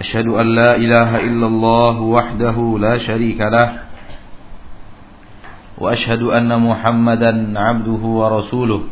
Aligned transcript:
أشهد 0.00 0.26
أن 0.28 0.46
لا 0.46 0.76
إله 0.76 1.10
إلا 1.24 1.46
الله 1.46 2.00
وحده 2.00 2.56
لا 2.80 2.98
شريك 2.98 3.40
له 3.40 3.68
وأشهد 5.78 6.22
أن 6.22 6.50
محمدا 6.60 7.32
عبده 7.60 8.02
ورسوله 8.20 8.82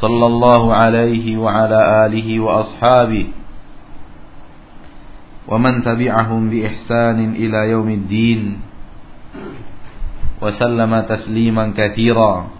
صلى 0.00 0.26
الله 0.26 0.74
عليه 0.74 1.36
وعلى 1.36 2.06
آله 2.06 2.28
وأصحابه 2.40 3.26
ومن 5.48 5.82
تبعهم 5.82 6.50
بإحسان 6.50 7.18
إلى 7.34 7.70
يوم 7.70 7.88
الدين 7.88 8.42
وسلم 10.42 11.00
تسليما 11.00 11.74
كثيرا. 11.76 12.59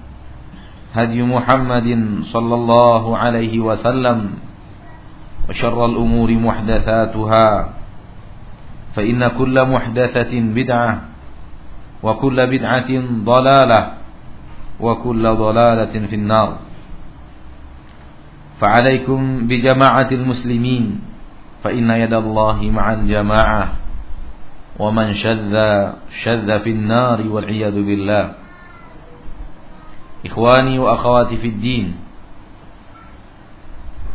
هدي 0.95 1.23
محمد 1.23 1.87
صلى 2.23 2.55
الله 2.55 3.17
عليه 3.17 3.59
وسلم 3.59 4.19
وشر 5.49 5.85
الأمور 5.85 6.29
محدثاتها 6.31 7.47
فإن 8.95 9.27
كل 9.27 9.55
محدثة 9.65 10.33
بدعة 10.33 11.01
وكل 12.03 12.37
بدعة 12.47 12.91
ضلالة 13.23 13.81
وكل 14.79 15.23
ضلالة 15.23 15.93
في 16.07 16.15
النار. 16.15 16.51
فعليكم 18.59 19.47
بجماعة 19.47 20.09
المسلمين 20.11 21.01
فإن 21.63 21.89
يد 21.89 22.13
الله 22.13 22.59
مع 22.73 22.93
الجماعة 22.93 23.63
ومن 24.79 25.07
شذ 25.13 25.53
شذ 26.23 26.59
في 26.59 26.69
النار 26.69 27.19
والعياذ 27.27 27.75
بالله. 27.75 28.40
Ikhwani 30.21 30.77
wa 30.77 30.97
akhwati 30.97 31.37
fid 31.41 31.57
din. 31.57 31.97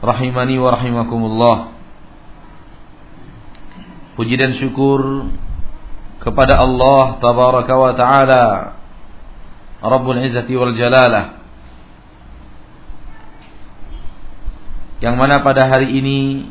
Rahimani 0.03 0.57
wa 0.63 0.69
rahimakumullah. 0.75 1.59
Puji 4.15 4.35
dan 4.39 4.57
syukur 4.57 5.29
kepada 6.23 6.59
Allah 6.59 7.21
tabaraka 7.21 7.75
wa 7.77 7.93
taala 7.93 8.45
Rabbul 9.79 10.25
Izzati 10.25 10.57
wal 10.57 10.73
Jalalah 10.73 11.37
Yang 15.05 15.15
mana 15.21 15.45
pada 15.45 15.69
hari 15.69 16.01
ini 16.01 16.49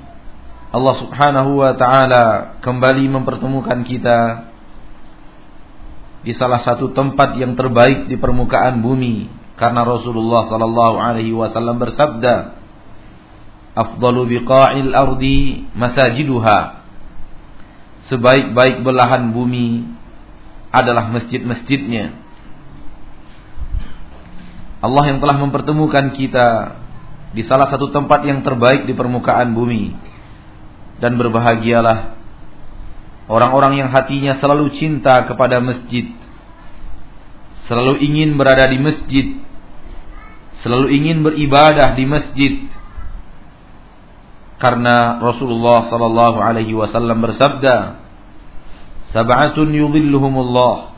Allah 0.70 0.96
Subhanahu 1.02 1.66
wa 1.66 1.74
taala 1.74 2.60
kembali 2.62 3.10
mempertemukan 3.10 3.82
kita 3.88 4.20
di 6.26 6.34
salah 6.38 6.62
satu 6.62 6.94
tempat 6.94 7.38
yang 7.42 7.58
terbaik 7.58 8.10
di 8.10 8.18
permukaan 8.18 8.82
bumi 8.82 9.30
karena 9.56 9.88
Rasulullah 9.88 10.52
sallallahu 10.52 10.98
alaihi 11.00 11.32
wasallam 11.32 11.80
bersabda, 11.80 12.60
"Afdalu 13.76 14.40
biqa'il 14.40 14.92
ardi 14.92 15.64
masajiduha." 15.72 16.84
Sebaik-baik 18.12 18.86
belahan 18.86 19.34
bumi 19.34 19.88
adalah 20.70 21.10
masjid-masjidnya. 21.10 22.14
Allah 24.84 25.04
yang 25.10 25.18
telah 25.18 25.42
mempertemukan 25.42 26.14
kita 26.14 26.78
di 27.34 27.42
salah 27.48 27.72
satu 27.72 27.90
tempat 27.90 28.22
yang 28.28 28.46
terbaik 28.46 28.86
di 28.86 28.94
permukaan 28.94 29.56
bumi. 29.56 29.96
Dan 31.02 31.20
berbahagialah 31.20 32.16
orang-orang 33.28 33.84
yang 33.84 33.90
hatinya 33.92 34.38
selalu 34.38 34.76
cinta 34.78 35.26
kepada 35.26 35.60
masjid. 35.60 36.12
Selalu 37.66 38.02
ingin 38.06 38.38
berada 38.38 38.70
di 38.70 38.78
masjid. 38.78 39.28
Selalu 40.62 40.88
ingin 40.94 41.18
beribadah 41.26 41.98
di 41.98 42.06
masjid. 42.06 42.54
Karena 44.62 45.20
Rasulullah 45.20 45.90
sallallahu 45.90 46.38
alaihi 46.40 46.78
wasallam 46.78 47.22
bersabda 47.26 48.02
sab'atun 49.12 49.74
yudhilluhumullah. 49.74 50.94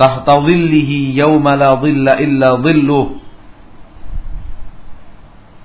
Tahta 0.00 0.34
dhillihi 0.42 1.12
yawma 1.12 1.54
la 1.54 1.76
dhilla 1.78 2.16
illa 2.18 2.56
dhilluh. 2.58 3.20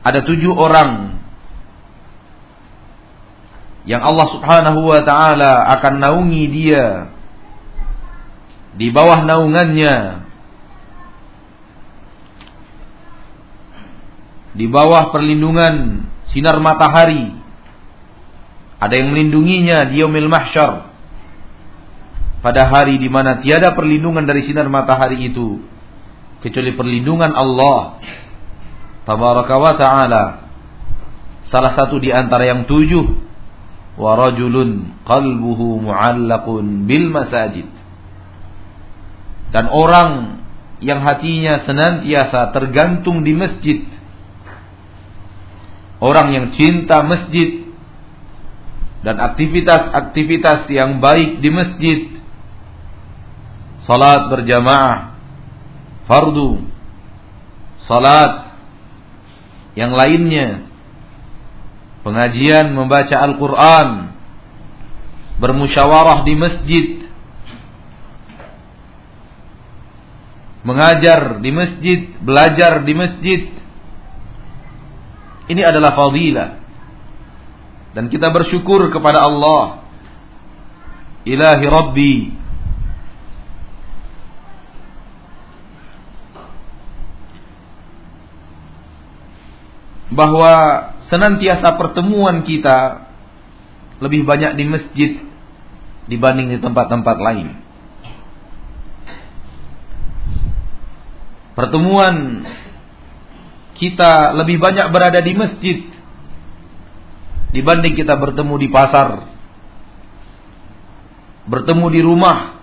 Ada 0.03 0.23
tujuh 0.23 0.51
orang 0.51 1.19
yang 3.87 4.03
Allah 4.03 4.27
subhanahu 4.35 4.83
wa 4.83 4.99
ta'ala 4.99 5.79
akan 5.79 5.93
naungi 6.03 6.43
dia 6.51 7.16
di 8.77 8.87
bawah 8.93 9.25
naungannya 9.25 10.27
di 14.57 14.65
bawah 14.65 15.13
perlindungan 15.13 16.05
sinar 16.33 16.57
matahari. 16.57 17.37
Ada 18.77 18.93
yang 18.97 19.13
melindunginya 19.13 19.89
di 19.89 20.01
yaumil 20.01 20.29
mahsyar. 20.29 20.89
Pada 22.41 22.69
hari 22.69 23.01
di 23.01 23.09
mana 23.09 23.41
tiada 23.41 23.73
perlindungan 23.73 24.25
dari 24.25 24.45
sinar 24.45 24.69
matahari 24.69 25.29
itu 25.29 25.61
kecuali 26.41 26.73
perlindungan 26.73 27.33
Allah 27.33 28.01
tabaraka 29.05 29.53
wa 29.57 29.73
taala. 29.77 30.23
Salah 31.49 31.73
satu 31.73 31.97
di 31.97 32.13
antara 32.13 32.45
yang 32.45 32.69
tujuh 32.69 33.05
wa 33.97 34.13
rajulun 34.13 35.01
qalbuhu 35.05 35.81
mu'allaqun 35.85 36.85
bil 36.85 37.09
masajid. 37.09 37.76
Dan 39.51 39.71
orang 39.71 40.43
yang 40.83 41.01
hatinya 41.01 41.65
senantiasa 41.65 42.53
tergantung 42.53 43.25
di 43.25 43.33
masjid. 43.33 43.81
Orang 45.97 46.29
yang 46.29 46.53
cinta 46.53 47.01
masjid 47.01 47.65
dan 49.01 49.17
aktivitas-aktivitas 49.17 50.69
yang 50.69 51.01
baik 51.01 51.41
di 51.41 51.49
masjid. 51.49 51.99
Salat 53.89 54.29
berjamaah 54.29 55.17
fardu. 56.05 56.61
Salat 57.89 58.53
yang 59.73 59.95
lainnya. 59.95 60.67
Pengajian 62.05 62.77
membaca 62.77 63.15
Al-Qur'an. 63.17 63.89
Bermusyawarah 65.37 66.25
di 66.25 66.33
masjid 66.33 67.06
mengajar 70.67 71.39
di 71.39 71.49
masjid 71.55 72.11
belajar 72.19 72.83
di 72.83 72.91
masjid 72.91 73.41
Ini 75.47 75.63
adalah 75.63 75.95
fadilah. 75.95 76.59
Dan 77.95 78.11
kita 78.11 78.27
bersyukur 78.35 78.91
kepada 78.91 79.23
Allah. 79.23 79.79
Ilahi 81.23 81.65
Rabbi. 81.71 82.15
Bahwa 90.11 90.51
senantiasa 91.07 91.79
pertemuan 91.79 92.43
kita 92.43 93.07
lebih 94.03 94.27
banyak 94.27 94.59
di 94.59 94.65
masjid 94.67 95.11
dibanding 96.11 96.51
di 96.51 96.59
tempat-tempat 96.59 97.17
lain. 97.23 97.66
Pertemuan 101.57 102.45
kita 103.81 104.37
lebih 104.37 104.61
banyak 104.61 104.93
berada 104.93 105.17
di 105.25 105.33
masjid 105.33 105.77
dibanding 107.49 107.97
kita 107.97 108.13
bertemu 108.13 108.61
di 108.61 108.67
pasar, 108.69 109.25
bertemu 111.49 111.85
di 111.89 112.01
rumah, 112.05 112.61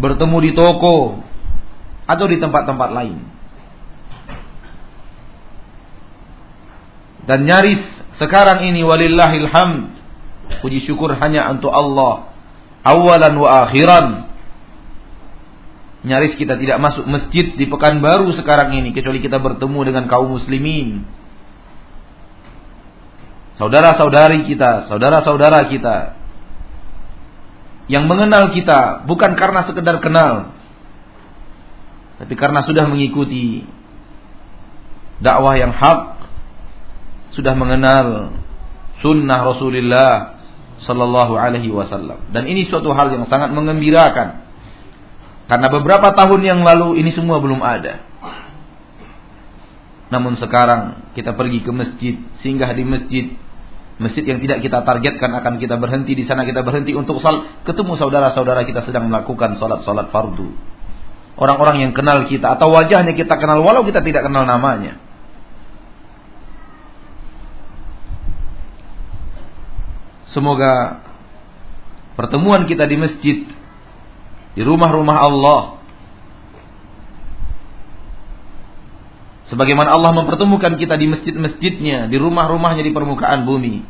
bertemu 0.00 0.36
di 0.48 0.50
toko, 0.56 1.20
atau 2.08 2.24
di 2.24 2.40
tempat-tempat 2.40 2.90
lain. 2.96 3.18
Dan 7.28 7.44
nyaris 7.44 7.82
sekarang 8.16 8.64
ini 8.64 8.80
walillahil 8.80 9.50
hamd 9.50 9.92
puji 10.62 10.88
syukur 10.88 11.12
hanya 11.18 11.50
untuk 11.50 11.74
Allah 11.74 12.32
awalan 12.86 13.34
wa 13.34 13.66
akhiran 13.66 14.35
Nyaris 16.06 16.38
kita 16.38 16.54
tidak 16.54 16.78
masuk 16.78 17.02
masjid 17.10 17.58
di 17.58 17.66
Pekanbaru 17.66 18.30
sekarang 18.38 18.78
ini 18.78 18.94
kecuali 18.94 19.18
kita 19.18 19.42
bertemu 19.42 19.80
dengan 19.82 20.04
kaum 20.06 20.38
muslimin. 20.38 21.02
Saudara-saudari 23.58 24.46
kita, 24.46 24.86
saudara-saudara 24.86 25.66
kita 25.66 26.14
yang 27.90 28.06
mengenal 28.06 28.54
kita 28.54 29.02
bukan 29.08 29.34
karena 29.34 29.66
sekedar 29.66 29.98
kenal 29.98 30.56
tapi 32.16 32.32
karena 32.32 32.64
sudah 32.64 32.88
mengikuti 32.88 33.68
dakwah 35.20 35.56
yang 35.56 35.72
hak, 35.76 36.00
sudah 37.36 37.52
mengenal 37.52 38.32
sunnah 39.04 39.40
Rasulullah 39.44 40.40
sallallahu 40.80 41.36
alaihi 41.36 41.68
wasallam. 41.68 42.32
Dan 42.32 42.48
ini 42.48 42.64
suatu 42.72 42.92
hal 42.96 43.12
yang 43.12 43.28
sangat 43.28 43.52
mengembirakan. 43.52 44.45
Karena 45.46 45.70
beberapa 45.70 46.10
tahun 46.10 46.40
yang 46.42 46.60
lalu 46.66 46.98
ini 46.98 47.14
semua 47.14 47.38
belum 47.38 47.62
ada. 47.62 48.02
Namun 50.10 50.38
sekarang 50.38 51.12
kita 51.14 51.34
pergi 51.34 51.62
ke 51.62 51.70
masjid, 51.70 52.14
singgah 52.42 52.70
di 52.74 52.82
masjid, 52.86 53.24
masjid 53.98 54.22
yang 54.26 54.38
tidak 54.42 54.62
kita 54.62 54.82
targetkan 54.82 55.30
akan 55.38 55.58
kita 55.58 55.78
berhenti 55.78 56.14
di 56.14 56.24
sana 56.26 56.46
kita 56.46 56.62
berhenti 56.62 56.94
untuk 56.94 57.18
sal 57.22 57.62
ketemu 57.62 57.94
saudara-saudara 57.98 58.66
kita 58.66 58.86
sedang 58.86 59.06
melakukan 59.10 59.58
salat-salat 59.58 60.10
fardu. 60.10 60.50
Orang-orang 61.36 61.84
yang 61.86 61.92
kenal 61.94 62.26
kita 62.26 62.58
atau 62.58 62.70
wajahnya 62.74 63.14
kita 63.14 63.34
kenal 63.38 63.62
walau 63.62 63.86
kita 63.86 64.02
tidak 64.02 64.26
kenal 64.26 64.46
namanya. 64.46 64.98
Semoga 70.34 71.00
pertemuan 72.18 72.66
kita 72.68 72.84
di 72.84 72.96
masjid 72.98 73.36
di 74.56 74.62
rumah-rumah 74.64 75.16
Allah. 75.20 75.62
Sebagaimana 79.52 79.94
Allah 79.94 80.10
mempertemukan 80.16 80.74
kita 80.74 80.98
di 80.98 81.06
masjid-masjidnya, 81.06 82.10
di 82.10 82.16
rumah-rumahnya 82.18 82.82
di 82.82 82.90
permukaan 82.90 83.46
bumi. 83.46 83.84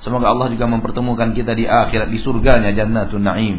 Semoga 0.00 0.32
Allah 0.32 0.48
juga 0.48 0.64
mempertemukan 0.70 1.34
kita 1.36 1.52
di 1.52 1.68
akhirat 1.68 2.08
di 2.08 2.18
surganya 2.22 2.72
Jannatun 2.72 3.20
Naim. 3.20 3.56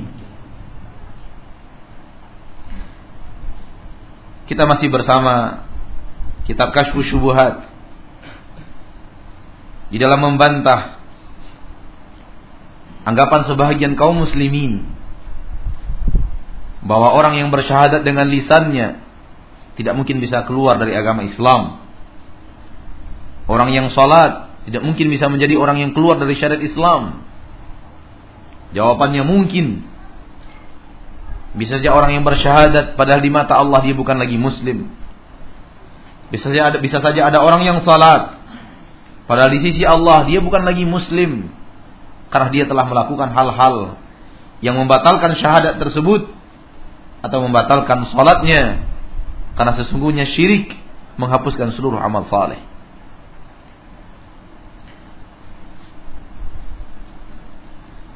Kita 4.49 4.63
masih 4.65 4.89
bersama 4.89 5.65
kitab 6.49 6.73
Kashfu 6.73 7.01
Syubuhat 7.05 7.65
di 9.89 9.97
dalam 10.01 10.21
membantah 10.21 11.01
anggapan 13.05 13.41
sebahagian 13.45 13.93
kaum 13.97 14.21
muslimin 14.21 14.94
bahwa 16.85 17.17
orang 17.17 17.41
yang 17.41 17.49
bersyahadat 17.49 18.05
dengan 18.05 18.29
lisannya 18.29 19.01
tidak 19.75 19.93
mungkin 19.97 20.21
bisa 20.21 20.45
keluar 20.45 20.77
dari 20.77 20.93
agama 20.93 21.25
Islam. 21.25 21.81
Orang 23.49 23.73
yang 23.73 23.89
salat 23.91 24.53
tidak 24.69 24.81
mungkin 24.85 25.09
bisa 25.09 25.29
menjadi 25.29 25.57
orang 25.57 25.81
yang 25.81 25.91
keluar 25.97 26.21
dari 26.21 26.37
syariat 26.37 26.61
Islam. 26.61 27.25
Jawabannya 28.77 29.25
mungkin. 29.25 29.85
Bisa 31.55 31.79
saja 31.79 31.95
orang 31.95 32.19
yang 32.19 32.23
bersyahadat 32.27 32.99
padahal 32.99 33.21
di 33.23 33.31
mata 33.31 33.55
Allah 33.57 33.81
dia 33.81 33.95
bukan 33.97 34.21
lagi 34.21 34.37
muslim. 34.37 34.91
Bisa 36.29 36.51
saja 36.51 36.73
ada 36.73 36.77
bisa 36.81 37.01
saja 37.01 37.31
ada 37.31 37.39
orang 37.41 37.63
yang 37.65 37.77
salat 37.85 38.37
padahal 39.25 39.49
di 39.53 39.61
sisi 39.61 39.81
Allah 39.87 40.25
dia 40.27 40.43
bukan 40.43 40.67
lagi 40.67 40.83
muslim 40.83 41.49
karena 42.33 42.49
dia 42.51 42.65
telah 42.67 42.85
melakukan 42.85 43.29
hal-hal 43.31 43.97
yang 44.59 44.75
membatalkan 44.75 45.37
syahadat 45.39 45.79
tersebut 45.79 46.27
atau 47.25 47.41
membatalkan 47.41 48.05
salatnya 48.13 48.85
karena 49.57 49.73
sesungguhnya 49.81 50.29
syirik 50.29 50.77
menghapuskan 51.17 51.73
seluruh 51.73 51.97
amal 51.97 52.29
saleh. 52.29 52.61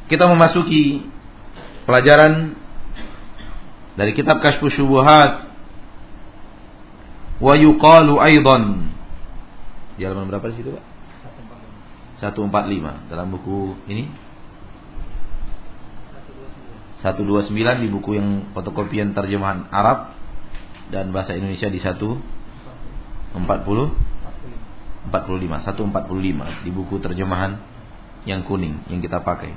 Kita 0.09 0.25
memasuki 0.25 1.05
pelajaran 1.85 2.57
dari 3.97 4.13
kitab 4.13 4.41
Kashfu 4.41 4.69
Syubuhat 4.73 5.49
wa 7.41 7.53
yuqalu 7.57 8.17
aidan. 8.17 8.89
Di 9.97 10.05
halaman 10.05 10.33
berapa 10.33 10.49
di 10.49 10.55
situ, 10.57 10.69
Pak? 10.73 10.85
145 12.35 13.09
dalam 13.09 13.27
buku 13.31 13.79
ini 13.87 14.11
129 16.99 17.55
di 17.55 17.87
buku 17.87 18.19
yang 18.19 18.51
fotokopian 18.51 19.15
terjemahan 19.15 19.71
Arab 19.71 20.11
dan 20.91 21.15
bahasa 21.15 21.31
Indonesia 21.31 21.71
di 21.71 21.79
140 21.79 22.19
45 23.39 25.07
145 25.07 26.65
di 26.67 26.71
buku 26.75 26.95
terjemahan 26.99 27.55
yang 28.27 28.43
kuning 28.43 28.83
yang 28.91 28.99
kita 28.99 29.23
pakai. 29.23 29.55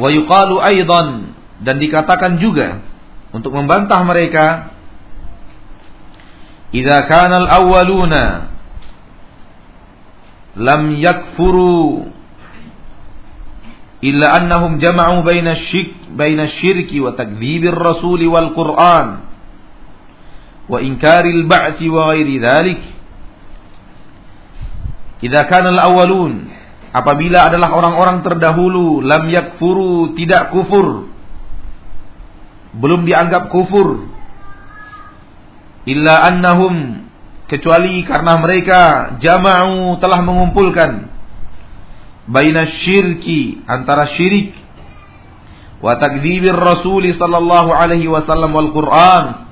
Wa 0.00 0.08
yuqalu 0.08 0.56
aidan 0.64 1.36
dan 1.60 1.76
dikatakan 1.76 2.40
juga 2.40 2.80
untuk 3.36 3.52
membantah 3.52 4.00
mereka 4.08 4.72
idza 6.72 7.04
kana 7.04 7.44
al-awwaluna 7.44 8.24
lam 10.56 10.82
yakfuru 10.96 12.15
illa 14.04 14.36
annahum 14.36 14.76
jama'u 14.76 15.24
baina 15.24 15.56
syirk 15.72 16.12
baina 16.12 16.48
syirki 16.60 17.00
wa 17.00 17.16
takdzibir 17.16 17.72
rasul 17.72 18.20
wal 18.28 18.52
Qur'an 18.52 19.08
wa 20.66 20.78
inkaril 20.82 21.46
ba'ti 21.46 21.86
wa 21.88 22.12
ghairi 22.12 22.36
dhalik. 22.42 22.82
Idza 25.24 25.48
kana 25.48 25.72
al-awwalun 25.72 26.52
apabila 26.92 27.48
adalah 27.48 27.72
orang-orang 27.72 28.20
terdahulu 28.20 29.00
lam 29.00 29.24
yakfuru 29.32 30.12
tidak 30.12 30.52
kufur 30.52 31.08
belum 32.76 33.08
dianggap 33.08 33.48
kufur 33.48 34.04
illa 35.88 36.20
annahum 36.28 37.08
kecuali 37.48 38.04
karena 38.04 38.36
mereka 38.36 38.80
jama'u 39.20 39.96
telah 40.02 40.20
mengumpulkan 40.20 41.15
baina 42.26 42.66
syirki 42.82 43.62
antara 43.70 44.10
syirik 44.18 44.54
wa 45.78 45.94
takdzibir 45.98 46.56
Rasul 46.56 47.06
sallallahu 47.14 47.70
alaihi 47.70 48.10
wasallam 48.10 48.50
wal 48.50 48.70
Quran 48.74 49.46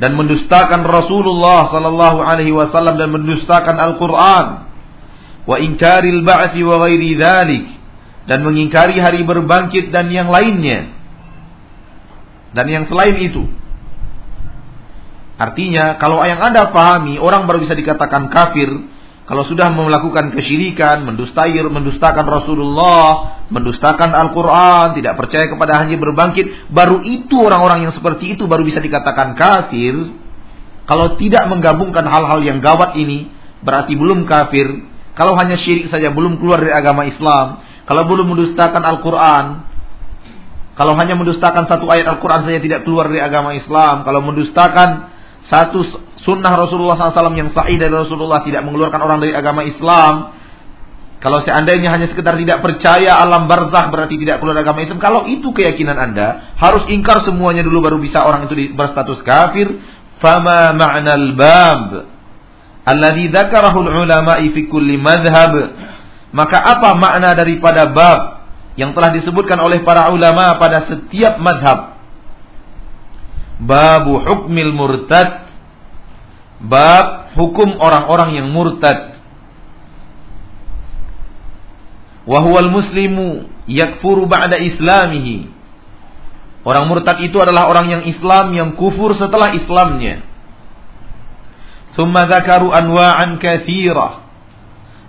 dan 0.00 0.16
mendustakan 0.16 0.82
Rasulullah 0.82 1.68
sallallahu 1.68 2.18
alaihi 2.24 2.50
wasallam 2.50 2.96
dan 2.96 3.12
mendustakan 3.12 3.76
Al-Qur'an 3.76 4.46
wa 5.44 5.56
inkaril 5.60 6.24
ba'tsi 6.24 6.64
wa 6.64 6.80
ghairi 6.88 7.18
dzalik 7.18 7.66
dan 8.26 8.46
mengingkari 8.46 8.98
hari 9.02 9.26
berbangkit 9.26 9.90
dan 9.90 10.08
yang 10.08 10.30
lainnya 10.30 10.90
dan 12.52 12.66
yang 12.68 12.84
selain 12.86 13.16
itu. 13.18 13.48
Artinya 15.40 15.98
kalau 15.98 16.22
yang 16.22 16.38
Anda 16.38 16.70
pahami 16.70 17.18
orang 17.18 17.50
baru 17.50 17.66
bisa 17.66 17.74
dikatakan 17.74 18.30
kafir 18.30 18.70
Kalau 19.22 19.46
sudah 19.46 19.70
melakukan 19.70 20.34
kesyirikan, 20.34 21.06
mendustai, 21.06 21.54
mendustakan 21.62 22.26
Rasulullah, 22.26 23.38
mendustakan 23.54 24.10
Al-Quran, 24.10 24.98
tidak 24.98 25.14
percaya 25.14 25.46
kepada 25.46 25.78
hanya 25.78 25.94
berbangkit, 25.94 26.74
baru 26.74 27.06
itu 27.06 27.38
orang-orang 27.38 27.86
yang 27.86 27.94
seperti 27.94 28.34
itu 28.34 28.50
baru 28.50 28.66
bisa 28.66 28.82
dikatakan 28.82 29.38
kafir. 29.38 29.94
Kalau 30.90 31.14
tidak 31.14 31.46
menggabungkan 31.46 32.02
hal-hal 32.02 32.42
yang 32.42 32.58
gawat 32.58 32.98
ini, 32.98 33.30
berarti 33.62 33.94
belum 33.94 34.26
kafir. 34.26 34.90
Kalau 35.14 35.38
hanya 35.38 35.54
syirik 35.54 35.86
saja 35.86 36.10
belum 36.10 36.42
keluar 36.42 36.58
dari 36.58 36.74
agama 36.74 37.06
Islam. 37.06 37.62
Kalau 37.86 38.02
belum 38.10 38.26
mendustakan 38.26 38.82
Al-Quran, 38.82 39.44
kalau 40.72 40.96
hanya 40.96 41.14
mendustakan 41.14 41.68
satu 41.68 41.86
ayat 41.92 42.08
Al-Quran 42.10 42.48
saja 42.48 42.58
tidak 42.58 42.82
keluar 42.82 43.06
dari 43.06 43.20
agama 43.20 43.52
Islam. 43.52 44.02
Kalau 44.02 44.18
mendustakan 44.24 45.12
satu 45.50 45.82
sunnah 46.22 46.54
Rasulullah 46.54 46.94
SAW 46.94 47.34
yang 47.34 47.50
sahih 47.50 47.78
dari 47.78 47.90
Rasulullah 47.90 48.46
tidak 48.46 48.62
mengeluarkan 48.62 49.00
orang 49.02 49.18
dari 49.18 49.34
agama 49.34 49.66
Islam. 49.66 50.38
Kalau 51.22 51.38
seandainya 51.42 51.94
hanya 51.94 52.10
sekedar 52.10 52.34
tidak 52.34 52.66
percaya 52.66 53.14
alam 53.14 53.46
barzah 53.46 53.90
berarti 53.94 54.18
tidak 54.18 54.42
keluar 54.42 54.58
agama 54.58 54.82
Islam. 54.82 54.98
Kalau 54.98 55.26
itu 55.30 55.54
keyakinan 55.54 55.94
Anda, 55.94 56.54
harus 56.58 56.90
ingkar 56.90 57.22
semuanya 57.22 57.62
dulu 57.62 57.78
baru 57.78 57.98
bisa 58.02 58.22
orang 58.26 58.50
itu 58.50 58.74
berstatus 58.74 59.22
kafir. 59.22 59.70
Fama 60.18 60.70
ma'nal 60.74 61.34
bab 61.34 62.10
alladhi 62.86 63.30
dzakarahu 63.30 63.86
ulama'i 63.86 64.50
fi 64.50 64.66
kulli 64.66 64.98
madhhab. 64.98 65.54
Maka 66.32 66.58
apa 66.58 66.96
makna 66.96 67.36
daripada 67.36 67.90
bab 67.90 68.20
yang 68.74 68.96
telah 68.96 69.12
disebutkan 69.12 69.60
oleh 69.60 69.84
para 69.84 70.10
ulama 70.10 70.56
pada 70.56 70.88
setiap 70.88 71.38
madhab? 71.38 71.91
Babu 73.62 74.18
hukmil 74.18 74.74
murtad 74.74 75.46
Bab 76.62 77.34
hukum 77.38 77.78
orang-orang 77.78 78.42
yang 78.42 78.48
murtad 78.50 79.18
Wahuwal 82.26 82.70
muslimu 82.70 83.50
yakfuru 83.66 84.26
ba'da 84.26 84.58
islamihi 84.58 85.50
Orang 86.62 86.86
murtad 86.86 87.18
itu 87.26 87.34
adalah 87.42 87.66
orang 87.66 87.86
yang 87.90 88.02
Islam 88.06 88.54
yang 88.54 88.78
kufur 88.78 89.18
setelah 89.18 89.50
Islamnya. 89.50 90.22
Thumma 91.98 92.30
dzakaru 92.30 92.70
anwa'an. 92.70 93.42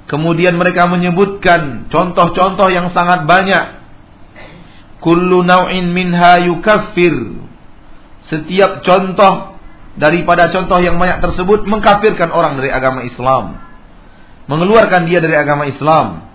Kemudian 0.10 0.57
mereka 0.57 0.89
menyebutkan 0.89 1.88
contoh-contoh 1.93 2.74
yang 2.74 2.89
sangat 2.89 3.29
banyak. 3.29 3.86
Kullu 4.98 5.45
naw'in 5.45 5.93
minha 5.93 6.41
yukaffir 6.41 7.13
setiap 8.33 8.81
contoh 8.81 9.53
daripada 9.93 10.49
contoh 10.49 10.81
yang 10.81 10.97
banyak 10.97 11.21
tersebut 11.21 11.69
mengkafirkan 11.69 12.33
orang 12.33 12.57
dari 12.57 12.73
agama 12.73 13.05
Islam. 13.05 13.61
Mengeluarkan 14.49 15.05
dia 15.05 15.21
dari 15.21 15.37
agama 15.37 15.69
Islam. 15.69 16.25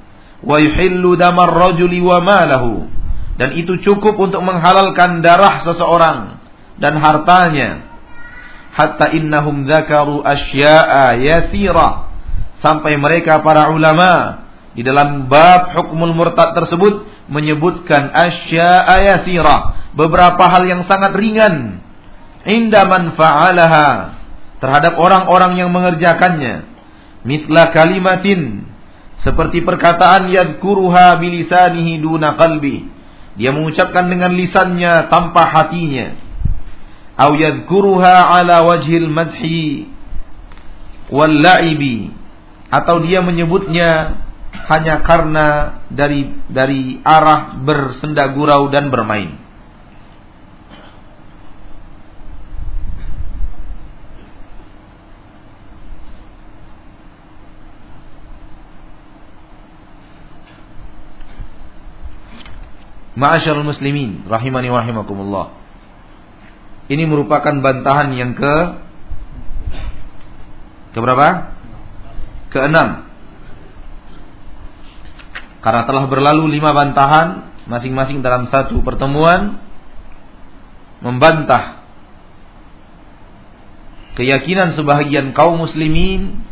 Wa 0.40 0.56
yuhillu 0.62 1.18
damar 1.18 1.50
rajuli 1.50 1.98
wa 1.98 2.22
malahu. 2.22 2.86
Dan 3.38 3.54
itu 3.58 3.78
cukup 3.82 4.18
untuk 4.18 4.42
menghalalkan 4.42 5.22
darah 5.22 5.62
seseorang 5.66 6.38
dan 6.78 6.98
hartanya. 6.98 7.86
Hatta 8.74 9.10
innahum 9.10 9.66
dzakaru 9.66 10.22
asya'a 10.22 11.18
yasira. 11.18 12.10
Sampai 12.62 12.98
mereka 12.98 13.42
para 13.42 13.70
ulama 13.70 14.42
di 14.78 14.86
dalam 14.86 15.26
bab 15.26 15.74
hukmul 15.74 16.14
murtad 16.14 16.54
tersebut 16.54 17.06
menyebutkan 17.26 18.14
asya'a 18.14 18.96
yasira 19.02 19.90
beberapa 19.98 20.46
hal 20.46 20.62
yang 20.66 20.86
sangat 20.86 21.18
ringan 21.18 21.82
inda 22.48 22.88
man 22.88 23.12
fa'alaha. 23.14 24.18
Terhadap 24.58 24.98
orang-orang 24.98 25.60
yang 25.60 25.70
mengerjakannya. 25.70 26.66
Mitla 27.22 27.70
kalimatin. 27.70 28.66
Seperti 29.22 29.62
perkataan 29.62 30.32
yadkuruha 30.32 31.20
bilisanihi 31.20 32.02
duna 32.02 32.34
qalbi. 32.34 32.88
Dia 33.38 33.54
mengucapkan 33.54 34.10
dengan 34.10 34.34
lisannya 34.34 35.12
tanpa 35.12 35.46
hatinya. 35.46 36.16
Au 37.18 37.38
yadkuruha 37.38 38.34
ala 38.34 38.66
wajhil 38.66 39.06
madhi 39.06 39.86
wal 41.10 41.34
la'ibi. 41.38 42.10
Atau 42.70 43.06
dia 43.06 43.22
menyebutnya 43.22 44.18
hanya 44.68 45.00
karena 45.00 45.46
dari 45.88 46.28
dari 46.50 47.00
arah 47.00 47.58
bersenda 47.62 48.28
gurau 48.34 48.68
dan 48.68 48.90
bermain. 48.92 49.47
Ma'asyarul 63.18 63.66
muslimin 63.66 64.30
rahimani 64.30 64.70
wa 64.70 64.78
rahimakumullah. 64.78 65.46
Ini 66.87 67.02
merupakan 67.04 67.50
bantahan 67.50 68.14
yang 68.14 68.38
ke 68.38 68.54
ke 70.94 70.98
berapa? 71.02 71.58
Keenam. 72.54 73.10
Karena 75.58 75.82
telah 75.84 76.06
berlalu 76.06 76.46
lima 76.56 76.70
bantahan 76.70 77.50
masing-masing 77.66 78.22
dalam 78.22 78.48
satu 78.48 78.80
pertemuan 78.87 79.60
membantah 81.02 81.82
keyakinan 84.14 84.75
sebahagian 84.75 85.34
kaum 85.34 85.58
muslimin 85.60 86.42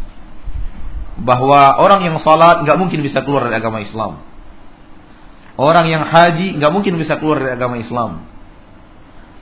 bahwa 1.17 1.81
orang 1.81 2.05
yang 2.05 2.17
salat 2.21 2.63
nggak 2.63 2.79
mungkin 2.79 3.01
bisa 3.01 3.25
keluar 3.25 3.49
dari 3.49 3.57
agama 3.57 3.81
Islam. 3.81 4.21
Orang 5.57 5.89
yang 5.89 6.05
haji 6.05 6.61
nggak 6.61 6.73
mungkin 6.73 7.01
bisa 7.01 7.17
keluar 7.17 7.41
dari 7.41 7.57
agama 7.57 7.81
Islam. 7.81 8.29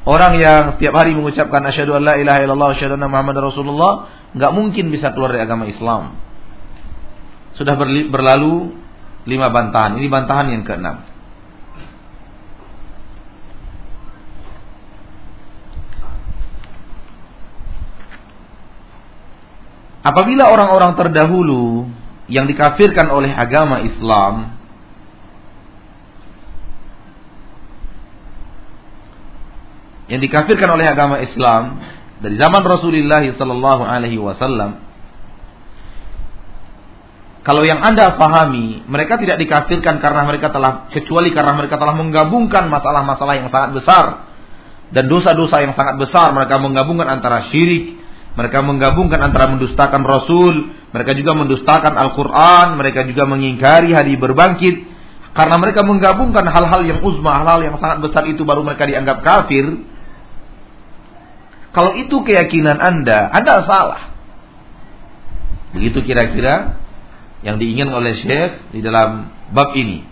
Orang 0.07 0.39
yang 0.39 0.79
setiap 0.79 0.95
hari 0.95 1.17
mengucapkan 1.17 1.65
asyhadu 1.67 1.99
an 1.99 2.03
la 2.07 2.15
ilaha 2.21 2.39
illallah 2.45 2.71
asyhadu 2.77 2.95
anna 2.95 3.11
muhammadar 3.11 3.51
rasulullah 3.51 3.93
nggak 4.31 4.53
mungkin 4.55 4.95
bisa 4.95 5.11
keluar 5.11 5.35
dari 5.35 5.43
agama 5.43 5.67
Islam. 5.67 6.15
Sudah 7.59 7.75
berlalu 8.11 8.79
lima 9.27 9.51
bantahan. 9.51 9.99
Ini 9.99 10.07
bantahan 10.07 10.47
yang 10.55 10.63
keenam. 10.63 11.03
Apabila 20.05 20.53
orang-orang 20.53 20.95
terdahulu 21.01 21.89
yang 22.29 22.45
dikafirkan 22.45 23.09
oleh 23.09 23.33
agama 23.33 23.83
Islam 23.83 24.54
yang 30.09 30.21
dikafirkan 30.21 30.69
oleh 30.69 30.87
agama 30.89 31.21
Islam 31.21 31.81
dari 32.21 32.37
zaman 32.37 32.63
Rasulullah 32.65 33.25
sallallahu 33.25 33.83
alaihi 33.85 34.21
wasallam 34.21 34.85
kalau 37.45 37.61
yang 37.61 37.85
Anda 37.85 38.17
pahami, 38.17 38.89
mereka 38.89 39.21
tidak 39.21 39.37
dikafirkan 39.37 40.01
karena 40.01 40.25
mereka 40.25 40.49
telah 40.49 40.89
kecuali 40.89 41.29
karena 41.29 41.53
mereka 41.53 41.77
telah 41.77 41.93
menggabungkan 41.93 42.73
masalah-masalah 42.73 43.37
yang 43.37 43.49
sangat 43.53 43.71
besar 43.77 44.05
dan 44.97 45.13
dosa-dosa 45.13 45.61
yang 45.61 45.77
sangat 45.77 46.01
besar. 46.01 46.33
Mereka 46.33 46.57
menggabungkan 46.57 47.05
antara 47.05 47.53
syirik, 47.53 48.01
mereka 48.33 48.65
menggabungkan 48.65 49.21
antara 49.21 49.53
mendustakan 49.53 50.09
Rasul, 50.09 50.73
mereka 50.97 51.13
juga 51.13 51.37
mendustakan 51.37 51.93
Al-Quran, 51.93 52.81
mereka 52.81 53.05
juga 53.05 53.29
mengingkari 53.29 53.93
hari 53.93 54.17
berbangkit. 54.17 54.97
Karena 55.37 55.61
mereka 55.61 55.85
menggabungkan 55.85 56.49
hal-hal 56.49 56.81
yang 56.89 57.05
uzma, 57.05 57.45
hal-hal 57.45 57.61
yang 57.61 57.77
sangat 57.77 58.09
besar 58.09 58.25
itu 58.25 58.41
baru 58.49 58.65
mereka 58.65 58.89
dianggap 58.89 59.21
kafir. 59.21 59.85
Kalau 61.75 61.99
itu 61.99 62.23
keyakinan 62.23 62.79
Anda, 62.79 63.35
Anda 63.35 63.67
salah. 63.67 64.15
Begitu 65.75 66.07
kira-kira 66.07 66.79
yang 67.43 67.59
diinginkan 67.59 67.99
oleh 67.99 68.15
Syekh 68.23 68.63
di 68.71 68.79
dalam 68.79 69.35
bab 69.51 69.75
ini. 69.75 70.07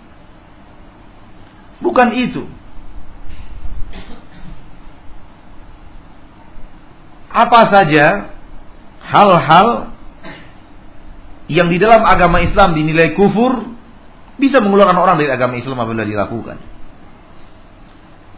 Bukan 1.79 2.09
itu. 2.19 2.51
Apa 7.33 7.73
saja 7.73 8.35
hal-hal 9.07 9.95
yang 11.47 11.71
di 11.71 11.79
dalam 11.79 12.03
agama 12.05 12.43
Islam 12.43 12.75
dinilai 12.75 13.15
kufur 13.15 13.71
bisa 14.37 14.59
mengeluarkan 14.59 14.99
orang 14.99 15.17
dari 15.17 15.31
agama 15.31 15.57
Islam 15.57 15.79
apabila 15.79 16.05
dilakukan. 16.05 16.72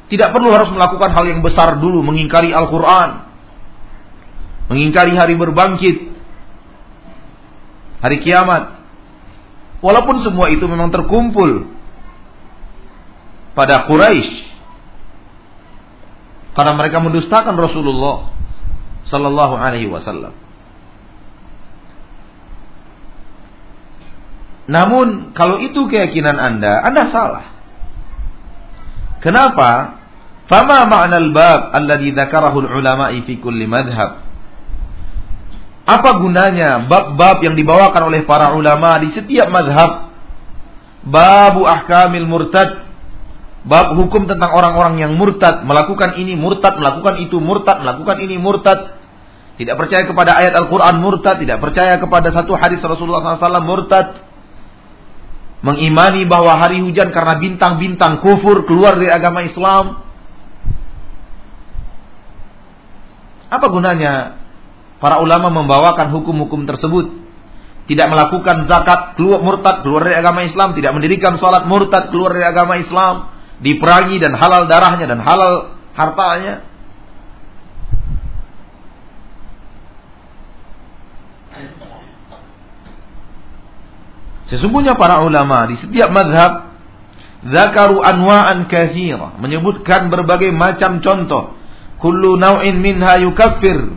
Tidak 0.05 0.29
perlu 0.31 0.53
harus 0.53 0.69
melakukan 0.69 1.11
hal 1.17 1.25
yang 1.25 1.41
besar 1.41 1.81
dulu, 1.81 2.05
mengingkari 2.05 2.53
Al-Quran, 2.53 3.25
mengingkari 4.69 5.17
hari 5.17 5.35
berbangkit, 5.35 5.97
hari 8.05 8.21
kiamat. 8.21 8.85
Walaupun 9.81 10.21
semua 10.25 10.53
itu 10.53 10.65
memang 10.69 10.93
terkumpul 10.93 11.69
pada 13.57 13.85
Quraisy 13.89 14.45
karena 16.55 16.73
mereka 16.79 17.03
mendustakan 17.03 17.55
Rasulullah 17.59 18.33
sallallahu 19.09 19.55
alaihi 19.57 19.91
wasallam. 19.91 20.33
Namun 24.65 25.37
kalau 25.37 25.61
itu 25.61 25.77
keyakinan 25.93 26.41
Anda, 26.41 26.81
Anda 26.81 27.03
salah. 27.13 27.54
Kenapa? 29.25 29.97
Fama 30.45 30.85
ma'na 30.85 31.17
al-bab 31.17 31.73
alladhi 31.73 32.13
dzakarahu 32.13 32.69
al-ulama'i 32.69 33.25
fi 33.25 33.41
kulli 33.41 33.65
madhhab. 33.65 34.21
Apa 35.85 36.21
gunanya 36.21 36.85
bab-bab 36.85 37.41
yang 37.41 37.57
dibawakan 37.57 38.13
oleh 38.13 38.29
para 38.29 38.53
ulama 38.53 39.01
di 39.01 39.17
setiap 39.17 39.49
madhab? 39.49 40.13
Babu 41.09 41.65
ahkamil 41.65 42.29
murtad. 42.29 42.85
Bab 43.65 43.97
hukum 43.97 44.29
tentang 44.29 44.53
orang-orang 44.53 45.01
yang 45.01 45.17
murtad, 45.17 45.65
melakukan 45.65 46.21
ini 46.21 46.37
murtad, 46.37 46.77
melakukan 46.77 47.25
itu 47.25 47.41
murtad, 47.41 47.81
melakukan 47.81 48.21
ini 48.21 48.37
murtad. 48.37 49.01
Tidak 49.57 49.73
percaya 49.81 50.05
kepada 50.05 50.37
ayat 50.37 50.53
Al-Quran 50.53 51.01
murtad, 51.01 51.41
tidak 51.41 51.65
percaya 51.65 51.97
kepada 51.97 52.29
satu 52.29 52.53
hadis 52.61 52.85
Rasulullah 52.85 53.41
SAW 53.41 53.65
murtad. 53.65 54.21
Mengimani 55.65 56.29
bahwa 56.29 56.61
hari 56.61 56.85
hujan 56.85 57.09
karena 57.09 57.41
bintang-bintang 57.41 58.21
kufur 58.21 58.69
keluar 58.69 59.01
dari 59.01 59.09
agama 59.09 59.41
Islam. 59.49 60.05
Apa 63.49 63.67
gunanya 63.73 64.45
para 65.01 65.25
ulama 65.25 65.49
membawakan 65.49 66.13
hukum-hukum 66.13 66.69
tersebut? 66.69 67.17
Tidak 67.89 68.07
melakukan 68.13 68.69
zakat, 68.69 69.17
keluar 69.17 69.41
murtad, 69.41 69.81
keluar 69.81 70.05
dari 70.05 70.21
agama 70.21 70.45
Islam, 70.45 70.77
tidak 70.77 70.93
mendirikan 71.01 71.41
sholat 71.41 71.65
murtad, 71.65 72.13
keluar 72.13 72.37
dari 72.37 72.45
agama 72.45 72.77
Islam, 72.77 73.33
diperangi 73.65 74.21
dan 74.21 74.37
halal 74.37 74.69
darahnya 74.69 75.09
dan 75.09 75.21
halal 75.25 75.81
hartanya. 75.97 76.74
Sesungguhnya 84.55 84.95
para 84.95 85.27
ulama 85.27 85.67
di 85.67 85.83
setiap 85.83 86.15
madhab 86.15 86.71
Zakaru 87.45 88.01
anwa'an 88.01 88.71
kathira 88.71 89.37
Menyebutkan 89.43 90.09
berbagai 90.09 90.55
macam 90.55 91.03
contoh 91.03 91.59
Kullu 92.05 92.37
naw'in 92.37 92.85
minha 92.85 93.17
yukaffir. 93.25 93.97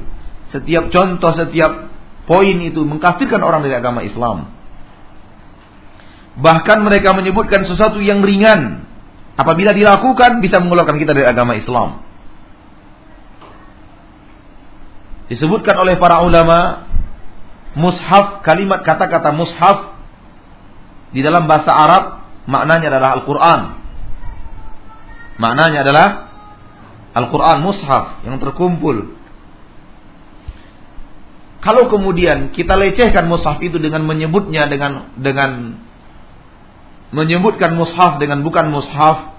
Setiap 0.55 0.95
contoh, 0.95 1.35
setiap 1.35 1.91
poin 2.23 2.55
itu 2.63 2.87
mengkafirkan 2.87 3.43
orang 3.43 3.67
dari 3.67 3.75
agama 3.75 3.99
Islam. 3.99 4.47
Bahkan 6.39 6.87
mereka 6.87 7.11
menyebutkan 7.11 7.67
sesuatu 7.67 7.99
yang 7.99 8.23
ringan. 8.23 8.87
Apabila 9.35 9.75
dilakukan 9.75 10.39
bisa 10.39 10.63
mengeluarkan 10.63 10.95
kita 10.95 11.11
dari 11.11 11.27
agama 11.27 11.59
Islam. 11.59 11.99
Disebutkan 15.27 15.75
oleh 15.75 15.99
para 15.99 16.23
ulama 16.23 16.87
mushaf 17.75 18.39
kalimat 18.47 18.87
kata-kata 18.87 19.35
mushaf 19.35 19.96
di 21.17 21.25
dalam 21.25 21.49
bahasa 21.49 21.73
Arab 21.73 22.03
maknanya 22.45 22.93
adalah 22.93 23.17
Al-Qur'an. 23.17 23.61
Maknanya 25.41 25.81
adalah 25.81 26.07
Al-Quran 27.17 27.57
mushaf 27.65 28.21
yang 28.21 28.37
terkumpul. 28.37 29.17
Kalau 31.65 31.89
kemudian 31.89 32.53
kita 32.53 32.77
lecehkan 32.77 33.25
mushaf 33.25 33.57
itu 33.65 33.81
dengan 33.81 34.05
menyebutnya 34.05 34.69
dengan 34.69 35.09
dengan 35.17 35.81
menyebutkan 37.09 37.73
mushaf 37.73 38.21
dengan 38.21 38.45
bukan 38.45 38.69
mushaf, 38.69 39.33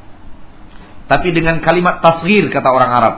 tapi 1.07 1.31
dengan 1.31 1.63
kalimat 1.63 2.03
tasghir 2.03 2.51
kata 2.51 2.67
orang 2.67 2.91
Arab. 2.91 3.15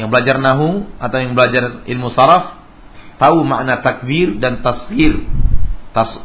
Yang 0.00 0.08
belajar 0.08 0.36
nahu 0.40 0.88
atau 0.96 1.18
yang 1.20 1.36
belajar 1.36 1.84
ilmu 1.84 2.08
saraf 2.16 2.56
tahu 3.20 3.44
makna 3.44 3.84
takbir 3.84 4.40
dan 4.40 4.64
tasghir. 4.64 5.28
Tas, 5.92 6.16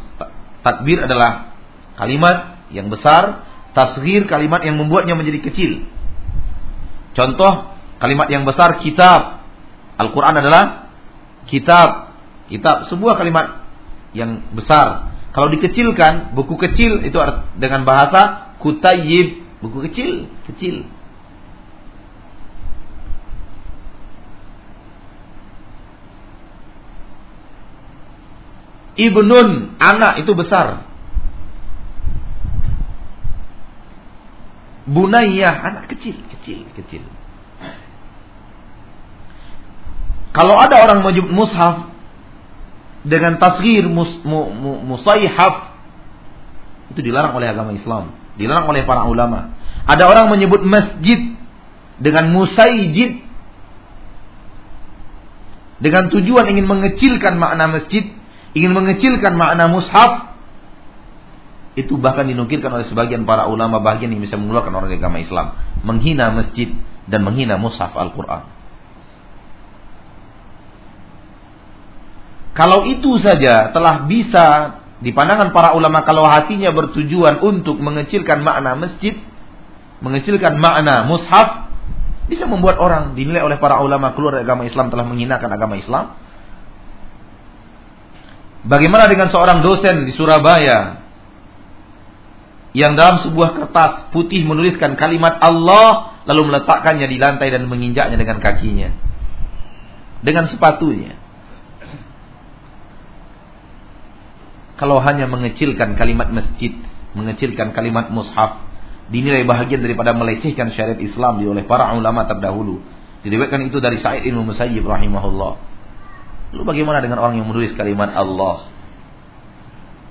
takbir 0.64 1.04
adalah 1.04 1.54
kalimat 2.00 2.66
yang 2.72 2.88
besar, 2.88 3.44
tasghir 3.76 4.24
kalimat 4.24 4.64
yang 4.64 4.80
membuatnya 4.80 5.14
menjadi 5.14 5.44
kecil. 5.44 5.84
Contoh 7.14 7.76
kalimat 8.02 8.26
yang 8.32 8.42
besar 8.42 8.82
kitab. 8.82 9.44
Al-Quran 10.00 10.34
adalah 10.40 10.90
kitab. 11.46 12.16
Kitab 12.50 12.90
sebuah 12.90 13.14
kalimat 13.20 13.62
yang 14.16 14.42
besar. 14.56 15.14
Kalau 15.34 15.50
dikecilkan, 15.50 16.34
buku 16.34 16.54
kecil 16.58 17.02
itu 17.02 17.18
dengan 17.58 17.82
bahasa 17.82 18.54
kutayib. 18.62 19.42
Buku 19.62 19.82
kecil, 19.90 20.30
kecil. 20.46 20.86
Ibnun, 28.94 29.78
anak 29.82 30.22
itu 30.22 30.32
besar. 30.38 30.86
Bunayyah, 34.84 35.54
anak 35.64 35.84
kecil, 35.90 36.14
kecil, 36.30 36.68
kecil. 36.76 37.02
Kalau 40.34 40.58
ada 40.58 40.82
orang 40.82 41.06
menyebut 41.06 41.30
mushaf 41.30 41.94
dengan 43.06 43.38
tasghir 43.38 43.86
mus, 43.86 44.18
mu, 44.26 44.50
mu, 44.50 44.72
musayhaf 44.82 45.74
itu 46.90 47.00
dilarang 47.00 47.38
oleh 47.38 47.48
agama 47.48 47.70
Islam, 47.72 48.12
dilarang 48.34 48.66
oleh 48.66 48.82
para 48.82 49.06
ulama. 49.06 49.54
Ada 49.86 50.10
orang 50.10 50.26
menyebut 50.34 50.66
masjid 50.66 51.32
dengan 52.02 52.34
musayjid 52.34 53.24
dengan 55.78 56.08
tujuan 56.08 56.48
ingin 56.48 56.64
mengecilkan 56.64 57.36
makna 57.36 57.68
masjid, 57.68 58.08
ingin 58.54 58.72
mengecilkan 58.72 59.34
makna 59.34 59.66
mushaf, 59.66 60.34
itu 61.74 61.98
bahkan 61.98 62.30
dinukilkan 62.30 62.70
oleh 62.70 62.86
sebagian 62.86 63.26
para 63.26 63.50
ulama 63.50 63.82
bagian 63.82 64.14
yang 64.14 64.22
bisa 64.22 64.38
mengeluarkan 64.38 64.70
orang 64.70 64.94
agama 64.94 65.18
Islam. 65.18 65.46
Menghina 65.82 66.30
masjid 66.30 66.70
dan 67.10 67.26
menghina 67.26 67.58
mushaf 67.58 67.90
Al-Quran. 67.98 68.46
Kalau 72.54 72.86
itu 72.86 73.18
saja 73.18 73.74
telah 73.74 74.06
bisa 74.06 74.78
di 75.02 75.10
pandangan 75.10 75.50
para 75.50 75.74
ulama 75.74 76.06
kalau 76.06 76.22
hatinya 76.22 76.70
bertujuan 76.70 77.42
untuk 77.42 77.82
mengecilkan 77.82 78.46
makna 78.46 78.78
masjid, 78.78 79.18
mengecilkan 79.98 80.54
makna 80.62 81.10
mushaf, 81.10 81.66
bisa 82.30 82.46
membuat 82.46 82.78
orang 82.78 83.18
dinilai 83.18 83.42
oleh 83.42 83.58
para 83.58 83.82
ulama 83.82 84.14
keluar 84.14 84.38
agama 84.38 84.62
Islam 84.64 84.94
telah 84.94 85.02
menghinakan 85.02 85.50
agama 85.50 85.74
Islam. 85.74 86.14
Bagaimana 88.64 89.08
dengan 89.12 89.28
seorang 89.28 89.60
dosen 89.60 90.08
di 90.08 90.12
Surabaya 90.16 91.04
yang 92.74 92.96
dalam 92.98 93.22
sebuah 93.22 93.54
kertas 93.54 94.10
putih 94.10 94.42
menuliskan 94.42 94.96
kalimat 94.96 95.38
Allah 95.38 96.16
lalu 96.24 96.50
meletakkannya 96.50 97.06
di 97.06 97.20
lantai 97.20 97.52
dan 97.52 97.68
menginjaknya 97.68 98.16
dengan 98.16 98.40
kakinya 98.40 99.04
dengan 100.24 100.48
sepatunya. 100.48 101.20
Kalau 104.74 104.98
hanya 105.04 105.30
mengecilkan 105.30 105.94
kalimat 105.94 106.32
masjid, 106.34 106.74
mengecilkan 107.14 107.70
kalimat 107.76 108.10
mushaf, 108.10 108.58
dinilai 109.12 109.46
bahagian 109.46 109.84
daripada 109.84 110.16
melecehkan 110.16 110.74
syariat 110.74 110.98
Islam 110.98 111.38
oleh 111.44 111.62
para 111.68 111.94
ulama 111.94 112.26
terdahulu. 112.26 112.82
Diriwayatkan 113.22 113.70
itu 113.70 113.78
dari 113.78 114.02
Sa'id 114.02 114.26
bin 114.26 114.34
Musayyib 114.40 114.82
rahimahullah. 114.82 115.73
Lalu 116.54 116.62
bagaimana 116.70 117.02
dengan 117.02 117.18
orang 117.18 117.34
yang 117.34 117.50
menulis 117.50 117.74
kalimat 117.74 118.14
Allah? 118.14 118.70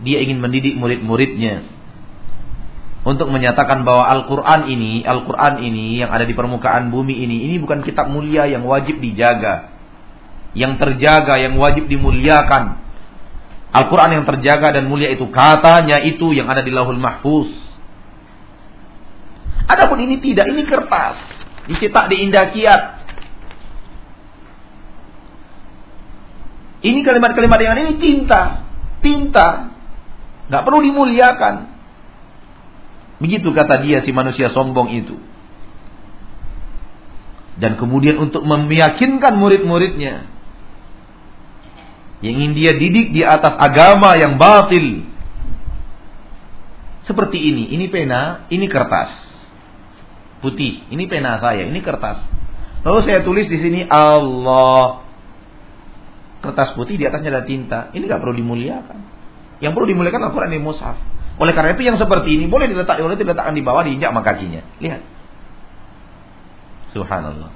Dia 0.04 0.20
ingin 0.20 0.44
mendidik 0.44 0.76
murid-muridnya 0.76 1.64
untuk 3.04 3.28
menyatakan 3.32 3.84
bahwa 3.84 4.08
Al-Quran 4.08 4.72
ini, 4.72 5.04
Al-Quran 5.04 5.60
ini 5.60 6.00
yang 6.00 6.12
ada 6.12 6.24
di 6.24 6.32
permukaan 6.32 6.88
bumi 6.88 7.20
ini, 7.24 7.52
ini 7.52 7.56
bukan 7.60 7.84
kitab 7.84 8.08
mulia 8.08 8.48
yang 8.48 8.64
wajib 8.64 9.04
dijaga. 9.04 9.76
Yang 10.56 10.80
terjaga, 10.80 11.36
yang 11.40 11.60
wajib 11.60 11.92
dimuliakan. 11.92 12.80
Al-Quran 13.76 14.20
yang 14.20 14.26
terjaga 14.28 14.80
dan 14.80 14.88
mulia 14.88 15.12
itu 15.12 15.28
katanya 15.32 16.00
itu 16.00 16.32
yang 16.32 16.48
ada 16.48 16.64
di 16.64 16.72
lahul 16.72 16.96
mahfuz. 16.96 17.52
Adapun 19.68 20.00
ini 20.00 20.24
tidak, 20.24 20.48
ini 20.52 20.64
kertas. 20.64 21.20
Dicetak 21.68 22.08
di 22.08 22.24
indah 22.24 22.52
Ini 26.84 27.00
kalimat-kalimat 27.00 27.60
yang 27.64 27.80
ini 27.80 27.96
tinta. 27.96 28.68
Tinta. 29.00 29.72
Gak 30.52 30.64
perlu 30.68 30.84
dimuliakan. 30.84 31.72
Begitu 33.24 33.56
kata 33.56 33.80
dia 33.88 34.04
si 34.04 34.12
manusia 34.12 34.52
sombong 34.52 34.92
itu. 34.92 35.16
Dan 37.56 37.80
kemudian 37.80 38.20
untuk 38.20 38.44
meyakinkan 38.44 39.40
murid-muridnya. 39.40 40.28
Yang 42.20 42.34
ingin 42.36 42.52
dia 42.52 42.72
didik 42.76 43.16
di 43.16 43.24
atas 43.24 43.56
agama 43.56 44.20
yang 44.20 44.36
batil. 44.36 45.08
Seperti 47.08 47.40
ini. 47.40 47.72
Ini 47.72 47.88
pena, 47.88 48.48
ini 48.52 48.68
kertas. 48.68 49.12
Putih. 50.44 50.84
Ini 50.92 51.04
pena 51.08 51.40
saya, 51.40 51.64
ini 51.64 51.80
kertas. 51.80 52.20
Lalu 52.84 53.00
saya 53.08 53.24
tulis 53.24 53.48
di 53.48 53.60
sini 53.60 53.82
Allah. 53.88 55.03
Kertas 56.44 56.76
putih 56.76 57.00
di 57.00 57.08
atasnya 57.08 57.32
ada 57.32 57.44
tinta. 57.48 57.88
Ini 57.96 58.04
gak 58.04 58.20
perlu 58.20 58.36
dimuliakan. 58.36 59.00
Yang 59.64 59.72
perlu 59.72 59.88
dimuliakan 59.88 60.28
Al-Quran 60.28 60.52
dan 60.52 60.60
mushaf. 60.60 60.98
Oleh 61.40 61.56
karena 61.56 61.72
itu 61.74 61.88
yang 61.88 61.96
seperti 61.96 62.36
ini 62.36 62.46
boleh 62.52 62.68
diletak, 62.68 63.00
boleh 63.00 63.16
diletakkan 63.16 63.56
di 63.56 63.64
bawah, 63.64 63.82
diinjak 63.88 64.12
sama 64.12 64.22
kakinya. 64.22 64.62
Lihat. 64.84 65.02
Subhanallah. 66.94 67.50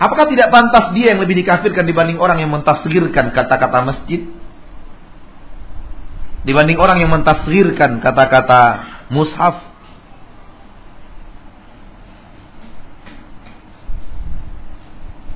Apakah 0.00 0.26
tidak 0.32 0.48
pantas 0.48 0.96
dia 0.96 1.12
yang 1.12 1.20
lebih 1.20 1.36
dikafirkan 1.44 1.84
dibanding 1.84 2.16
orang 2.16 2.40
yang 2.40 2.48
mentasgirkan 2.48 3.36
kata-kata 3.36 3.78
masjid? 3.84 4.24
Dibanding 6.48 6.80
orang 6.80 7.04
yang 7.04 7.12
mentasgirkan 7.12 8.00
kata-kata 8.00 8.62
mushaf? 9.12 9.69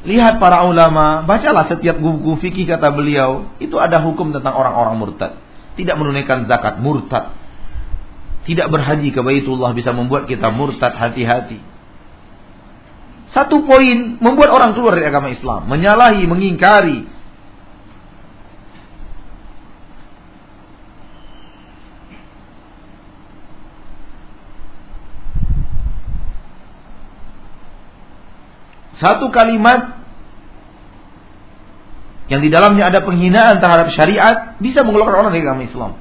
Lihat 0.04 0.36
para 0.36 0.68
ulama, 0.68 1.24
bacalah 1.24 1.64
setiap 1.64 1.96
buku 1.96 2.36
fikih 2.44 2.68
kata 2.68 2.92
beliau, 2.92 3.56
itu 3.56 3.72
ada 3.80 4.04
hukum 4.04 4.36
tentang 4.36 4.52
orang-orang 4.52 5.00
murtad. 5.00 5.40
Tidak 5.80 5.96
menunaikan 5.96 6.44
zakat, 6.44 6.76
murtad. 6.76 7.32
Tidak 8.44 8.68
berhaji 8.68 9.08
ke 9.16 9.24
Baitullah 9.24 9.72
bisa 9.72 9.96
membuat 9.96 10.28
kita 10.28 10.52
murtad 10.52 10.92
hati-hati. 10.92 11.56
Satu 13.32 13.64
poin 13.64 14.20
membuat 14.20 14.52
orang 14.52 14.76
keluar 14.76 14.94
dari 15.00 15.08
agama 15.08 15.32
Islam, 15.32 15.66
menyalahi, 15.66 16.22
mengingkari. 16.28 17.08
Satu 29.04 29.28
kalimat 29.28 30.00
yang 32.32 32.40
di 32.40 32.48
dalamnya 32.48 32.88
ada 32.88 33.04
penghinaan 33.04 33.60
terhadap 33.60 33.92
syariat 33.92 34.56
bisa 34.64 34.80
mengeluarkan 34.80 35.28
orang 35.28 35.32
dari 35.36 35.44
agama 35.44 35.68
Islam. 35.68 35.92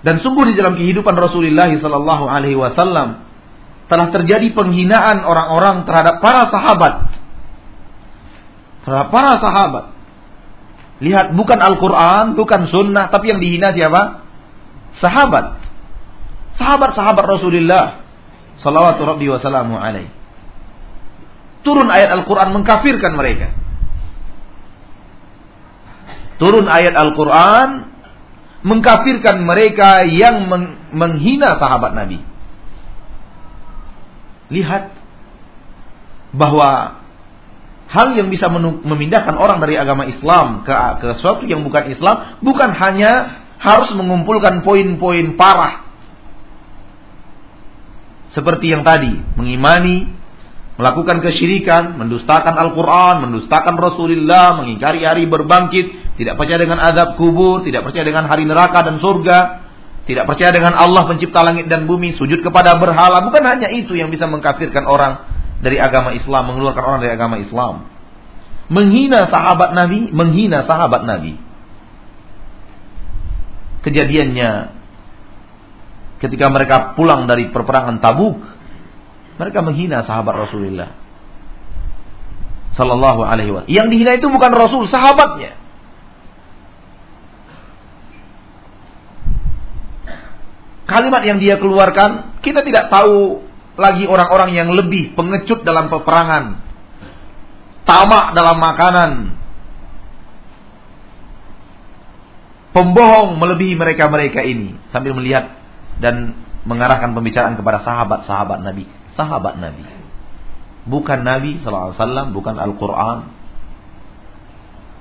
Dan 0.00 0.22
sungguh 0.22 0.48
di 0.48 0.54
dalam 0.54 0.78
kehidupan 0.78 1.12
Rasulullah 1.12 1.68
sallallahu 1.68 2.24
alaihi 2.30 2.56
wasallam 2.56 3.26
telah 3.90 4.08
terjadi 4.14 4.54
penghinaan 4.54 5.26
orang-orang 5.26 5.82
terhadap 5.84 6.22
para 6.22 6.46
sahabat. 6.48 6.94
Terhadap 8.86 9.08
para 9.10 9.32
sahabat. 9.42 9.84
Lihat 11.02 11.34
bukan 11.34 11.58
Al-Qur'an, 11.58 12.38
bukan 12.38 12.70
sunnah, 12.70 13.10
tapi 13.10 13.34
yang 13.34 13.42
dihina 13.42 13.74
siapa? 13.74 14.24
Sahabat. 15.02 15.59
Sahabat-sahabat 16.58 17.24
Rasulullah 17.26 18.02
sallallahu 18.60 19.00
alaihi 19.00 19.30
wasallam 19.32 19.66
turun 21.60 21.88
ayat 21.88 22.10
Al-Quran 22.16 22.48
mengkafirkan 22.56 23.12
mereka. 23.16 23.52
Turun 26.40 26.64
ayat 26.68 26.96
Al-Quran 26.96 27.68
mengkafirkan 28.64 29.44
mereka 29.44 30.04
yang 30.08 30.48
menghina 30.92 31.60
sahabat 31.60 31.92
Nabi. 31.92 32.20
Lihat 34.50 34.92
bahwa 36.32 37.00
hal 37.90 38.14
yang 38.14 38.30
bisa 38.30 38.46
memindahkan 38.50 39.34
orang 39.34 39.58
dari 39.58 39.74
agama 39.74 40.06
Islam 40.06 40.62
ke, 40.62 40.72
ke 41.02 41.06
sesuatu 41.18 41.42
yang 41.44 41.66
bukan 41.66 41.90
Islam 41.90 42.38
bukan 42.38 42.70
hanya 42.70 43.42
harus 43.58 43.90
mengumpulkan 43.92 44.62
poin-poin 44.62 45.34
parah 45.34 45.89
seperti 48.30 48.70
yang 48.70 48.86
tadi 48.86 49.10
mengimani 49.34 50.20
melakukan 50.80 51.20
kesyirikan, 51.20 52.00
mendustakan 52.00 52.56
Al-Quran, 52.56 53.28
mendustakan 53.28 53.76
Rasulullah, 53.76 54.56
mengingkari 54.64 55.04
hari 55.04 55.28
berbangkit, 55.28 56.16
tidak 56.16 56.40
percaya 56.40 56.56
dengan 56.56 56.80
azab 56.80 57.20
kubur, 57.20 57.60
tidak 57.60 57.84
percaya 57.84 58.00
dengan 58.00 58.24
hari 58.24 58.48
neraka 58.48 58.80
dan 58.88 58.96
surga, 58.96 59.38
tidak 60.08 60.24
percaya 60.24 60.56
dengan 60.56 60.72
Allah 60.72 61.04
pencipta 61.04 61.44
langit 61.44 61.68
dan 61.68 61.84
bumi, 61.84 62.16
sujud 62.16 62.40
kepada 62.40 62.80
berhala. 62.80 63.20
Bukan 63.28 63.44
hanya 63.44 63.68
itu 63.68 63.92
yang 63.92 64.08
bisa 64.08 64.24
mengkafirkan 64.24 64.88
orang 64.88 65.20
dari 65.60 65.76
agama 65.76 66.16
Islam, 66.16 66.48
mengeluarkan 66.48 66.80
orang 66.80 67.00
dari 67.04 67.12
agama 67.12 67.36
Islam. 67.36 67.84
Menghina 68.72 69.28
sahabat 69.28 69.76
Nabi, 69.76 70.08
menghina 70.08 70.64
sahabat 70.64 71.04
Nabi. 71.04 71.36
Kejadiannya 73.84 74.79
ketika 76.20 76.46
mereka 76.52 76.76
pulang 76.94 77.24
dari 77.24 77.48
perperangan 77.48 77.98
Tabuk, 77.98 78.38
mereka 79.40 79.64
menghina 79.64 80.04
sahabat 80.04 80.48
Rasulullah. 80.48 80.92
Sallallahu 82.76 83.20
alaihi 83.24 83.50
wasallam. 83.50 83.72
Yang 83.72 83.86
dihina 83.90 84.12
itu 84.20 84.28
bukan 84.28 84.52
Rasul, 84.52 84.84
sahabatnya. 84.86 85.56
Kalimat 90.84 91.22
yang 91.22 91.38
dia 91.40 91.56
keluarkan, 91.56 92.42
kita 92.44 92.66
tidak 92.66 92.90
tahu 92.90 93.46
lagi 93.78 94.04
orang-orang 94.04 94.52
yang 94.52 94.68
lebih 94.74 95.16
pengecut 95.16 95.64
dalam 95.64 95.88
peperangan. 95.88 96.60
Tamak 97.88 98.36
dalam 98.36 98.58
makanan. 98.60 99.10
Pembohong 102.70 103.38
melebihi 103.38 103.74
mereka-mereka 103.74 104.46
ini. 104.46 104.78
Sambil 104.94 105.14
melihat 105.14 105.59
dan 106.00 106.34
mengarahkan 106.64 107.12
pembicaraan 107.12 107.56
kepada 107.56 107.84
sahabat-sahabat 107.84 108.60
Nabi 108.64 108.84
sahabat 109.20 109.60
Nabi. 109.60 109.84
Bukan 110.88 111.20
Nabi 111.20 111.60
SAW, 111.60 112.32
bukan 112.32 112.56
Al-Quran. 112.56 113.18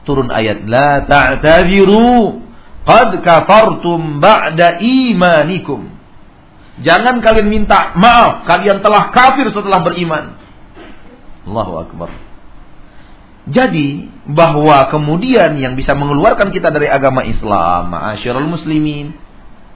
Turun 0.03 0.27
ayat, 0.27 0.67
La 0.67 1.07
ta'tadiru 1.07 2.43
qad 2.83 3.15
kafartum 3.23 4.19
ba'da 4.19 4.83
imanikum. 4.83 5.87
Jangan 6.79 7.19
kalian 7.19 7.47
minta 7.51 7.95
maaf, 7.95 8.47
kalian 8.47 8.79
telah 8.83 9.11
kafir 9.11 9.51
setelah 9.51 9.83
beriman. 9.83 10.35
Allahu 11.47 11.73
Akbar. 11.87 12.09
Jadi 13.49 14.07
bahwa 14.29 14.87
kemudian 14.93 15.57
yang 15.57 15.73
bisa 15.73 15.97
mengeluarkan 15.97 16.53
kita 16.53 16.69
dari 16.69 16.85
agama 16.85 17.25
Islam, 17.25 17.89
ma'asyiral 17.89 18.45
muslimin, 18.45 19.15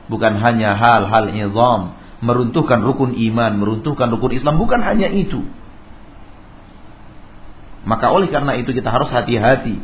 bukan 0.08 0.40
hanya 0.40 0.76
hal-hal 0.76 1.32
izam, 1.32 1.96
meruntuhkan 2.24 2.84
rukun 2.84 3.16
iman, 3.16 3.52
meruntuhkan 3.60 4.08
rukun 4.12 4.36
Islam 4.36 4.60
bukan 4.60 4.80
hanya 4.80 5.12
itu. 5.12 5.44
Maka 7.84 8.16
oleh 8.16 8.32
karena 8.32 8.56
itu 8.56 8.72
kita 8.72 8.88
harus 8.88 9.12
hati-hati. 9.12 9.76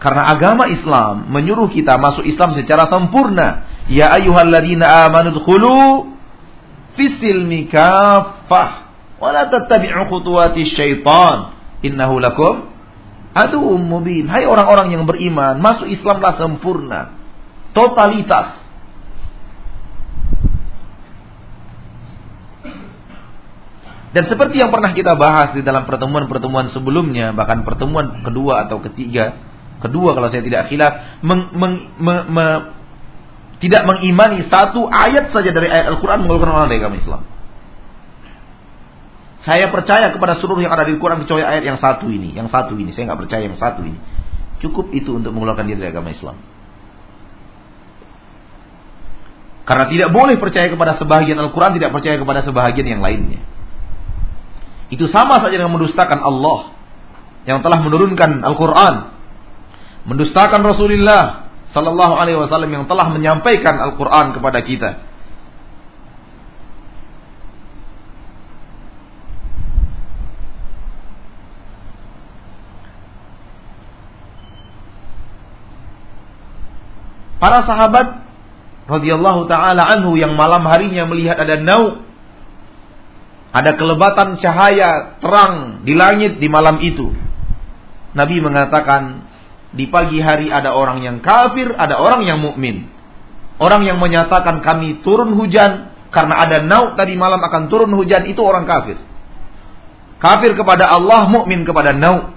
Karena 0.00 0.32
agama 0.32 0.68
Islam 0.68 1.28
menyuruh 1.32 1.72
kita 1.72 1.96
masuk 2.00 2.24
Islam 2.24 2.56
secara 2.56 2.88
sempurna. 2.88 3.68
Ya 3.88 4.12
ayyuhalladzina 4.16 5.08
amanu 5.08 5.36
dkhulu 5.36 6.12
fisilmi 6.96 7.68
kaffah 7.68 8.88
wa 9.20 9.28
la 9.32 9.48
tattabi'u 9.48 10.08
khutuwati 10.08 10.72
syaitan 10.72 11.56
innahu 11.84 12.20
lakum 12.20 12.68
aduwwum 13.36 13.80
mubin. 13.80 14.24
Hai 14.28 14.48
orang-orang 14.48 14.92
yang 14.96 15.04
beriman, 15.04 15.60
masuk 15.60 15.88
Islamlah 15.88 16.40
sempurna. 16.40 17.12
Totalitas 17.76 18.63
Dan 24.14 24.30
seperti 24.30 24.62
yang 24.62 24.70
pernah 24.70 24.94
kita 24.94 25.18
bahas 25.18 25.58
di 25.58 25.66
dalam 25.66 25.90
pertemuan-pertemuan 25.90 26.70
sebelumnya, 26.70 27.34
bahkan 27.34 27.66
pertemuan 27.66 28.22
kedua 28.22 28.62
atau 28.62 28.78
ketiga, 28.78 29.42
kedua 29.82 30.14
kalau 30.14 30.30
saya 30.30 30.46
tidak 30.46 30.70
khilaf, 30.70 31.18
meng, 31.26 31.50
meng, 31.50 31.74
me, 31.98 32.14
me, 32.30 32.46
tidak 33.58 33.82
mengimani 33.90 34.46
satu 34.46 34.86
ayat 34.86 35.34
saja 35.34 35.50
dari 35.50 35.66
ayat 35.66 35.90
Al-Quran 35.90 36.22
mengeluarkan 36.22 36.54
orang 36.54 36.70
dari 36.70 36.78
agama 36.78 36.96
Islam. 37.02 37.22
Saya 39.42 39.66
percaya 39.74 40.14
kepada 40.14 40.38
seluruh 40.38 40.62
yang 40.62 40.70
ada 40.70 40.86
di 40.86 40.94
Al-Quran 40.94 41.26
kecuali 41.26 41.42
ayat 41.42 41.66
yang 41.66 41.82
satu 41.82 42.06
ini, 42.06 42.38
yang 42.38 42.46
satu 42.48 42.78
ini. 42.78 42.94
Saya 42.94 43.10
nggak 43.10 43.20
percaya 43.26 43.42
yang 43.50 43.58
satu 43.58 43.82
ini. 43.82 43.98
Cukup 44.62 44.94
itu 44.94 45.10
untuk 45.10 45.34
mengeluarkan 45.34 45.66
dia 45.66 45.76
dari 45.76 45.90
agama 45.90 46.14
Islam. 46.14 46.38
Karena 49.66 49.90
tidak 49.90 50.08
boleh 50.14 50.38
percaya 50.38 50.70
kepada 50.70 51.02
sebahagian 51.02 51.36
Al-Quran, 51.40 51.82
tidak 51.82 51.90
percaya 51.90 52.14
kepada 52.14 52.40
sebahagian 52.46 52.86
yang 52.94 53.02
lainnya. 53.02 53.53
Itu 54.94 55.10
sama 55.10 55.42
saja 55.42 55.58
dengan 55.58 55.74
mendustakan 55.74 56.22
Allah 56.22 56.70
yang 57.50 57.66
telah 57.66 57.82
menurunkan 57.82 58.46
Al-Quran. 58.46 58.94
Mendustakan 60.06 60.62
Rasulullah 60.62 61.50
Sallallahu 61.74 62.14
Alaihi 62.14 62.38
Wasallam 62.38 62.70
yang 62.70 62.84
telah 62.86 63.10
menyampaikan 63.10 63.74
Al-Quran 63.82 64.38
kepada 64.38 64.62
kita. 64.62 64.90
Para 77.42 77.66
sahabat 77.66 78.24
radhiyallahu 78.86 79.50
taala 79.50 79.84
anhu 79.90 80.14
yang 80.16 80.32
malam 80.38 80.64
harinya 80.64 81.04
melihat 81.04 81.36
ada 81.36 81.58
nau 81.60 82.00
Ada 83.54 83.78
kelebatan 83.78 84.42
cahaya 84.42 85.22
terang 85.22 85.86
di 85.86 85.94
langit 85.94 86.42
di 86.42 86.50
malam 86.50 86.82
itu. 86.82 87.14
Nabi 88.18 88.42
mengatakan 88.42 89.30
di 89.70 89.86
pagi 89.86 90.18
hari 90.18 90.50
ada 90.50 90.74
orang 90.74 91.06
yang 91.06 91.22
kafir, 91.22 91.70
ada 91.70 92.02
orang 92.02 92.26
yang 92.26 92.42
mukmin. 92.42 92.90
Orang 93.62 93.86
yang 93.86 94.02
menyatakan 94.02 94.58
kami 94.58 95.06
turun 95.06 95.38
hujan 95.38 95.94
karena 96.10 96.34
ada 96.42 96.66
nauk 96.66 96.98
tadi 96.98 97.14
malam 97.14 97.38
akan 97.38 97.70
turun 97.70 97.94
hujan 97.94 98.26
itu 98.26 98.42
orang 98.42 98.66
kafir. 98.66 98.98
Kafir 100.18 100.58
kepada 100.58 100.90
Allah, 100.90 101.30
mukmin 101.30 101.62
kepada 101.62 101.94
nauk. 101.94 102.34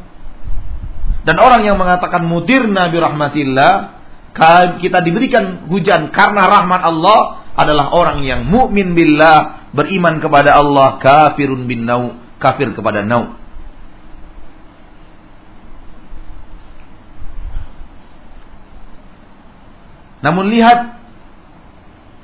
Dan 1.26 1.42
orang 1.42 1.66
yang 1.66 1.82
mengatakan 1.82 2.26
mudir 2.30 2.62
Nabi 2.70 2.98
rahmatillah, 3.02 3.74
kita 4.78 5.02
diberikan 5.02 5.66
hujan 5.66 6.14
karena 6.14 6.46
rahmat 6.46 6.82
Allah 6.86 7.42
adalah 7.58 7.90
orang 7.90 8.22
yang 8.22 8.46
mukmin 8.46 8.94
billah, 8.94 9.57
beriman 9.76 10.20
kepada 10.24 10.56
Allah, 10.56 11.00
kafirun 11.02 11.68
bin 11.68 11.84
nau, 11.84 12.16
kafir 12.40 12.72
kepada 12.72 13.04
nau. 13.04 13.36
Namun 20.18 20.50
lihat 20.50 20.98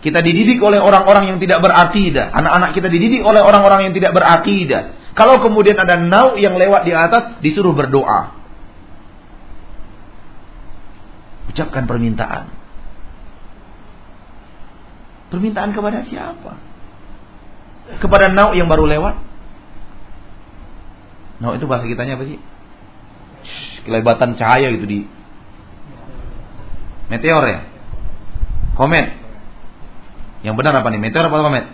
kita 0.04 0.20
dididik 0.20 0.60
oleh 0.60 0.84
orang-orang 0.84 1.32
yang 1.32 1.40
tidak 1.40 1.64
berakidah. 1.64 2.28
Anak-anak 2.36 2.76
kita 2.76 2.92
dididik 2.92 3.24
oleh 3.24 3.40
orang-orang 3.40 3.88
yang 3.88 3.94
tidak 3.96 4.12
berakidah. 4.12 5.00
Kalau 5.16 5.40
kemudian 5.40 5.80
ada 5.80 5.96
nau 5.96 6.36
yang 6.36 6.60
lewat 6.60 6.84
di 6.84 6.92
atas, 6.92 7.40
disuruh 7.40 7.72
berdoa. 7.72 8.36
Ucapkan 11.48 11.88
permintaan. 11.88 12.52
Permintaan 15.32 15.72
kepada 15.72 16.04
siapa? 16.04 16.73
Kepada 18.00 18.32
nau 18.32 18.56
yang 18.56 18.72
baru 18.72 18.88
lewat? 18.88 19.16
Nau 21.44 21.58
itu 21.58 21.68
bahasa 21.68 21.88
kitanya 21.88 22.16
apa 22.16 22.28
sih? 22.28 22.40
kelebatan 23.84 24.40
cahaya 24.40 24.72
gitu 24.74 24.88
di 24.88 25.00
meteor 27.12 27.44
ya? 27.46 27.60
Komet. 28.74 29.08
Yang 30.42 30.56
benar 30.60 30.74
apa 30.82 30.90
nih? 30.90 31.02
Meteor 31.04 31.30
apa 31.30 31.46
komet? 31.46 31.66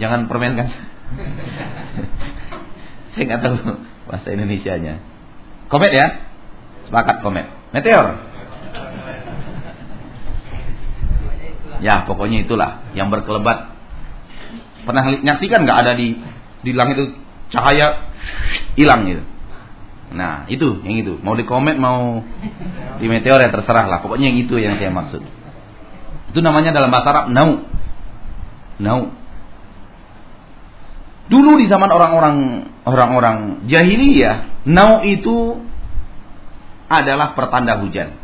Jangan 0.00 0.26
permainkan. 0.26 0.68
Saya 3.14 3.24
nggak 3.30 3.42
tahu 3.44 3.56
bahasa 4.10 4.28
Indonesia-nya. 4.32 4.98
Komet 5.70 5.92
ya? 5.94 6.06
Sepakat 6.88 7.22
komet. 7.22 7.46
Meteor. 7.70 8.26
Ya 11.80 12.04
pokoknya 12.04 12.44
itulah 12.44 12.84
yang 12.92 13.08
berkelebat. 13.08 13.79
Pernah 14.86 15.02
nyaksikan 15.20 15.64
nggak 15.64 15.78
ada 15.86 15.92
di 15.96 16.16
di 16.60 16.70
langit 16.76 16.96
itu 17.00 17.06
cahaya 17.52 18.12
hilang 18.76 19.06
gitu. 19.08 19.22
Nah 20.10 20.46
itu 20.50 20.82
yang 20.82 20.96
itu. 20.98 21.12
Mau 21.22 21.38
di 21.38 21.46
komet 21.46 21.78
mau 21.78 22.22
di 22.98 23.06
meteor 23.06 23.40
ya 23.40 23.50
terserah 23.50 23.86
lah. 23.86 23.98
Pokoknya 24.02 24.30
yang 24.30 24.38
itu 24.42 24.54
yang 24.58 24.76
saya 24.76 24.90
maksud. 24.90 25.22
Itu 26.30 26.38
namanya 26.42 26.74
dalam 26.74 26.90
bahasa 26.90 27.08
Arab 27.10 27.26
nau. 27.30 27.50
Nau. 28.80 29.00
Dulu 31.30 31.62
di 31.62 31.70
zaman 31.70 31.90
orang-orang 31.94 32.36
orang-orang 32.82 33.36
jahiliyah, 33.70 34.66
nau 34.66 35.06
itu 35.06 35.62
adalah 36.90 37.38
pertanda 37.38 37.78
hujan. 37.78 38.18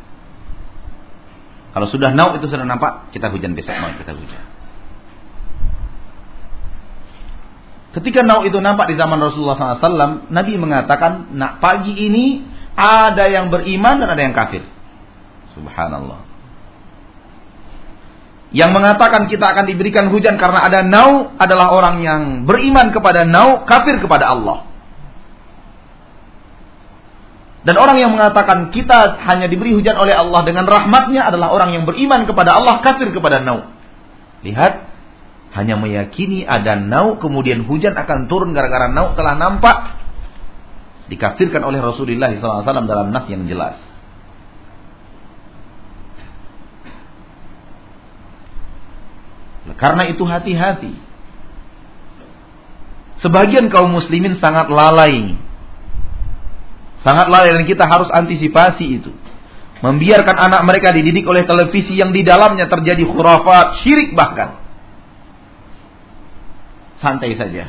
Kalau 1.70 1.86
sudah 1.86 2.10
nau 2.10 2.34
itu 2.34 2.50
sudah 2.50 2.66
nampak, 2.66 3.14
kita 3.14 3.30
hujan 3.30 3.54
besok 3.54 3.78
mau 3.78 3.94
kita 3.94 4.10
hujan. 4.10 4.55
Ketika 7.96 8.20
nau 8.20 8.44
itu 8.44 8.60
nampak 8.60 8.92
di 8.92 8.94
zaman 9.00 9.16
Rasulullah 9.16 9.56
SAW, 9.56 10.28
Nabi 10.28 10.60
mengatakan, 10.60 11.32
nak 11.32 11.64
pagi 11.64 11.96
ini 11.96 12.44
ada 12.76 13.24
yang 13.24 13.48
beriman 13.48 14.04
dan 14.04 14.12
ada 14.12 14.20
yang 14.20 14.36
kafir. 14.36 14.60
Subhanallah. 15.56 16.20
Yang 18.52 18.70
mengatakan 18.76 19.32
kita 19.32 19.48
akan 19.48 19.64
diberikan 19.64 20.12
hujan 20.12 20.36
karena 20.36 20.60
ada 20.68 20.84
nau 20.84 21.32
adalah 21.40 21.72
orang 21.72 22.04
yang 22.04 22.22
beriman 22.44 22.92
kepada 22.92 23.24
nau, 23.24 23.64
kafir 23.64 23.96
kepada 23.96 24.28
Allah. 24.28 24.68
Dan 27.64 27.80
orang 27.80 27.96
yang 27.98 28.12
mengatakan 28.12 28.70
kita 28.76 29.24
hanya 29.24 29.48
diberi 29.48 29.72
hujan 29.72 29.96
oleh 29.98 30.14
Allah 30.14 30.44
dengan 30.44 30.68
rahmatnya 30.68 31.32
adalah 31.32 31.48
orang 31.48 31.74
yang 31.74 31.88
beriman 31.88 32.28
kepada 32.28 32.60
Allah, 32.60 32.78
kafir 32.84 33.08
kepada 33.10 33.40
nau. 33.40 33.72
Lihat, 34.44 34.85
hanya 35.56 35.80
meyakini 35.80 36.44
ada 36.44 36.76
nau, 36.76 37.16
kemudian 37.16 37.64
hujan 37.64 37.96
akan 37.96 38.28
turun 38.28 38.52
gara-gara 38.52 38.92
nau 38.92 39.16
telah 39.16 39.40
nampak. 39.40 39.96
Dikafirkan 41.08 41.64
oleh 41.64 41.80
Rasulullah 41.80 42.28
SAW 42.36 42.84
dalam 42.84 43.08
nas 43.08 43.24
yang 43.32 43.48
jelas. 43.48 43.80
Karena 49.80 50.12
itu 50.12 50.28
hati-hati. 50.28 50.92
Sebagian 53.24 53.72
kaum 53.72 53.96
muslimin 53.96 54.36
sangat 54.36 54.68
lalai 54.68 55.40
Sangat 57.00 57.32
lalai 57.32 57.54
dan 57.54 57.64
kita 57.64 57.88
harus 57.88 58.12
antisipasi 58.12 58.98
itu. 58.98 59.14
Membiarkan 59.80 60.36
anak 60.36 60.68
mereka 60.68 60.92
dididik 60.92 61.24
oleh 61.24 61.48
televisi 61.48 61.96
yang 61.96 62.12
di 62.12 62.26
dalamnya 62.26 62.68
terjadi 62.68 63.06
khurafat, 63.06 63.86
syirik 63.86 64.12
bahkan. 64.12 64.65
Santai 67.00 67.36
saja. 67.36 67.68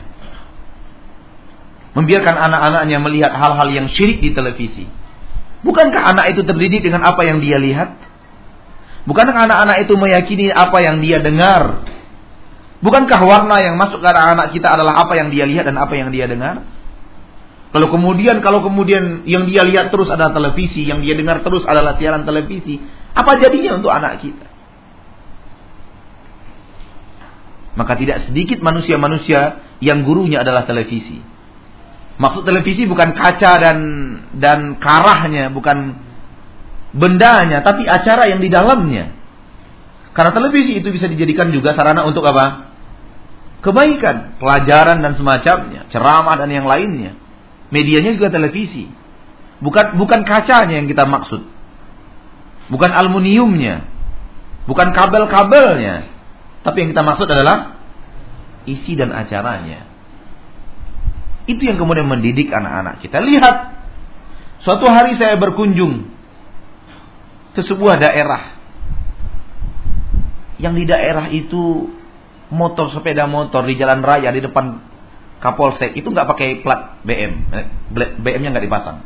Membiarkan 1.98 2.36
anak-anaknya 2.38 2.98
melihat 3.02 3.32
hal-hal 3.34 3.68
yang 3.74 3.88
syirik 3.90 4.22
di 4.22 4.32
televisi. 4.32 4.86
Bukankah 5.66 6.14
anak 6.14 6.38
itu 6.38 6.46
terdidik 6.46 6.86
dengan 6.86 7.02
apa 7.04 7.26
yang 7.26 7.42
dia 7.42 7.58
lihat? 7.58 7.98
Bukankah 9.10 9.48
anak-anak 9.50 9.88
itu 9.88 9.94
meyakini 9.98 10.54
apa 10.54 10.78
yang 10.84 11.02
dia 11.02 11.18
dengar? 11.24 11.88
Bukankah 12.84 13.20
warna 13.26 13.58
yang 13.58 13.74
masuk 13.74 14.04
ke 14.04 14.08
anak-anak 14.08 14.54
kita 14.54 14.78
adalah 14.78 15.02
apa 15.02 15.18
yang 15.18 15.34
dia 15.34 15.50
lihat 15.50 15.66
dan 15.66 15.82
apa 15.82 15.98
yang 15.98 16.14
dia 16.14 16.30
dengar? 16.30 16.62
Kalau 17.74 17.88
kemudian 17.92 18.40
kalau 18.40 18.64
kemudian 18.64 19.28
yang 19.28 19.50
dia 19.50 19.66
lihat 19.66 19.90
terus 19.90 20.08
adalah 20.08 20.32
televisi, 20.32 20.86
yang 20.86 21.02
dia 21.02 21.18
dengar 21.18 21.42
terus 21.42 21.66
adalah 21.66 21.98
siaran 21.98 22.24
televisi, 22.24 22.80
apa 23.18 23.42
jadinya 23.42 23.82
untuk 23.82 23.92
anak 23.92 24.22
kita? 24.22 24.57
Maka 27.78 27.94
tidak 27.94 28.26
sedikit 28.26 28.58
manusia-manusia 28.66 29.62
yang 29.86 30.02
gurunya 30.02 30.42
adalah 30.42 30.66
televisi. 30.66 31.22
Maksud 32.18 32.50
televisi 32.50 32.90
bukan 32.90 33.14
kaca 33.14 33.52
dan 33.62 33.78
dan 34.34 34.82
karahnya, 34.82 35.54
bukan 35.54 35.94
bendanya, 36.98 37.62
tapi 37.62 37.86
acara 37.86 38.26
yang 38.26 38.42
di 38.42 38.50
dalamnya. 38.50 39.14
Karena 40.18 40.34
televisi 40.34 40.82
itu 40.82 40.90
bisa 40.90 41.06
dijadikan 41.06 41.54
juga 41.54 41.78
sarana 41.78 42.02
untuk 42.10 42.26
apa? 42.26 42.74
Kebaikan, 43.62 44.42
pelajaran 44.42 45.06
dan 45.06 45.14
semacamnya, 45.14 45.86
ceramah 45.94 46.34
dan 46.42 46.50
yang 46.50 46.66
lainnya. 46.66 47.14
Medianya 47.70 48.18
juga 48.18 48.34
televisi. 48.34 48.90
Bukan 49.62 50.02
bukan 50.02 50.26
kacanya 50.26 50.82
yang 50.82 50.90
kita 50.90 51.06
maksud. 51.06 51.46
Bukan 52.74 52.90
aluminiumnya. 52.90 53.86
Bukan 54.66 54.90
kabel-kabelnya. 54.98 56.17
Tapi 56.68 56.84
yang 56.84 56.90
kita 56.92 57.00
maksud 57.00 57.32
adalah 57.32 57.80
isi 58.68 59.00
dan 59.00 59.16
acaranya. 59.16 59.88
Itu 61.48 61.64
yang 61.64 61.80
kemudian 61.80 62.12
mendidik 62.12 62.52
anak-anak 62.52 63.00
kita. 63.00 63.24
Lihat, 63.24 63.56
suatu 64.68 64.84
hari 64.92 65.16
saya 65.16 65.40
berkunjung 65.40 66.12
ke 67.56 67.64
sebuah 67.64 68.04
daerah. 68.04 68.60
Yang 70.60 70.74
di 70.76 70.86
daerah 70.92 71.32
itu 71.32 71.88
motor 72.52 72.92
sepeda 72.92 73.32
motor 73.32 73.64
di 73.64 73.80
jalan 73.80 74.04
raya 74.04 74.28
di 74.36 74.44
depan 74.44 74.84
Kapolsek 75.38 75.94
itu 75.94 76.10
nggak 76.10 76.34
pakai 76.34 76.66
plat 76.66 76.98
BM, 77.06 77.34
eh, 77.54 77.70
BM-nya 77.96 78.58
nggak 78.58 78.66
dipasang. 78.68 79.06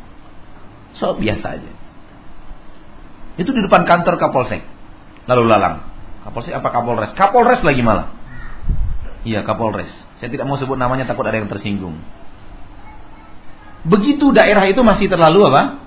So 0.96 1.14
biasa 1.14 1.46
aja. 1.60 1.72
Itu 3.36 3.54
di 3.54 3.60
depan 3.62 3.86
kantor 3.86 4.18
Kapolsek. 4.18 4.64
Lalu 5.28 5.44
lalang. 5.46 5.91
Kapolsek 6.22 6.54
apa 6.54 6.68
Kapolres? 6.70 7.12
Kapolres 7.18 7.62
lagi 7.66 7.82
malah. 7.82 8.14
Iya 9.26 9.42
Kapolres. 9.42 9.90
Saya 10.22 10.30
tidak 10.30 10.46
mau 10.46 10.58
sebut 10.58 10.78
namanya 10.78 11.06
takut 11.06 11.26
ada 11.26 11.38
yang 11.38 11.50
tersinggung. 11.50 11.98
Begitu 13.82 14.30
daerah 14.30 14.62
itu 14.70 14.78
masih 14.86 15.10
terlalu 15.10 15.50
apa? 15.50 15.82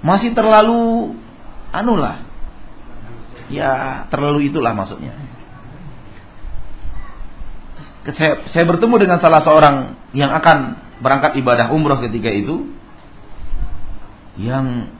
Masih 0.00 0.32
terlalu 0.32 1.12
anulah. 1.72 2.24
Ya 3.52 4.04
terlalu 4.08 4.50
itulah 4.50 4.72
maksudnya 4.74 5.14
saya, 8.14 8.46
saya 8.54 8.64
bertemu 8.68 8.94
dengan 9.02 9.18
salah 9.18 9.42
seorang 9.42 9.98
yang 10.14 10.30
akan 10.30 10.78
berangkat 11.02 11.34
ibadah 11.42 11.74
umroh 11.74 11.98
ketika 11.98 12.30
itu 12.30 12.70
yang 14.38 14.92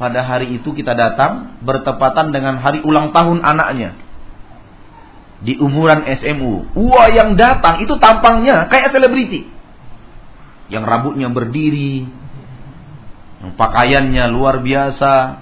pada 0.00 0.24
hari 0.24 0.56
itu 0.56 0.72
kita 0.72 0.96
datang 0.96 1.60
bertepatan 1.60 2.32
dengan 2.32 2.56
hari 2.56 2.80
ulang 2.80 3.12
tahun 3.12 3.44
anaknya. 3.44 4.08
di 5.40 5.56
umuran 5.56 6.04
SMU. 6.04 6.68
Wah 6.76 7.08
yang 7.08 7.32
datang 7.32 7.80
itu 7.80 7.96
tampangnya 7.96 8.68
kayak 8.68 8.92
selebriti. 8.92 9.48
Yang 10.68 10.84
rambutnya 10.84 11.32
berdiri, 11.32 12.04
yang 13.40 13.56
pakaiannya 13.56 14.24
luar 14.28 14.60
biasa. 14.60 15.40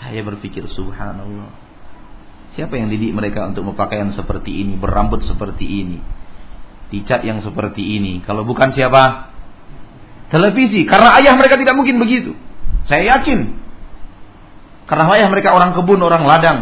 Saya 0.00 0.20
berpikir 0.24 0.64
subhanallah. 0.72 1.52
Siapa 2.56 2.72
yang 2.80 2.88
didik 2.88 3.12
mereka 3.12 3.44
untuk 3.52 3.68
berpakaian 3.68 4.16
seperti 4.16 4.64
ini, 4.64 4.80
berambut 4.80 5.20
seperti 5.28 5.68
ini, 5.68 6.00
dicat 6.88 7.20
yang 7.20 7.44
seperti 7.44 7.84
ini? 8.00 8.24
Kalau 8.24 8.48
bukan 8.48 8.72
siapa? 8.72 9.35
Televisi. 10.26 10.82
Karena 10.86 11.14
ayah 11.22 11.34
mereka 11.38 11.54
tidak 11.54 11.74
mungkin 11.78 12.02
begitu. 12.02 12.34
Saya 12.90 13.18
yakin. 13.18 13.54
Karena 14.86 15.10
ayah 15.18 15.28
mereka 15.30 15.54
orang 15.54 15.74
kebun, 15.74 15.98
orang 16.02 16.22
ladang. 16.26 16.58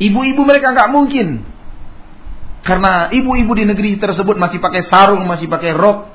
Ibu-ibu 0.00 0.42
mereka 0.46 0.72
nggak 0.72 0.90
mungkin. 0.90 1.44
Karena 2.60 3.08
ibu-ibu 3.10 3.52
di 3.56 3.64
negeri 3.66 3.96
tersebut 3.96 4.36
masih 4.36 4.62
pakai 4.62 4.86
sarung, 4.88 5.26
masih 5.26 5.50
pakai 5.50 5.72
rok. 5.76 6.08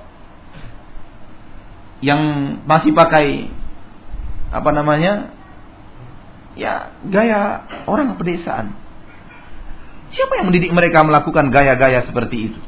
Yang 2.04 2.22
masih 2.66 2.92
pakai 2.92 3.50
apa 4.52 4.70
namanya? 4.72 5.36
Ya, 6.56 6.96
gaya 7.04 7.68
orang 7.88 8.16
pedesaan. 8.16 8.72
Siapa 10.16 10.40
yang 10.40 10.48
mendidik 10.48 10.72
mereka 10.72 11.04
melakukan 11.04 11.52
gaya-gaya 11.52 12.08
seperti 12.08 12.52
itu? 12.52 12.60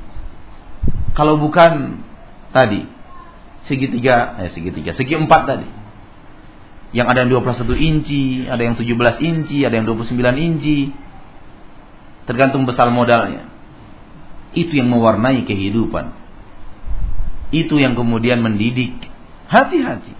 Kalau 1.17 1.41
bukan 1.41 2.05
tadi 2.53 2.85
segitiga, 3.65 4.37
eh 4.37 4.53
segitiga, 4.53 4.93
segi 4.93 5.17
empat 5.17 5.41
tadi. 5.49 5.69
Yang 6.93 7.07
ada 7.09 7.19
yang 7.25 7.31
21 7.41 7.73
inci, 7.73 8.45
ada 8.45 8.61
yang 8.61 8.77
17 8.77 9.17
inci, 9.25 9.65
ada 9.65 9.75
yang 9.75 9.89
29 9.89 10.13
inci. 10.37 10.93
Tergantung 12.29 12.69
besar 12.69 12.93
modalnya. 12.93 13.49
Itu 14.53 14.77
yang 14.77 14.93
mewarnai 14.93 15.41
kehidupan. 15.43 16.13
Itu 17.51 17.81
yang 17.81 17.97
kemudian 17.97 18.39
mendidik. 18.39 18.93
Hati-hati. 19.51 20.13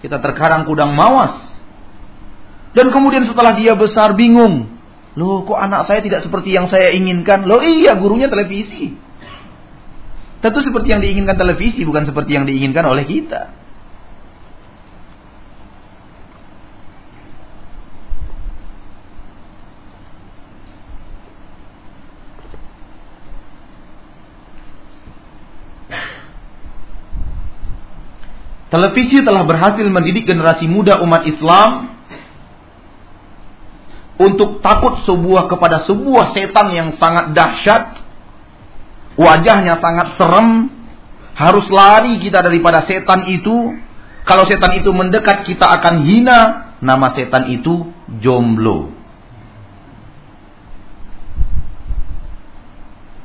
Kita 0.00 0.16
terkadang 0.22 0.64
kudang 0.64 0.96
mawas. 0.96 1.36
Dan 2.72 2.88
kemudian 2.94 3.28
setelah 3.28 3.52
dia 3.58 3.76
besar 3.76 4.16
bingung. 4.16 4.79
Loh 5.18 5.42
kok 5.42 5.58
anak 5.58 5.90
saya 5.90 5.98
tidak 6.06 6.22
seperti 6.22 6.54
yang 6.54 6.70
saya 6.70 6.94
inginkan? 6.94 7.42
Loh 7.42 7.58
iya 7.58 7.98
gurunya 7.98 8.30
televisi. 8.30 8.94
Tentu 10.40 10.58
seperti 10.62 10.88
yang 10.94 11.02
diinginkan 11.02 11.36
televisi 11.36 11.82
bukan 11.82 12.06
seperti 12.06 12.32
yang 12.38 12.46
diinginkan 12.46 12.86
oleh 12.86 13.04
kita. 13.04 13.60
Televisi 28.70 29.18
telah 29.26 29.42
berhasil 29.42 29.82
mendidik 29.82 30.30
generasi 30.30 30.70
muda 30.70 31.02
umat 31.02 31.26
Islam 31.26 31.99
untuk 34.20 34.60
takut 34.60 35.00
sebuah 35.08 35.48
kepada 35.48 35.88
sebuah 35.88 36.36
setan 36.36 36.68
yang 36.76 36.88
sangat 37.00 37.32
dahsyat, 37.32 38.04
wajahnya 39.16 39.80
sangat 39.80 40.20
serem, 40.20 40.68
harus 41.32 41.64
lari 41.72 42.20
kita 42.20 42.44
daripada 42.44 42.84
setan 42.84 43.24
itu. 43.32 43.80
Kalau 44.28 44.44
setan 44.44 44.76
itu 44.76 44.92
mendekat 44.92 45.48
kita 45.48 45.64
akan 45.64 46.04
hina, 46.04 46.38
nama 46.84 47.16
setan 47.16 47.48
itu 47.48 47.88
jomblo. 48.20 48.92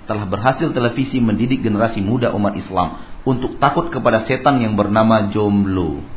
Telah 0.08 0.26
berhasil 0.32 0.72
televisi 0.72 1.20
mendidik 1.20 1.60
generasi 1.60 2.00
muda 2.00 2.32
umat 2.32 2.56
Islam 2.56 3.04
untuk 3.28 3.60
takut 3.60 3.92
kepada 3.92 4.24
setan 4.24 4.64
yang 4.64 4.80
bernama 4.80 5.28
jomblo. 5.36 6.15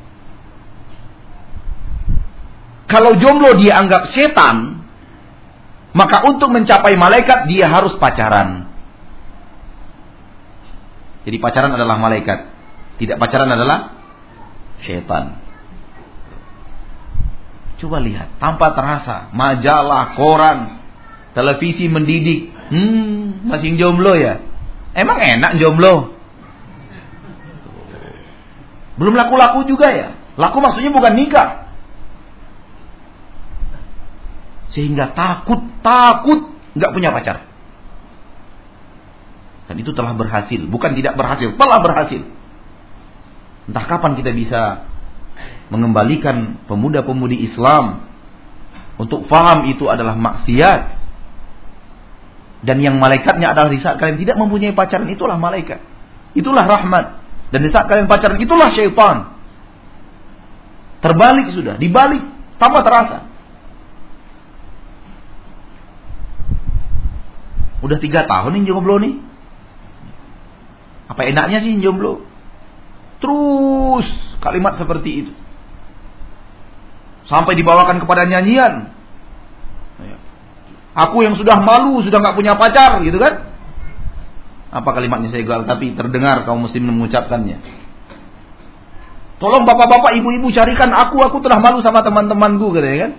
Kalau 2.89 3.21
jomblo 3.21 3.61
dia 3.61 3.77
anggap 3.77 4.17
setan, 4.17 4.81
maka 5.93 6.25
untuk 6.25 6.49
mencapai 6.49 6.97
malaikat 6.97 7.45
dia 7.53 7.69
harus 7.69 7.93
pacaran. 8.01 8.65
Jadi 11.29 11.37
pacaran 11.37 11.77
adalah 11.77 12.01
malaikat, 12.01 12.49
tidak 12.97 13.21
pacaran 13.21 13.53
adalah 13.53 13.93
setan. 14.81 15.37
Coba 17.79 18.01
lihat, 18.01 18.41
tanpa 18.41 18.73
terasa, 18.73 19.31
majalah, 19.37 20.17
koran, 20.17 20.81
televisi 21.37 21.87
mendidik. 21.87 22.51
Hmm, 22.73 23.47
masih 23.47 23.77
jomblo 23.77 24.17
ya? 24.17 24.41
Emang 24.97 25.21
enak 25.21 25.61
jomblo? 25.61 26.17
Belum 28.99 29.15
laku-laku 29.15 29.69
juga 29.69 29.93
ya. 29.95 30.09
Laku 30.35 30.59
maksudnya 30.59 30.91
bukan 30.91 31.15
nikah. 31.15 31.68
Sehingga 34.77 35.17
takut, 35.17 35.65
takut 35.81 36.53
nggak 36.77 36.93
punya 36.93 37.11
pacar. 37.15 37.49
Dan 39.69 39.77
itu 39.85 39.93
telah 39.93 40.17
berhasil, 40.17 40.65
bukan 40.65 40.97
tidak 40.97 41.13
berhasil, 41.17 41.53
telah 41.57 41.79
berhasil. 41.85 42.25
Entah 43.69 43.85
kapan 43.85 44.17
kita 44.17 44.33
bisa 44.33 44.89
mengembalikan 45.69 46.57
pemuda-pemudi 46.65 47.45
Islam 47.45 48.09
untuk 48.97 49.29
faham 49.29 49.69
itu 49.69 49.85
adalah 49.93 50.17
maksiat. 50.17 50.99
Dan 52.65 52.83
yang 52.83 52.99
malaikatnya 52.99 53.55
adalah 53.55 53.71
di 53.71 53.79
saat 53.79 54.01
kalian 54.03 54.19
tidak 54.19 54.41
mempunyai 54.41 54.75
pacaran 54.75 55.07
itulah 55.07 55.37
malaikat. 55.37 55.79
Itulah 56.33 56.65
rahmat. 56.65 57.21
Dan 57.55 57.61
di 57.63 57.71
saat 57.71 57.87
kalian 57.87 58.09
pacaran 58.09 58.41
itulah 58.41 58.73
syaitan. 58.73 59.37
Terbalik 60.99 61.55
sudah, 61.55 61.79
dibalik 61.79 62.25
tanpa 62.59 62.83
terasa. 62.83 63.28
Udah 67.85 67.99
tiga 68.03 68.27
tahun 68.27 68.59
ini 68.59 68.67
jomblo 68.67 68.99
nih. 68.99 69.15
Apa 71.09 71.25
enaknya 71.31 71.63
sih 71.63 71.79
jomblo? 71.79 72.27
Terus 73.19 74.07
kalimat 74.43 74.79
seperti 74.79 75.11
itu. 75.27 75.33
Sampai 77.29 77.55
dibawakan 77.55 78.01
kepada 78.03 78.25
nyanyian. 78.25 78.95
Aku 80.99 81.23
yang 81.23 81.39
sudah 81.39 81.63
malu, 81.63 82.03
sudah 82.03 82.19
nggak 82.19 82.35
punya 82.35 82.59
pacar, 82.59 82.99
gitu 83.07 83.23
kan? 83.23 83.55
Apa 84.75 84.91
kalimatnya 84.99 85.31
saya 85.31 85.47
gagal 85.47 85.71
tapi 85.71 85.95
terdengar 85.95 86.43
kaum 86.43 86.67
muslim 86.67 86.91
mengucapkannya. 86.91 87.63
Tolong 89.39 89.63
bapak-bapak, 89.63 90.19
ibu-ibu 90.19 90.51
carikan 90.51 90.91
aku, 90.91 91.23
aku 91.23 91.39
telah 91.39 91.63
malu 91.63 91.79
sama 91.79 92.03
teman-temanku 92.03 92.75
katanya 92.75 93.07
kan. 93.07 93.13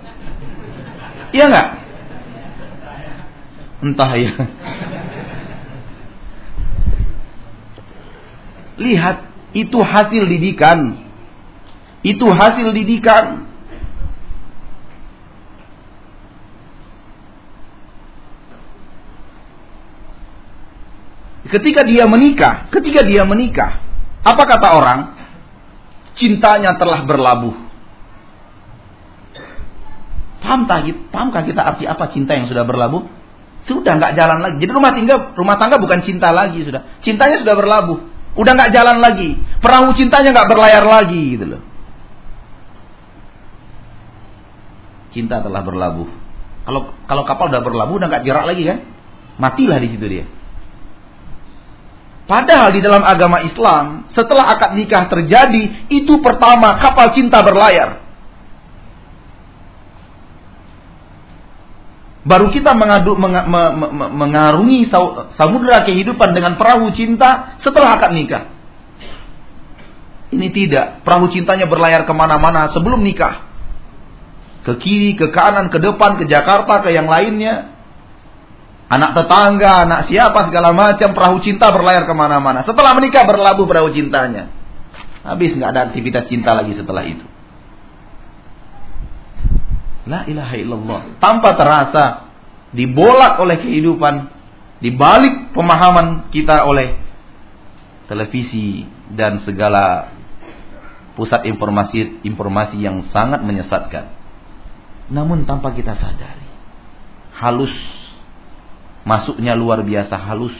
Iya 1.31 1.45
nggak? 1.47 1.67
Entah 3.79 4.11
ya. 4.19 4.33
Lihat, 8.79 9.17
itu 9.55 9.79
hasil 9.79 10.23
didikan. 10.27 10.99
Itu 12.03 12.27
hasil 12.31 12.71
didikan. 12.75 13.49
Ketika 21.49 21.81
dia 21.81 22.05
menikah, 22.05 22.69
ketika 22.69 23.01
dia 23.01 23.25
menikah, 23.25 23.81
apa 24.21 24.43
kata 24.45 24.67
orang? 24.69 24.99
Cintanya 26.13 26.77
telah 26.77 27.07
berlabuh. 27.07 27.55
Pahamkah, 30.39 30.85
pahamkah 31.09 31.43
kita 31.47 31.61
arti 31.63 31.83
apa 31.89 32.05
cinta 32.13 32.37
yang 32.37 32.45
sudah 32.51 32.67
berlabuh? 32.67 33.18
Sudah 33.67 33.99
nggak 33.99 34.13
jalan 34.15 34.39
lagi. 34.39 34.55
Jadi 34.63 34.71
rumah 34.71 34.91
tangga, 34.95 35.15
rumah 35.35 35.55
tangga 35.59 35.77
bukan 35.81 35.99
cinta 36.05 36.31
lagi 36.31 36.63
sudah. 36.63 36.85
Cintanya 37.03 37.41
sudah 37.43 37.55
berlabuh. 37.57 37.99
Udah 38.39 38.51
nggak 38.55 38.71
jalan 38.71 38.97
lagi. 39.03 39.35
Perahu 39.59 39.91
cintanya 39.97 40.31
nggak 40.31 40.49
berlayar 40.49 40.83
lagi 40.85 41.35
gitu 41.35 41.45
loh. 41.45 41.61
Cinta 45.11 45.41
telah 45.41 45.65
berlabuh. 45.65 46.09
Kalau 46.69 46.93
kalau 47.09 47.23
kapal 47.25 47.49
udah 47.49 47.63
berlabuh 47.65 47.95
udah 47.97 48.07
nggak 48.07 48.23
jerak 48.23 48.45
lagi 48.45 48.63
kan? 48.63 48.79
Matilah 49.41 49.79
di 49.81 49.89
situ 49.89 50.05
dia. 50.05 50.25
Padahal 52.29 52.69
di 52.69 52.85
dalam 52.85 53.01
agama 53.01 53.41
Islam, 53.41 54.05
setelah 54.13 54.53
akad 54.53 54.77
nikah 54.77 55.09
terjadi, 55.09 55.89
itu 55.89 56.21
pertama 56.21 56.77
kapal 56.77 57.09
cinta 57.17 57.41
berlayar. 57.41 57.98
Baru 62.29 62.53
kita 62.53 62.77
mengadu, 62.77 63.17
meng, 63.17 63.33
me, 63.33 63.61
me, 63.73 64.05
mengarungi 64.13 64.85
samudera 65.33 65.81
kehidupan 65.81 66.37
dengan 66.37 66.61
perahu 66.61 66.93
cinta 66.93 67.57
setelah 67.57 67.97
akad 67.97 68.13
nikah. 68.13 68.53
Ini 70.29 70.53
tidak. 70.53 71.01
Perahu 71.01 71.33
cintanya 71.33 71.65
berlayar 71.65 72.05
ke 72.05 72.13
mana-mana 72.13 72.69
sebelum 72.69 73.01
nikah. 73.01 73.49
Ke 74.61 74.77
kiri, 74.77 75.17
ke 75.17 75.33
kanan, 75.33 75.73
ke 75.73 75.81
depan, 75.81 76.21
ke 76.21 76.29
Jakarta, 76.29 76.85
ke 76.85 76.93
yang 76.93 77.09
lainnya. 77.09 77.73
Anak 78.93 79.17
tetangga, 79.17 79.89
anak 79.89 80.13
siapa, 80.13 80.53
segala 80.53 80.69
macam. 80.69 81.17
Perahu 81.17 81.41
cinta 81.41 81.73
berlayar 81.73 82.05
ke 82.05 82.13
mana-mana. 82.13 82.61
Setelah 82.61 82.93
menikah 82.93 83.25
berlabuh 83.25 83.65
perahu 83.65 83.89
cintanya. 83.89 84.53
Habis 85.25 85.57
nggak 85.57 85.69
ada 85.73 85.81
aktivitas 85.89 86.29
cinta 86.29 86.53
lagi 86.53 86.77
setelah 86.77 87.09
itu. 87.09 87.25
La 90.09 90.25
ilaha 90.25 90.55
illallah. 90.57 91.01
Tanpa 91.21 91.53
terasa 91.53 92.33
dibolak 92.73 93.37
oleh 93.37 93.61
kehidupan, 93.61 94.25
dibalik 94.81 95.53
pemahaman 95.53 96.33
kita 96.33 96.65
oleh 96.65 96.97
televisi 98.09 98.89
dan 99.13 99.45
segala 99.45 100.09
pusat 101.13 101.45
informasi 101.45 102.25
informasi 102.25 102.81
yang 102.81 103.05
sangat 103.13 103.45
menyesatkan. 103.45 104.09
Namun 105.13 105.45
tanpa 105.45 105.77
kita 105.77 105.93
sadari, 105.93 106.49
halus 107.37 107.73
masuknya 109.05 109.53
luar 109.53 109.85
biasa 109.85 110.17
halus. 110.17 110.57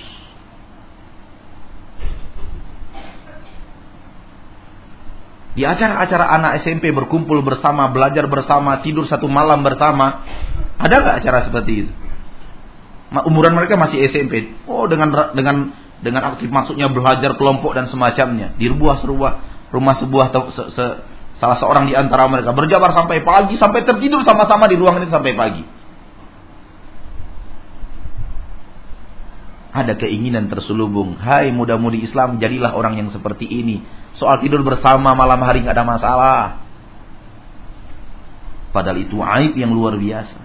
Di 5.58 5.66
acara-acara 5.66 6.30
anak 6.30 6.52
SMP 6.62 6.94
berkumpul 6.94 7.42
bersama, 7.42 7.90
belajar 7.90 8.30
bersama, 8.30 8.86
tidur 8.86 9.10
satu 9.10 9.26
malam 9.26 9.66
bersama, 9.66 10.22
ada 10.78 10.96
nggak 11.02 11.16
acara 11.26 11.40
seperti 11.50 11.86
itu? 11.86 11.92
Umuran 13.26 13.58
mereka 13.58 13.74
masih 13.74 14.06
SMP. 14.06 14.54
Oh, 14.70 14.86
dengan 14.86 15.34
dengan 15.34 15.74
dengan 16.00 16.22
aktif 16.34 16.48
masuknya 16.48 16.88
belajar 16.88 17.36
kelompok 17.36 17.76
dan 17.76 17.90
semacamnya 17.92 18.56
di 18.56 18.72
sebuah 18.72 19.04
sebuah 19.04 19.32
rumah 19.74 19.96
sebuah 20.00 20.26
se, 20.32 20.64
se, 20.72 20.86
salah 21.42 21.58
seorang 21.60 21.92
di 21.92 21.94
antara 21.98 22.30
mereka 22.32 22.56
berjabar 22.56 22.96
sampai 22.96 23.20
pagi 23.22 23.60
sampai 23.60 23.84
tertidur 23.84 24.24
sama-sama 24.24 24.70
di 24.72 24.80
ruangan 24.80 25.04
itu 25.04 25.12
sampai 25.12 25.34
pagi. 25.36 25.64
Ada 29.70 30.02
keinginan 30.02 30.50
terselubung, 30.50 31.22
hai 31.22 31.54
muda-mudi 31.54 32.02
Islam, 32.02 32.42
jadilah 32.42 32.74
orang 32.74 32.98
yang 32.98 33.10
seperti 33.14 33.46
ini. 33.46 33.86
Soal 34.18 34.42
tidur 34.42 34.66
bersama 34.66 35.14
malam 35.14 35.38
hari 35.46 35.62
nggak 35.62 35.78
ada 35.78 35.86
masalah. 35.86 36.42
Padahal 38.74 38.98
itu 38.98 39.22
aib 39.22 39.54
yang 39.54 39.70
luar 39.70 39.94
biasa. 39.94 40.38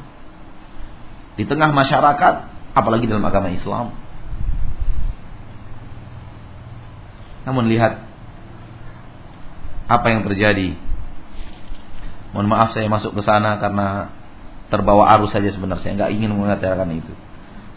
Di 1.41 1.45
tengah 1.49 1.73
masyarakat, 1.73 2.35
apalagi 2.77 3.09
dalam 3.09 3.25
agama 3.25 3.49
Islam. 3.49 3.97
Namun 7.49 7.65
lihat 7.69 8.05
apa 9.89 10.07
yang 10.09 10.25
terjadi. 10.25 10.77
Mohon 12.33 12.49
maaf 12.51 12.71
saya 12.75 12.89
masuk 12.91 13.15
ke 13.15 13.23
sana 13.23 13.57
karena 13.63 14.11
terbawa 14.73 15.13
arus 15.17 15.31
saja 15.31 15.49
sebenarnya. 15.53 15.85
Saya 15.85 15.93
nggak 15.97 16.13
ingin 16.13 16.31
mengatakan 16.35 16.89
itu. 16.91 17.13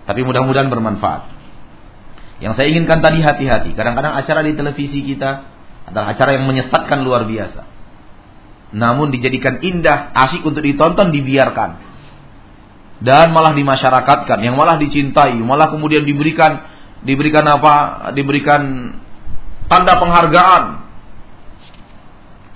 Tapi 0.08 0.24
mudah-mudahan 0.24 0.72
bermanfaat. 0.72 1.37
Yang 2.38 2.54
saya 2.58 2.68
inginkan 2.70 3.02
tadi 3.02 3.20
hati-hati. 3.22 3.74
Kadang-kadang 3.74 4.14
acara 4.14 4.46
di 4.46 4.54
televisi 4.54 5.02
kita 5.02 5.30
adalah 5.90 6.14
acara 6.14 6.38
yang 6.38 6.46
menyesatkan 6.46 7.02
luar 7.02 7.26
biasa. 7.26 7.66
Namun 8.78 9.10
dijadikan 9.10 9.64
indah, 9.64 10.12
asik 10.14 10.44
untuk 10.44 10.62
ditonton, 10.62 11.10
dibiarkan. 11.10 11.88
Dan 12.98 13.30
malah 13.30 13.54
dimasyarakatkan, 13.54 14.42
yang 14.42 14.58
malah 14.58 14.82
dicintai, 14.82 15.38
malah 15.38 15.70
kemudian 15.70 16.02
diberikan 16.02 16.66
diberikan 17.06 17.46
apa? 17.46 18.10
Diberikan 18.18 18.94
tanda 19.70 20.02
penghargaan. 20.02 20.64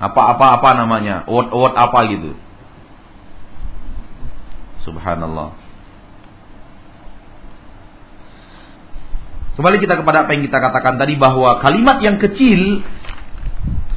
Apa-apa-apa 0.01 0.69
namanya, 0.81 1.29
award-award 1.29 1.73
apa 1.77 1.99
gitu. 2.09 2.31
Subhanallah. 4.81 5.60
Kembali 9.51 9.77
kita 9.83 9.99
kepada 9.99 10.23
apa 10.23 10.31
yang 10.31 10.47
kita 10.47 10.57
katakan 10.63 10.95
tadi 10.95 11.19
bahwa 11.19 11.59
kalimat 11.59 11.99
yang 11.99 12.15
kecil 12.23 12.87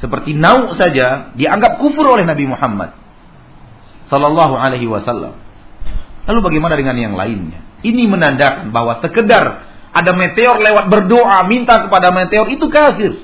seperti 0.02 0.34
nau 0.34 0.74
saja 0.74 1.30
dianggap 1.38 1.78
kufur 1.78 2.10
oleh 2.10 2.26
Nabi 2.26 2.50
Muhammad 2.50 2.90
sallallahu 4.10 4.54
alaihi 4.58 4.90
wasallam. 4.90 5.38
Lalu 6.26 6.40
bagaimana 6.42 6.74
dengan 6.74 6.96
yang 6.98 7.14
lainnya? 7.14 7.62
Ini 7.84 8.02
menandakan 8.08 8.72
bahwa 8.72 8.98
sekedar 9.04 9.44
ada 9.94 10.10
meteor 10.16 10.58
lewat 10.58 10.90
berdoa 10.90 11.46
minta 11.46 11.86
kepada 11.86 12.10
meteor 12.10 12.50
itu 12.50 12.66
kafir. 12.66 13.14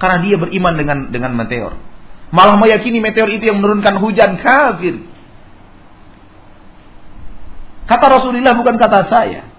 Karena 0.00 0.16
dia 0.24 0.40
beriman 0.40 0.74
dengan 0.80 0.98
dengan 1.12 1.36
meteor. 1.36 1.76
Malah 2.32 2.56
meyakini 2.56 3.02
meteor 3.02 3.28
itu 3.28 3.50
yang 3.50 3.60
menurunkan 3.60 4.00
hujan 4.00 4.40
kafir. 4.40 5.02
Kata 7.84 8.06
Rasulullah 8.06 8.54
bukan 8.54 8.78
kata 8.78 9.10
saya. 9.10 9.49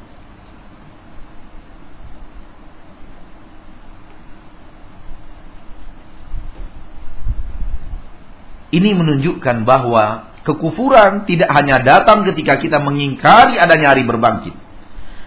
Ini 8.72 8.96
menunjukkan 8.96 9.68
bahwa 9.68 10.32
kekufuran 10.48 11.28
tidak 11.28 11.52
hanya 11.52 11.84
datang 11.84 12.24
ketika 12.24 12.56
kita 12.58 12.80
mengingkari 12.80 13.60
adanya 13.60 13.92
hari 13.92 14.08
berbangkit. 14.08 14.56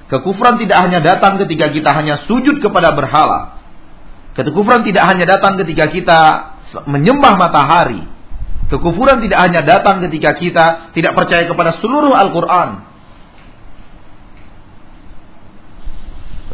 Kekufuran 0.08 0.56
tidak 0.60 0.80
hanya 0.80 1.00
datang 1.04 1.36
ketika 1.44 1.68
kita 1.68 1.90
hanya 1.92 2.24
sujud 2.24 2.60
kepada 2.64 2.96
berhala. 2.96 3.60
Kekufuran 4.32 4.82
tidak 4.82 5.04
hanya 5.12 5.24
datang 5.28 5.60
ketika 5.60 5.92
kita 5.92 6.20
menyembah 6.88 7.36
matahari. 7.36 8.02
Kekufuran 8.72 9.20
tidak 9.20 9.38
hanya 9.44 9.60
datang 9.60 10.00
ketika 10.08 10.40
kita 10.40 10.66
tidak 10.96 11.12
percaya 11.12 11.44
kepada 11.44 11.78
seluruh 11.84 12.16
Al-Quran. 12.16 12.68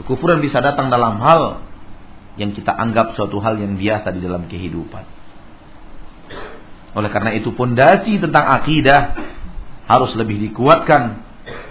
Kekufuran 0.03 0.43
bisa 0.43 0.59
datang 0.59 0.91
dalam 0.91 1.22
hal 1.22 1.62
yang 2.34 2.51
kita 2.51 2.74
anggap 2.74 3.14
suatu 3.14 3.38
hal 3.38 3.62
yang 3.62 3.78
biasa 3.78 4.11
di 4.11 4.20
dalam 4.24 4.51
kehidupan. 4.51 5.19
Oleh 6.95 7.11
karena 7.11 7.30
itu 7.38 7.55
pondasi 7.55 8.18
tentang 8.18 8.51
akidah 8.61 9.14
harus 9.86 10.14
lebih 10.18 10.38
dikuatkan 10.51 11.22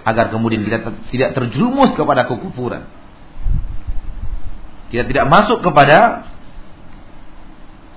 agar 0.03 0.31
kemudian 0.31 0.63
kita 0.63 0.91
tidak 1.11 1.29
terjerumus 1.35 1.95
kepada 1.95 2.27
kekufuran. 2.27 2.87
Kita 4.89 5.05
tidak 5.05 5.25
masuk 5.29 5.61
kepada 5.61 6.27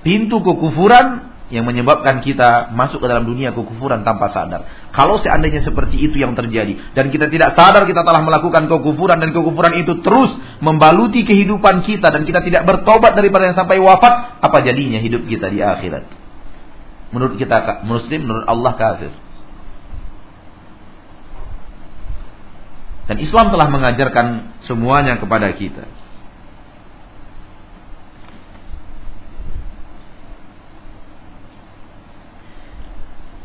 pintu 0.05 0.43
kekufuran 0.45 1.33
yang 1.53 1.68
menyebabkan 1.68 2.25
kita 2.25 2.73
masuk 2.73 3.05
ke 3.05 3.07
dalam 3.12 3.29
dunia 3.29 3.53
kekufuran 3.53 4.05
tanpa 4.09 4.33
sadar. 4.33 4.89
Kalau 4.97 5.20
seandainya 5.20 5.61
seperti 5.61 6.01
itu 6.01 6.16
yang 6.16 6.33
terjadi 6.33 6.97
dan 6.97 7.12
kita 7.12 7.29
tidak 7.29 7.53
sadar 7.53 7.85
kita 7.85 8.01
telah 8.01 8.25
melakukan 8.25 8.73
kekufuran 8.73 9.20
dan 9.20 9.37
kekufuran 9.37 9.77
itu 9.77 10.01
terus 10.01 10.33
membaluti 10.64 11.29
kehidupan 11.29 11.85
kita 11.85 12.09
dan 12.09 12.25
kita 12.25 12.41
tidak 12.41 12.64
bertobat 12.64 13.12
daripada 13.12 13.53
yang 13.53 13.57
sampai 13.57 13.77
wafat, 13.81 14.41
apa 14.41 14.59
jadinya 14.64 14.97
hidup 15.01 15.29
kita 15.29 15.53
di 15.53 15.61
akhirat? 15.61 16.22
Menurut 17.13 17.37
kita 17.37 17.85
muslim, 17.85 18.25
menurut 18.25 18.49
Allah 18.49 18.73
kafir. 18.75 19.13
Dan 23.07 23.21
Islam 23.21 23.53
telah 23.53 23.69
mengajarkan 23.69 24.27
semuanya 24.65 25.21
kepada 25.21 25.53
kita. 25.53 25.85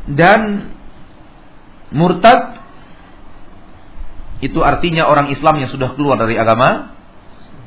Dan 0.07 0.71
murtad 1.91 2.63
itu 4.39 4.63
artinya 4.63 5.09
orang 5.11 5.33
Islam 5.35 5.59
yang 5.59 5.67
sudah 5.67 5.97
keluar 5.99 6.15
dari 6.15 6.39
agama 6.39 6.95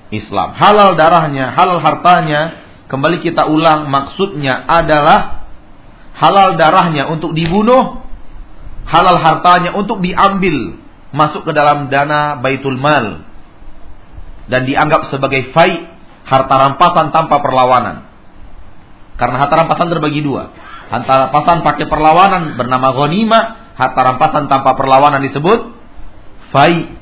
Islam. 0.09 0.57
Halal 0.57 0.97
darahnya, 0.97 1.53
halal 1.53 1.85
hartanya, 1.85 2.65
kembali 2.89 3.21
kita 3.21 3.45
ulang 3.45 3.93
maksudnya 3.93 4.65
adalah 4.65 5.39
halal 6.21 6.61
darahnya 6.61 7.09
untuk 7.09 7.33
dibunuh, 7.33 8.05
halal 8.85 9.16
hartanya 9.16 9.73
untuk 9.73 10.05
diambil 10.05 10.77
masuk 11.16 11.49
ke 11.49 11.53
dalam 11.57 11.89
dana 11.89 12.39
baitul 12.39 12.77
mal 12.77 13.25
dan 14.47 14.68
dianggap 14.68 15.09
sebagai 15.09 15.51
fai 15.57 15.89
harta 16.29 16.55
rampasan 16.55 17.09
tanpa 17.11 17.41
perlawanan. 17.41 18.05
Karena 19.16 19.37
harta 19.41 19.55
rampasan 19.64 19.89
terbagi 19.89 20.21
dua. 20.21 20.53
Harta 20.93 21.29
rampasan 21.29 21.64
pakai 21.64 21.87
perlawanan 21.89 22.61
bernama 22.61 22.93
ghanimah, 22.93 23.75
harta 23.81 24.01
rampasan 24.01 24.45
tanpa 24.53 24.77
perlawanan 24.77 25.25
disebut 25.25 25.73
fai. 26.53 27.01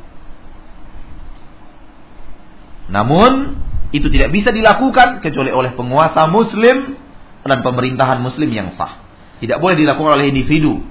Namun 2.89 3.61
itu 3.93 4.09
tidak 4.13 4.33
bisa 4.33 4.53
dilakukan 4.53 5.21
kecuali 5.25 5.53
oleh 5.53 5.73
penguasa 5.77 6.29
muslim 6.29 6.97
dan 7.45 7.65
pemerintahan 7.65 8.21
muslim 8.21 8.49
yang 8.53 8.77
sah. 8.77 9.08
Tidak 9.39 9.59
boleh 9.63 9.77
dilakukan 9.79 10.19
oleh 10.19 10.35
individu 10.35 10.83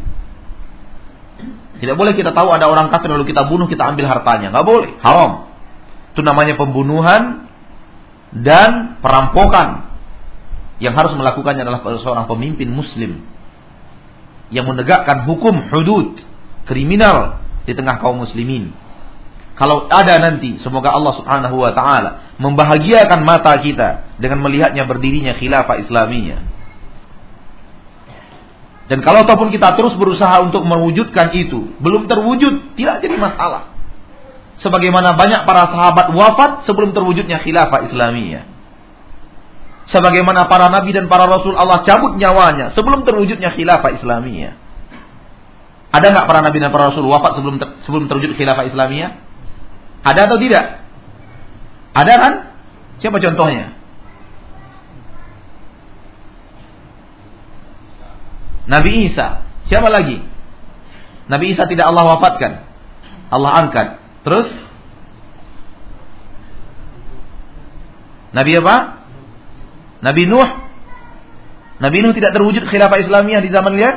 tidak 1.77 1.95
boleh 1.95 2.17
kita 2.17 2.33
tahu 2.33 2.49
ada 2.49 2.65
orang 2.65 2.89
kafir 2.89 3.13
lalu 3.13 3.29
kita 3.29 3.45
bunuh, 3.45 3.69
kita 3.69 3.85
ambil 3.85 4.09
hartanya. 4.09 4.49
Nggak 4.49 4.65
boleh. 4.65 4.89
Haram. 5.01 5.53
Itu 6.13 6.25
namanya 6.25 6.57
pembunuhan 6.57 7.45
dan 8.33 8.97
perampokan. 9.01 9.85
Yang 10.81 10.93
harus 10.93 11.13
melakukannya 11.17 11.61
adalah 11.65 11.81
seorang 12.01 12.25
pemimpin 12.29 12.69
muslim. 12.69 13.37
yang 14.47 14.63
menegakkan 14.63 15.27
hukum 15.27 15.59
hudud 15.67 16.23
kriminal 16.71 17.43
di 17.67 17.75
tengah 17.75 17.99
kaum 17.99 18.23
muslimin. 18.23 18.71
Kalau 19.59 19.91
ada 19.91 20.23
nanti, 20.23 20.55
semoga 20.63 20.95
Allah 20.95 21.19
Subhanahu 21.19 21.67
wa 21.67 21.75
taala 21.75 22.31
membahagiakan 22.39 23.27
mata 23.27 23.59
kita 23.59 24.07
dengan 24.15 24.39
melihatnya 24.39 24.87
berdirinya 24.87 25.35
khilafah 25.35 25.83
Islamiyah. 25.83 26.39
Dan 28.87 29.03
kalau 29.03 29.27
ataupun 29.27 29.51
kita 29.51 29.75
terus 29.75 29.99
berusaha 29.99 30.39
untuk 30.47 30.63
mewujudkan 30.63 31.35
itu, 31.35 31.75
belum 31.83 32.07
terwujud, 32.07 32.79
tidak 32.79 33.03
jadi 33.03 33.19
masalah. 33.19 33.75
Sebagaimana 34.63 35.13
banyak 35.13 35.43
para 35.43 35.69
sahabat 35.69 36.07
wafat 36.15 36.51
sebelum 36.65 36.95
terwujudnya 36.95 37.43
khilafah 37.43 37.91
Islamiyah. 37.91 38.47
Sebagaimana 39.87 40.51
para 40.51 40.67
nabi 40.67 40.91
dan 40.91 41.07
para 41.07 41.29
rasul 41.29 41.55
Allah 41.55 41.79
cabut 41.87 42.19
nyawanya 42.19 42.75
sebelum 42.75 43.07
terwujudnya 43.07 43.53
khilafah 43.53 43.95
Islamiyah. 44.01 44.53
Ada 45.93 46.07
nggak 46.11 46.25
para 46.27 46.39
nabi 46.43 46.57
dan 46.59 46.73
para 46.73 46.91
rasul 46.91 47.07
wafat 47.07 47.39
sebelum 47.39 47.61
ter, 47.61 47.69
sebelum 47.85 48.09
terwujud 48.09 48.35
khilafah 48.35 48.67
Islamiyah? 48.67 49.11
Ada 50.03 50.27
atau 50.27 50.37
tidak? 50.41 50.65
Ada 51.93 52.13
kan? 52.17 52.33
Siapa 52.97 53.17
contohnya? 53.21 53.76
Nabi 58.67 59.11
Isa. 59.11 59.47
Siapa 59.71 59.87
lagi? 59.87 60.19
Nabi 61.27 61.55
Isa 61.55 61.67
tidak 61.67 61.87
Allah 61.87 62.15
wafatkan. 62.15 62.67
Allah 63.31 63.51
angkat. 63.63 63.87
Terus? 64.23 64.47
Nabi 68.35 68.51
apa? 68.59 68.75
Nabi 70.03 70.23
Nuh. 70.27 70.49
Nabi 71.79 71.97
Nuh 72.03 72.13
tidak 72.15 72.35
terwujud 72.35 72.67
khilafah 72.67 72.99
Islamiyah 73.01 73.41
di 73.41 73.49
zaman 73.51 73.73
dia? 73.75 73.91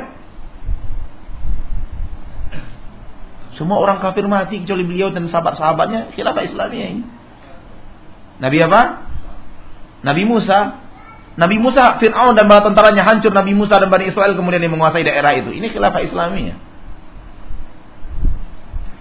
Semua 3.59 3.77
orang 3.77 4.01
kafir 4.01 4.25
mati 4.25 4.63
kecuali 4.63 4.87
beliau 4.87 5.13
dan 5.13 5.29
sahabat-sahabatnya 5.29 6.15
khilafah 6.15 6.43
Islamiyah 6.47 6.87
ini. 6.97 7.03
Nabi 8.41 8.57
apa? 8.63 8.81
Nabi 10.01 10.23
Musa. 10.25 10.81
Nabi 11.41 11.57
Musa, 11.57 11.97
Fir'aun 11.97 12.37
dan 12.37 12.45
bala 12.45 12.61
tentaranya 12.61 13.01
hancur. 13.01 13.33
Nabi 13.33 13.57
Musa 13.57 13.81
dan 13.81 13.89
Bani 13.89 14.13
Israel 14.13 14.37
kemudian 14.37 14.61
yang 14.61 14.77
menguasai 14.77 15.01
daerah 15.01 15.33
itu. 15.33 15.49
Ini 15.49 15.73
khilafah 15.73 16.05
Islamiyah. 16.05 16.57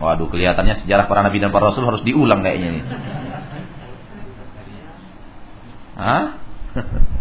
Waduh, 0.01 0.33
kelihatannya 0.33 0.81
sejarah 0.81 1.05
para 1.05 1.21
nabi 1.21 1.45
dan 1.45 1.53
para 1.53 1.69
rasul 1.69 1.85
harus 1.85 2.01
diulang 2.01 2.41
kayaknya 2.41 2.69
ini. 2.73 2.83
Hah? 6.01 6.25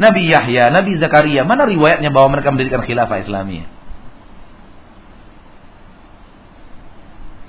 Nabi 0.00 0.32
Yahya, 0.32 0.72
Nabi 0.72 0.96
Zakaria, 0.96 1.44
mana 1.44 1.68
riwayatnya 1.68 2.08
bahwa 2.08 2.32
mereka 2.32 2.48
mendirikan 2.56 2.80
khilafah 2.80 3.20
Islamiyah? 3.20 3.68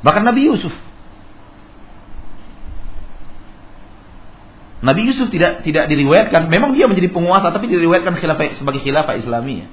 Bahkan 0.04 0.24
Nabi 0.28 0.52
Yusuf. 0.52 0.76
Nabi 4.82 5.06
Yusuf 5.06 5.30
tidak 5.30 5.62
tidak 5.62 5.86
diriwayatkan, 5.94 6.50
memang 6.50 6.74
dia 6.74 6.90
menjadi 6.90 7.14
penguasa 7.14 7.54
tapi 7.54 7.70
diriwayatkan 7.70 8.18
khilafah 8.18 8.58
sebagai 8.58 8.82
khilafah 8.82 9.14
Islamiyah. 9.22 9.70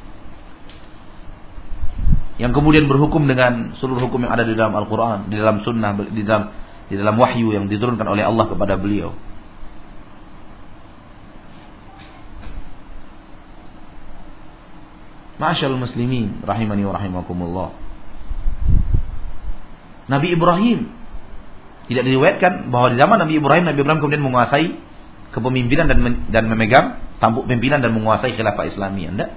Yang 2.39 2.53
kemudian 2.55 2.87
berhukum 2.87 3.25
dengan 3.25 3.75
seluruh 3.81 4.05
hukum 4.05 4.23
yang 4.29 4.37
ada 4.37 4.45
di 4.45 4.53
dalam 4.53 4.77
Al-Qur'an, 4.77 5.33
di 5.33 5.41
dalam 5.41 5.65
sunnah, 5.65 5.97
di 5.97 6.23
dalam 6.23 6.53
di 6.93 6.95
dalam 6.95 7.17
wahyu 7.17 7.57
yang 7.57 7.73
diturunkan 7.73 8.05
oleh 8.05 8.21
Allah 8.21 8.47
kepada 8.53 8.77
beliau. 8.77 9.17
Masyal 15.41 15.79
muslimin 15.79 16.45
rahimani 16.45 16.83
wa 16.85 16.93
rahimakumullah. 16.99 17.69
Nabi 20.11 20.35
Ibrahim 20.37 20.91
tidak 21.89 22.05
diriwayatkan 22.05 22.69
bahwa 22.69 22.93
di 22.93 22.97
zaman 23.01 23.17
Nabi 23.23 23.35
Ibrahim 23.41 23.65
Nabi 23.65 23.79
Ibrahim 23.81 24.01
kemudian 24.05 24.25
menguasai 24.25 24.88
kepemimpinan 25.33 25.87
dan 25.91 25.99
dan 26.29 26.45
memegang 26.49 26.87
tampuk 27.18 27.45
pimpinan 27.51 27.83
dan 27.83 27.93
menguasai 27.93 28.35
khilafah 28.35 28.68
Islamiyah. 28.70 29.11
Enggak? 29.12 29.31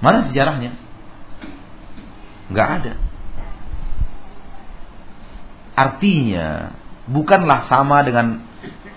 Mana 0.00 0.28
sejarahnya? 0.28 0.76
Enggak 2.52 2.68
ada. 2.80 2.92
Artinya 5.76 6.72
bukanlah 7.06 7.68
sama 7.68 8.00
dengan 8.02 8.40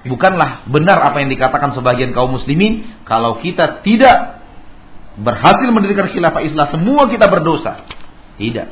bukanlah 0.07 0.63
benar 0.71 0.97
apa 1.03 1.19
yang 1.19 1.29
dikatakan 1.29 1.75
sebagian 1.75 2.15
kaum 2.15 2.31
muslimin 2.39 2.87
kalau 3.03 3.43
kita 3.43 3.83
tidak 3.83 4.39
berhasil 5.19 5.67
mendirikan 5.69 6.07
khilafah 6.07 6.41
Islam, 6.47 6.67
semua 6.71 7.11
kita 7.11 7.27
berdosa. 7.27 7.83
Tidak. 8.39 8.67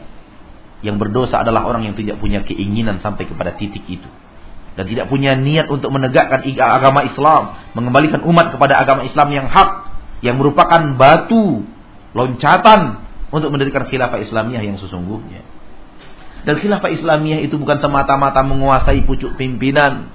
Yang 0.86 0.98
berdosa 1.02 1.44
adalah 1.44 1.68
orang 1.68 1.90
yang 1.92 1.96
tidak 2.00 2.22
punya 2.22 2.46
keinginan 2.48 3.04
sampai 3.04 3.28
kepada 3.28 3.60
titik 3.60 3.84
itu. 3.90 4.08
Dan 4.78 4.86
tidak 4.86 5.10
punya 5.10 5.34
niat 5.34 5.68
untuk 5.74 5.90
menegakkan 5.90 6.46
agama 6.46 7.02
Islam. 7.04 7.58
Mengembalikan 7.74 8.22
umat 8.24 8.54
kepada 8.54 8.78
agama 8.78 9.04
Islam 9.04 9.28
yang 9.34 9.48
hak. 9.50 9.70
Yang 10.22 10.36
merupakan 10.38 10.82
batu 10.94 11.66
loncatan 12.14 13.06
untuk 13.34 13.50
mendirikan 13.52 13.90
khilafah 13.90 14.22
Islamiyah 14.24 14.64
yang 14.64 14.78
sesungguhnya. 14.80 15.44
Dan 16.48 16.64
khilafah 16.64 16.88
Islamiyah 16.94 17.44
itu 17.44 17.60
bukan 17.60 17.82
semata-mata 17.84 18.40
menguasai 18.46 19.04
pucuk 19.04 19.36
pimpinan. 19.36 20.08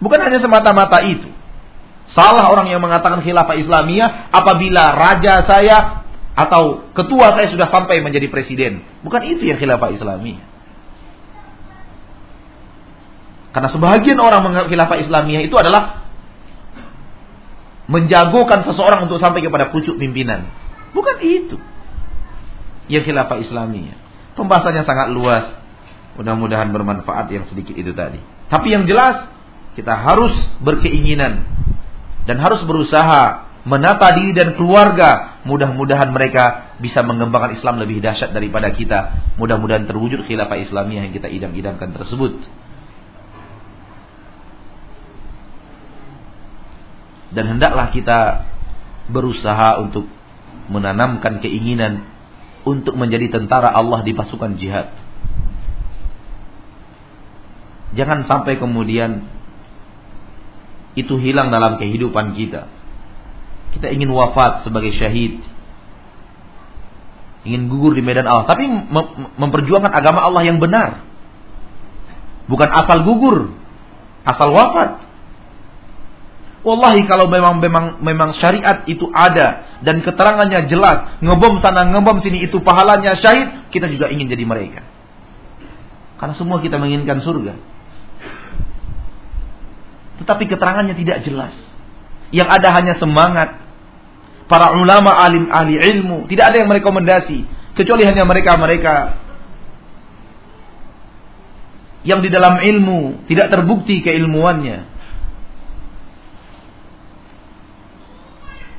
Bukan 0.00 0.16
hanya 0.16 0.40
semata-mata 0.40 1.04
itu. 1.04 1.28
Salah 2.16 2.48
orang 2.48 2.72
yang 2.72 2.80
mengatakan 2.80 3.20
khilafah 3.20 3.52
Islamiyah 3.60 4.32
apabila 4.32 4.96
raja 4.96 5.44
saya 5.44 6.08
atau 6.32 6.88
ketua 6.96 7.36
saya 7.36 7.52
sudah 7.52 7.68
sampai 7.68 8.00
menjadi 8.00 8.32
presiden. 8.32 8.80
Bukan 9.04 9.28
itu 9.28 9.44
yang 9.44 9.60
khilafah 9.60 9.92
Islamiyah. 9.92 10.57
Karena 13.52 13.68
sebagian 13.72 14.18
orang 14.20 14.44
menganggap 14.44 14.68
khilafah 14.68 14.98
Islamiyah 15.00 15.42
itu 15.44 15.56
adalah 15.56 16.04
menjagokan 17.88 18.68
seseorang 18.68 19.08
untuk 19.08 19.16
sampai 19.16 19.40
kepada 19.40 19.72
pucuk 19.72 19.96
pimpinan. 19.96 20.44
Bukan 20.92 21.16
itu. 21.24 21.56
Yang 22.92 23.12
khilafah 23.12 23.40
Islamiyah. 23.40 23.96
Pembahasannya 24.36 24.84
sangat 24.84 25.08
luas. 25.10 25.56
Mudah-mudahan 26.20 26.68
bermanfaat 26.68 27.32
yang 27.32 27.48
sedikit 27.48 27.72
itu 27.74 27.96
tadi. 27.96 28.20
Tapi 28.52 28.68
yang 28.74 28.84
jelas 28.84 29.28
kita 29.78 29.94
harus 29.94 30.34
berkeinginan 30.58 31.46
dan 32.26 32.36
harus 32.42 32.60
berusaha 32.66 33.48
menata 33.64 34.12
diri 34.16 34.36
dan 34.36 34.56
keluarga. 34.56 35.40
Mudah-mudahan 35.48 36.12
mereka 36.12 36.76
bisa 36.82 37.00
mengembangkan 37.00 37.56
Islam 37.56 37.80
lebih 37.80 38.04
dahsyat 38.04 38.36
daripada 38.36 38.68
kita. 38.72 39.32
Mudah-mudahan 39.40 39.88
terwujud 39.88 40.28
khilafah 40.28 40.60
Islamiyah 40.60 41.08
yang 41.08 41.14
kita 41.14 41.28
idam-idamkan 41.30 41.94
tersebut. 41.96 42.36
Dan 47.32 47.56
hendaklah 47.56 47.92
kita 47.92 48.48
berusaha 49.08 49.80
untuk 49.80 50.08
menanamkan 50.68 51.40
keinginan 51.40 52.04
untuk 52.68 52.96
menjadi 52.96 53.40
tentara 53.40 53.72
Allah 53.72 54.04
di 54.04 54.12
pasukan 54.12 54.60
jihad. 54.60 54.92
Jangan 57.96 58.28
sampai 58.28 58.60
kemudian 58.60 59.24
itu 60.92 61.16
hilang 61.16 61.48
dalam 61.48 61.80
kehidupan 61.80 62.36
kita. 62.36 62.68
Kita 63.72 63.88
ingin 63.88 64.12
wafat 64.12 64.68
sebagai 64.68 64.92
syahid. 64.96 65.40
Ingin 67.48 67.72
gugur 67.72 67.96
di 67.96 68.04
medan 68.04 68.28
Allah. 68.28 68.44
Tapi 68.44 68.68
memperjuangkan 69.40 69.92
agama 69.94 70.20
Allah 70.20 70.44
yang 70.44 70.60
benar. 70.60 71.00
Bukan 72.44 72.68
asal 72.68 73.08
gugur. 73.08 73.56
Asal 74.28 74.52
wafat. 74.52 75.07
Wallahi 76.66 77.06
kalau 77.06 77.30
memang 77.30 77.62
memang 77.62 78.02
memang 78.02 78.30
syariat 78.34 78.82
itu 78.90 79.06
ada 79.14 79.78
dan 79.86 80.02
keterangannya 80.02 80.66
jelas, 80.66 81.22
ngebom 81.22 81.62
sana 81.62 81.86
ngebom 81.86 82.18
sini 82.18 82.50
itu 82.50 82.58
pahalanya 82.58 83.14
syahid, 83.22 83.70
kita 83.70 83.86
juga 83.86 84.10
ingin 84.10 84.26
jadi 84.26 84.42
mereka. 84.42 84.82
Karena 86.18 86.34
semua 86.34 86.58
kita 86.58 86.82
menginginkan 86.82 87.22
surga. 87.22 87.54
Tetapi 90.18 90.44
keterangannya 90.50 90.98
tidak 90.98 91.22
jelas. 91.22 91.54
Yang 92.34 92.48
ada 92.50 92.68
hanya 92.74 92.94
semangat. 92.98 93.54
Para 94.50 94.74
ulama 94.74 95.14
alim 95.14 95.46
ahli 95.46 95.78
ilmu. 95.78 96.26
Tidak 96.26 96.42
ada 96.42 96.56
yang 96.58 96.66
merekomendasi. 96.66 97.46
Kecuali 97.78 98.02
hanya 98.02 98.26
mereka-mereka. 98.26 99.14
Yang 102.02 102.20
di 102.26 102.30
dalam 102.34 102.58
ilmu 102.58 103.30
tidak 103.30 103.54
terbukti 103.54 104.02
keilmuannya. 104.02 104.97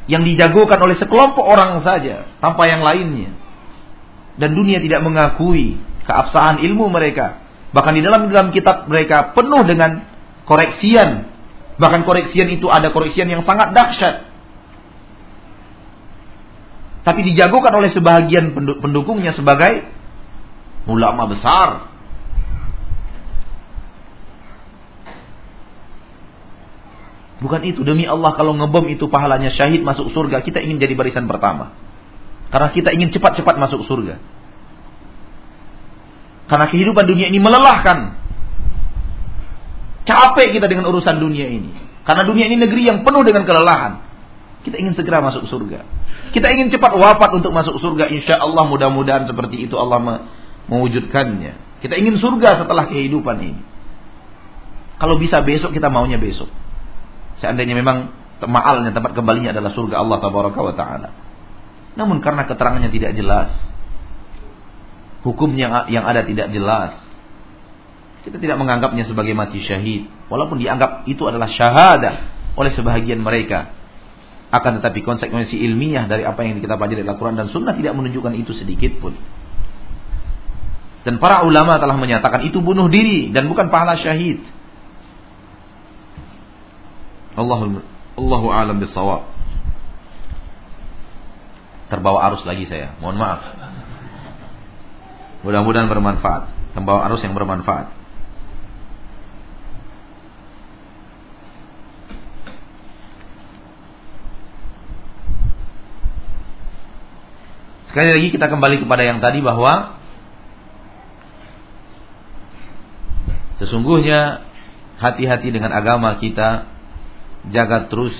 Yang 0.10 0.34
dijagokan 0.34 0.82
oleh 0.82 0.98
sekelompok 0.98 1.46
orang 1.46 1.86
saja. 1.86 2.26
Tanpa 2.42 2.66
yang 2.66 2.82
lainnya. 2.82 3.38
Dan 4.42 4.58
dunia 4.58 4.82
tidak 4.82 5.06
mengakui 5.06 5.78
keabsahan 6.10 6.66
ilmu 6.66 6.90
mereka. 6.90 7.46
Bahkan 7.70 7.94
di 7.94 8.02
dalam 8.02 8.34
dalam 8.34 8.50
kitab 8.50 8.90
mereka 8.90 9.38
penuh 9.38 9.62
dengan 9.62 10.02
koreksian 10.50 11.30
Bahkan 11.80 12.04
koreksian 12.04 12.52
itu 12.52 12.68
ada 12.68 12.92
koreksian 12.92 13.32
yang 13.32 13.48
sangat 13.48 13.72
dahsyat. 13.72 14.28
Tapi 17.08 17.24
dijagokan 17.32 17.72
oleh 17.72 17.90
sebahagian 17.96 18.52
pendukungnya 18.84 19.32
sebagai 19.32 19.88
ulama 20.92 21.32
besar. 21.32 21.89
Bukan 27.40 27.64
itu 27.64 27.88
demi 27.88 28.04
Allah 28.04 28.36
kalau 28.36 28.52
ngebom 28.52 28.92
itu 28.92 29.08
pahalanya 29.08 29.48
syahid 29.56 29.80
masuk 29.80 30.12
surga, 30.12 30.44
kita 30.44 30.60
ingin 30.60 30.76
jadi 30.76 30.92
barisan 30.92 31.24
pertama. 31.24 31.72
Karena 32.52 32.68
kita 32.76 32.92
ingin 32.92 33.16
cepat-cepat 33.16 33.56
masuk 33.56 33.88
surga. 33.88 34.20
Karena 36.50 36.66
kehidupan 36.68 37.06
dunia 37.06 37.30
ini 37.30 37.40
melelahkan. 37.40 38.18
Capek 40.04 40.58
kita 40.58 40.66
dengan 40.66 40.90
urusan 40.90 41.22
dunia 41.22 41.46
ini. 41.46 41.72
Karena 42.04 42.26
dunia 42.26 42.50
ini 42.50 42.58
negeri 42.58 42.90
yang 42.90 43.06
penuh 43.06 43.22
dengan 43.22 43.46
kelelahan. 43.46 44.02
Kita 44.66 44.76
ingin 44.76 44.98
segera 44.98 45.22
masuk 45.22 45.46
surga. 45.48 45.86
Kita 46.34 46.50
ingin 46.52 46.74
cepat 46.74 46.98
wafat 46.98 47.38
untuk 47.38 47.54
masuk 47.54 47.80
surga. 47.80 48.10
Insya 48.12 48.42
Allah 48.42 48.66
mudah-mudahan 48.66 49.30
seperti 49.30 49.70
itu 49.70 49.78
Allah 49.78 50.28
mewujudkannya. 50.68 51.86
Kita 51.86 51.96
ingin 51.96 52.20
surga 52.20 52.66
setelah 52.66 52.90
kehidupan 52.90 53.38
ini. 53.40 53.62
Kalau 55.00 55.16
bisa 55.16 55.40
besok 55.46 55.72
kita 55.72 55.88
maunya 55.88 56.20
besok. 56.20 56.50
Seandainya 57.40 57.76
memang 57.76 58.16
maalnya 58.48 58.96
tempat 58.96 59.16
kembalinya 59.16 59.52
adalah 59.52 59.72
surga 59.76 60.00
Allah 60.00 60.18
tabaraka 60.24 60.60
wa 60.60 60.74
taala. 60.76 61.10
Namun 61.96 62.24
karena 62.24 62.48
keterangannya 62.48 62.92
tidak 62.92 63.12
jelas, 63.16 63.52
hukumnya 65.28 65.88
yang 65.92 66.08
ada 66.08 66.24
tidak 66.24 66.48
jelas, 66.54 66.96
kita 68.24 68.40
tidak 68.40 68.60
menganggapnya 68.60 69.08
sebagai 69.08 69.36
mati 69.36 69.64
syahid, 69.64 70.08
walaupun 70.32 70.60
dianggap 70.60 71.08
itu 71.08 71.24
adalah 71.28 71.52
syahadah 71.52 72.16
oleh 72.56 72.72
sebahagian 72.76 73.20
mereka. 73.20 73.76
Akan 74.50 74.82
tetapi 74.82 75.06
konsekuensi 75.06 75.62
ilmiah 75.62 76.10
dari 76.10 76.26
apa 76.26 76.42
yang 76.42 76.58
kita 76.58 76.74
pelajari 76.74 77.06
dalam 77.06 77.14
Al-Quran 77.16 77.38
dan 77.38 77.48
Sunnah 77.54 77.78
tidak 77.78 77.94
menunjukkan 77.94 78.34
itu 78.34 78.52
sedikit 78.58 78.98
pun. 78.98 79.14
Dan 81.06 81.22
para 81.22 81.46
ulama 81.46 81.78
telah 81.80 81.96
menyatakan 81.96 82.44
itu 82.44 82.60
bunuh 82.60 82.90
diri 82.92 83.30
dan 83.32 83.48
bukan 83.48 83.72
pahala 83.72 83.96
syahid. 83.96 84.42
Allahu 87.40 87.80
Allahu 88.20 88.48
alam 88.52 88.84
bisawab. 88.84 89.32
Terbawa 91.88 92.28
arus 92.30 92.44
lagi 92.44 92.68
saya. 92.68 92.94
Mohon 93.00 93.18
maaf. 93.18 93.42
Mudah-mudahan 95.48 95.88
bermanfaat. 95.88 96.52
Terbawa 96.76 97.08
arus 97.10 97.24
yang 97.24 97.34
bermanfaat. 97.34 97.96
Sekali 107.90 108.10
lagi 108.14 108.28
kita 108.30 108.46
kembali 108.54 108.86
kepada 108.86 109.02
yang 109.02 109.18
tadi 109.18 109.42
bahwa 109.42 109.98
sesungguhnya 113.58 114.46
hati-hati 115.02 115.50
dengan 115.50 115.74
agama 115.74 116.22
kita 116.22 116.70
jaga 117.48 117.88
terus 117.88 118.12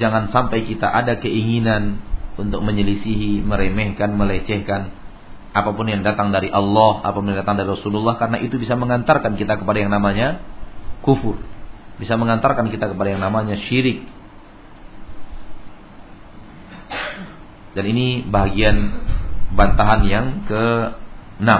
jangan 0.00 0.32
sampai 0.32 0.64
kita 0.64 0.88
ada 0.88 1.20
keinginan 1.20 2.00
untuk 2.40 2.64
menyelisihi, 2.64 3.44
meremehkan, 3.44 4.16
melecehkan 4.16 4.88
apa 5.52 5.68
pun 5.76 5.84
yang 5.84 6.00
datang 6.00 6.32
dari 6.32 6.48
Allah, 6.48 7.04
apa 7.04 7.12
pun 7.12 7.28
yang 7.28 7.36
datang 7.36 7.60
dari 7.60 7.68
Rasulullah 7.68 8.16
karena 8.16 8.40
itu 8.40 8.56
bisa 8.56 8.72
mengantarkan 8.72 9.36
kita 9.36 9.60
kepada 9.60 9.78
yang 9.84 9.92
namanya 9.92 10.40
kufur. 11.04 11.36
Bisa 12.00 12.16
mengantarkan 12.16 12.72
kita 12.72 12.88
kepada 12.88 13.12
yang 13.12 13.20
namanya 13.20 13.60
syirik. 13.68 14.08
Dan 17.76 17.84
ini 17.84 18.24
bagian 18.24 18.76
bantahan 19.52 20.00
yang 20.08 20.26
ke-6. 20.48 21.50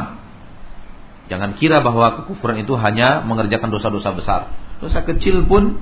Jangan 1.29 1.51
kira 1.61 1.85
bahwa 1.85 2.25
kekufuran 2.25 2.65
itu 2.65 2.77
hanya 2.81 3.25
mengerjakan 3.25 3.73
dosa-dosa 3.73 4.11
besar. 4.17 4.41
Dosa 4.81 5.05
kecil 5.05 5.45
pun 5.45 5.81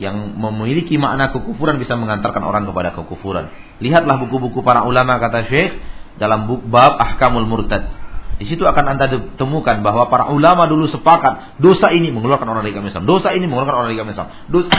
yang 0.00 0.36
memiliki 0.38 0.96
makna 0.96 1.34
kekufuran 1.34 1.76
bisa 1.76 1.98
mengantarkan 1.98 2.40
orang 2.40 2.64
kepada 2.64 2.96
kekufuran. 2.96 3.52
Lihatlah 3.82 4.16
buku-buku 4.24 4.64
para 4.64 4.88
ulama 4.88 5.20
kata 5.20 5.44
Syekh 5.50 5.76
dalam 6.16 6.48
bab 6.70 6.96
Ahkamul 6.96 7.44
Murtad. 7.44 8.02
Di 8.40 8.48
situ 8.48 8.64
akan 8.66 8.84
Anda 8.96 9.06
temukan 9.38 9.84
bahwa 9.84 10.08
para 10.08 10.32
ulama 10.32 10.66
dulu 10.66 10.88
sepakat 10.90 11.62
dosa 11.62 11.92
ini 11.92 12.10
mengeluarkan 12.10 12.48
orang 12.48 12.66
dari 12.66 12.74
agama 12.74 12.90
Islam, 12.90 13.04
dosa 13.04 13.28
ini 13.36 13.44
mengeluarkan 13.46 13.74
orang 13.76 13.86
dari 13.92 13.96
agama 14.00 14.12
Islam. 14.16 14.28
Dosa, 14.50 14.70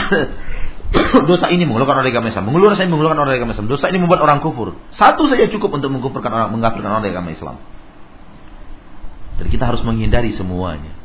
dosa 1.30 1.46
ini 1.48 1.62
mengeluarkan 1.64 1.94
orang 1.96 2.04
dari 2.04 2.14
agama 2.18 2.28
Islam, 2.34 2.44
mengeluarkan 2.50 2.76
saya 2.76 2.90
mengeluarkan 2.90 3.18
orang 3.22 3.30
dari 3.32 3.40
agama 3.40 3.52
Islam. 3.56 3.68
Dosa 3.70 3.84
ini 3.88 3.98
membuat 4.02 4.20
orang 4.26 4.38
kufur. 4.44 4.76
Satu 4.98 5.30
saja 5.30 5.46
cukup 5.48 5.70
untuk 5.80 5.88
mengkufurkan 5.94 6.28
orang, 6.28 6.48
mengkafirkan 6.52 6.90
orang 6.90 7.02
dari 7.06 7.14
agama 7.14 7.30
Islam. 7.32 7.56
Dan 9.38 9.46
kita 9.48 9.64
harus 9.64 9.80
menghindari 9.86 10.34
semuanya. 10.36 11.03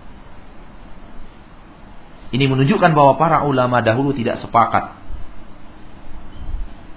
Ini 2.30 2.46
menunjukkan 2.46 2.94
bahwa 2.94 3.18
para 3.18 3.42
ulama 3.46 3.82
dahulu 3.82 4.14
tidak 4.14 4.42
sepakat. 4.46 4.98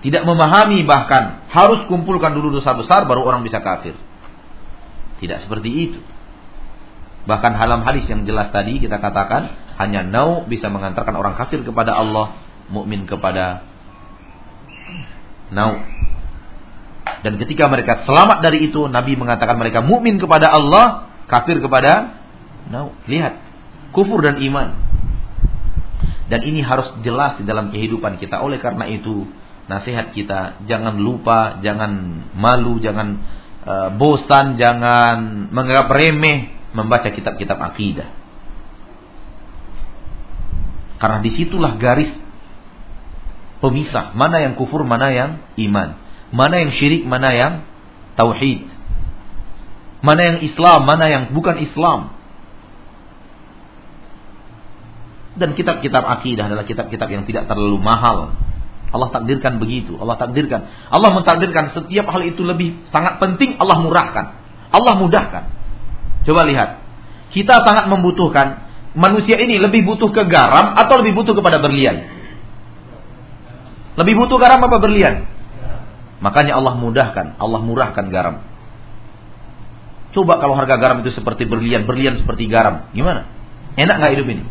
Tidak 0.02 0.26
memahami 0.26 0.82
bahkan 0.82 1.46
harus 1.48 1.86
kumpulkan 1.86 2.34
dulu 2.34 2.58
dosa 2.58 2.74
besar 2.74 3.06
baru 3.06 3.22
orang 3.22 3.46
bisa 3.46 3.62
kafir. 3.62 3.94
Tidak 5.22 5.46
seperti 5.46 5.70
itu. 5.70 6.00
Bahkan 7.22 7.54
dalam 7.54 7.86
hadis 7.86 8.10
yang 8.10 8.26
jelas 8.26 8.50
tadi 8.50 8.82
kita 8.82 8.98
katakan 8.98 9.54
hanya 9.78 10.02
nau 10.02 10.42
bisa 10.44 10.66
mengantarkan 10.66 11.14
orang 11.14 11.38
kafir 11.38 11.62
kepada 11.62 11.94
Allah, 11.94 12.34
mukmin 12.66 13.06
kepada 13.06 13.62
nau. 15.54 15.78
Dan 17.22 17.38
ketika 17.38 17.70
mereka 17.70 18.02
selamat 18.02 18.42
dari 18.42 18.66
itu, 18.66 18.90
Nabi 18.90 19.14
mengatakan 19.14 19.54
mereka 19.54 19.78
mukmin 19.78 20.18
kepada 20.18 20.50
Allah, 20.50 21.06
kafir 21.30 21.62
kepada 21.62 22.18
nau. 22.66 22.90
Lihat, 23.06 23.38
kufur 23.94 24.18
dan 24.26 24.42
iman. 24.42 24.74
Dan 26.32 26.48
ini 26.48 26.64
harus 26.64 26.88
jelas 27.04 27.36
di 27.36 27.44
dalam 27.44 27.68
kehidupan 27.68 28.16
kita. 28.16 28.40
Oleh 28.40 28.56
karena 28.56 28.88
itu, 28.88 29.28
nasihat 29.68 30.16
kita 30.16 30.64
jangan 30.64 30.96
lupa, 30.96 31.60
jangan 31.60 32.24
malu, 32.32 32.80
jangan 32.80 33.20
uh, 33.68 33.88
bosan, 33.92 34.56
jangan 34.56 35.52
menganggap 35.52 35.92
remeh 35.92 36.56
membaca 36.72 37.12
kitab-kitab 37.12 37.60
akidah. 37.60 38.08
Karena 40.96 41.20
di 41.20 41.30
situlah 41.36 41.76
garis 41.76 42.16
pemisah 43.60 44.16
mana 44.16 44.40
yang 44.40 44.56
kufur, 44.56 44.88
mana 44.88 45.12
yang 45.12 45.30
iman, 45.68 46.00
mana 46.32 46.64
yang 46.64 46.72
syirik, 46.72 47.04
mana 47.04 47.28
yang 47.36 47.52
tauhid, 48.16 48.72
mana 50.00 50.22
yang 50.32 50.38
Islam, 50.48 50.80
mana 50.88 51.06
yang 51.12 51.22
bukan 51.36 51.60
Islam. 51.60 52.14
Dan 55.32 55.56
kitab-kitab 55.56 56.04
akidah 56.04 56.44
adalah 56.48 56.68
kitab-kitab 56.68 57.08
yang 57.08 57.24
tidak 57.24 57.48
terlalu 57.48 57.80
mahal. 57.80 58.36
Allah 58.92 59.08
takdirkan 59.08 59.56
begitu. 59.56 59.96
Allah 59.96 60.20
takdirkan. 60.20 60.68
Allah 60.92 61.10
mentakdirkan 61.16 61.72
setiap 61.72 62.12
hal 62.12 62.22
itu 62.28 62.44
lebih 62.44 62.76
sangat 62.92 63.16
penting. 63.16 63.56
Allah 63.56 63.80
murahkan. 63.80 64.36
Allah 64.68 64.94
mudahkan. 65.00 65.44
Coba 66.28 66.44
lihat. 66.44 66.84
Kita 67.32 67.64
sangat 67.64 67.88
membutuhkan. 67.88 68.68
Manusia 68.92 69.40
ini 69.40 69.56
lebih 69.56 69.88
butuh 69.88 70.12
ke 70.12 70.28
garam 70.28 70.76
atau 70.76 71.00
lebih 71.00 71.16
butuh 71.16 71.32
kepada 71.32 71.64
berlian? 71.64 72.04
Lebih 73.96 74.20
butuh 74.20 74.36
garam 74.36 74.60
apa 74.60 74.76
berlian? 74.76 75.24
Makanya 76.20 76.60
Allah 76.60 76.76
mudahkan. 76.76 77.40
Allah 77.40 77.60
murahkan 77.64 78.12
garam. 78.12 78.44
Coba 80.12 80.36
kalau 80.36 80.52
harga 80.60 80.76
garam 80.76 81.00
itu 81.00 81.16
seperti 81.16 81.48
berlian. 81.48 81.88
Berlian 81.88 82.20
seperti 82.20 82.44
garam. 82.52 82.92
Gimana? 82.92 83.24
Enak 83.80 83.96
gak 83.96 84.12
hidup 84.12 84.28
ini? 84.28 84.44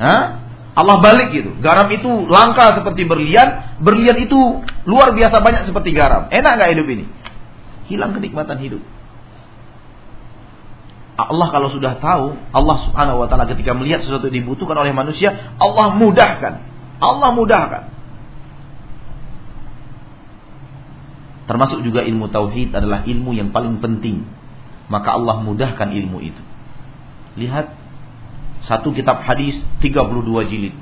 Hah? 0.00 0.40
Allah 0.72 0.96
balik 1.04 1.36
gitu. 1.36 1.60
Garam 1.60 1.92
itu 1.92 2.08
langka 2.24 2.80
seperti 2.80 3.04
berlian, 3.04 3.76
berlian 3.84 4.16
itu 4.16 4.64
luar 4.88 5.12
biasa 5.12 5.44
banyak 5.44 5.62
seperti 5.68 5.92
garam. 5.92 6.32
Enak 6.32 6.52
nggak 6.56 6.70
hidup 6.72 6.86
ini? 6.88 7.04
Hilang 7.92 8.16
kenikmatan 8.16 8.56
hidup. 8.64 8.80
Allah 11.20 11.52
kalau 11.52 11.68
sudah 11.68 12.00
tahu, 12.00 12.32
Allah 12.32 12.76
Subhanahu 12.88 13.20
wa 13.20 13.26
taala 13.28 13.44
ketika 13.44 13.76
melihat 13.76 14.00
sesuatu 14.00 14.32
dibutuhkan 14.32 14.72
oleh 14.80 14.96
manusia, 14.96 15.52
Allah 15.60 15.92
mudahkan. 15.92 16.64
Allah 16.96 17.30
mudahkan. 17.36 17.82
Termasuk 21.44 21.82
juga 21.82 22.06
ilmu 22.06 22.30
tauhid 22.30 22.72
adalah 22.72 23.04
ilmu 23.04 23.36
yang 23.36 23.50
paling 23.52 23.82
penting. 23.84 24.24
Maka 24.86 25.18
Allah 25.18 25.42
mudahkan 25.42 25.92
ilmu 25.92 26.22
itu. 26.22 26.42
Lihat 27.36 27.74
satu 28.68 28.92
kitab 28.92 29.24
hadis 29.24 29.56
32 29.80 30.50
jilid. 30.50 30.74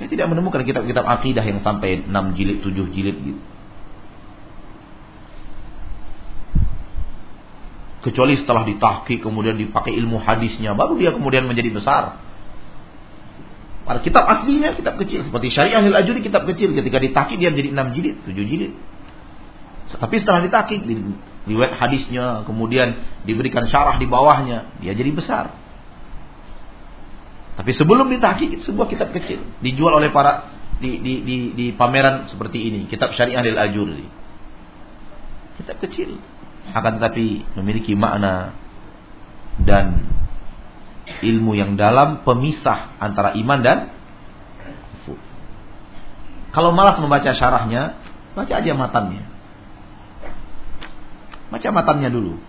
Saya 0.00 0.08
tidak 0.08 0.32
menemukan 0.32 0.64
kitab-kitab 0.64 1.04
akidah 1.04 1.44
yang 1.44 1.60
sampai 1.60 2.08
6 2.08 2.36
jilid, 2.36 2.64
7 2.64 2.88
jilid 2.88 3.16
gitu. 3.20 3.40
Kecuali 8.00 8.40
setelah 8.40 8.64
ditahki 8.64 9.20
kemudian 9.20 9.60
dipakai 9.60 9.92
ilmu 9.92 10.24
hadisnya 10.24 10.72
baru 10.72 10.96
dia 10.96 11.12
kemudian 11.12 11.44
menjadi 11.44 11.68
besar. 11.68 12.16
Kitab 14.00 14.24
aslinya 14.24 14.72
kitab 14.72 14.96
kecil 15.02 15.26
seperti 15.26 15.52
Syariah 15.52 15.82
al-Ajuri 15.84 16.24
kitab 16.24 16.48
kecil 16.48 16.72
ketika 16.72 16.96
ditakik 16.96 17.36
dia 17.36 17.52
menjadi 17.52 17.68
6 17.76 17.96
jilid, 18.00 18.16
7 18.24 18.40
jilid. 18.48 18.72
Tapi 19.90 20.16
setelah 20.22 20.40
ditakik 20.48 20.80
di 20.86 20.96
riwayat 21.44 21.76
hadisnya 21.76 22.46
kemudian 22.48 23.04
diberikan 23.28 23.68
syarah 23.68 24.00
di 24.00 24.08
bawahnya, 24.08 24.80
dia 24.80 24.96
jadi 24.96 25.12
besar. 25.12 25.59
Tapi 27.60 27.76
sebelum 27.76 28.08
ditakik 28.08 28.64
sebuah 28.64 28.88
kitab 28.88 29.12
kecil 29.12 29.44
dijual 29.60 30.00
oleh 30.00 30.08
para 30.08 30.48
di 30.80 30.96
di 30.96 31.12
di, 31.20 31.36
di 31.52 31.66
pameran 31.76 32.24
seperti 32.32 32.56
ini, 32.56 32.88
kitab 32.88 33.12
Syariah 33.12 33.44
al-Ajuri. 33.44 34.08
Kitab 35.60 35.76
kecil 35.84 36.16
akan 36.72 36.96
tetapi 36.96 37.60
memiliki 37.60 37.92
makna 37.92 38.56
dan 39.60 40.08
ilmu 41.20 41.52
yang 41.52 41.76
dalam 41.76 42.24
pemisah 42.24 42.96
antara 42.96 43.36
iman 43.36 43.60
dan 43.60 43.92
kufur. 45.04 45.20
Kalau 46.56 46.72
malas 46.72 46.96
membaca 46.96 47.28
syarahnya, 47.28 47.92
baca 48.32 48.54
aja 48.56 48.72
matannya. 48.72 49.20
Baca 51.52 51.68
matannya 51.76 52.08
dulu. 52.08 52.40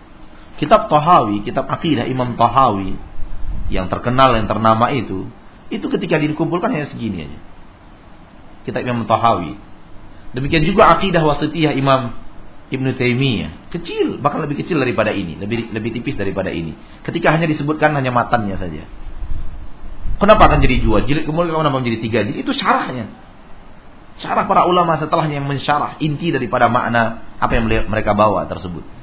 Kitab 0.56 0.88
Tahawi, 0.88 1.44
kitab 1.44 1.68
akidah 1.68 2.08
Imam 2.08 2.32
Tahawi 2.40 3.11
yang 3.72 3.88
terkenal 3.88 4.36
yang 4.36 4.46
ternama 4.46 4.92
itu, 4.92 5.28
itu 5.72 5.86
ketika 5.88 6.20
dikumpulkan 6.20 6.68
hanya 6.68 6.92
segini 6.92 7.24
aja. 7.24 7.38
Kitab 8.68 8.84
Imam 8.84 9.08
Tahawi. 9.08 9.56
Demikian 10.36 10.64
juga 10.68 10.92
akidah 10.92 11.24
wasitiyah 11.24 11.72
Imam 11.74 12.14
Ibnu 12.72 12.96
Taimiyah. 12.96 13.72
Kecil 13.72 14.20
bahkan 14.20 14.44
lebih 14.44 14.60
kecil 14.64 14.80
daripada 14.80 15.12
ini. 15.12 15.36
Lebih 15.40 15.72
lebih 15.72 15.90
tipis 15.96 16.16
daripada 16.16 16.52
ini. 16.52 16.76
Ketika 17.04 17.32
hanya 17.32 17.48
disebutkan 17.48 17.92
hanya 17.96 18.12
matannya 18.12 18.56
saja. 18.56 18.84
Kenapa 20.20 20.46
akan 20.46 20.62
jadi 20.62 20.78
dua? 20.78 21.02
Jilid 21.02 21.26
kemudian 21.26 21.56
kenapa 21.56 21.82
menjadi 21.82 21.98
tiga 21.98 22.18
jilid? 22.22 22.46
Itu 22.46 22.54
syarahnya. 22.54 23.10
Syarah 24.22 24.46
para 24.46 24.68
ulama 24.68 25.00
setelahnya 25.00 25.42
yang 25.42 25.48
mensyarah 25.48 25.98
inti 25.98 26.30
daripada 26.30 26.70
makna 26.70 27.34
apa 27.42 27.52
yang 27.58 27.66
mereka 27.66 28.12
bawa 28.14 28.46
tersebut 28.46 29.01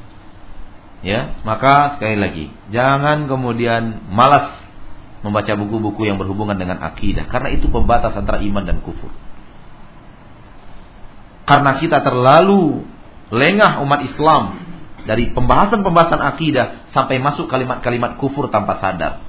ya 1.06 1.40
maka 1.48 1.96
sekali 1.96 2.18
lagi 2.20 2.46
jangan 2.74 3.28
kemudian 3.30 4.10
malas 4.12 4.56
membaca 5.20 5.52
buku-buku 5.56 6.08
yang 6.08 6.16
berhubungan 6.16 6.56
dengan 6.56 6.80
akidah 6.84 7.28
karena 7.28 7.52
itu 7.56 7.68
pembatas 7.72 8.16
antara 8.16 8.40
iman 8.40 8.64
dan 8.64 8.80
kufur 8.84 9.12
karena 11.50 11.82
kita 11.82 12.06
terlalu 12.06 12.86
lengah 13.34 13.82
umat 13.82 14.06
Islam 14.06 14.70
dari 15.10 15.34
pembahasan-pembahasan 15.34 16.22
akidah 16.22 16.94
sampai 16.94 17.18
masuk 17.18 17.50
kalimat-kalimat 17.50 18.22
kufur 18.22 18.54
tanpa 18.54 18.78
sadar. 18.78 19.26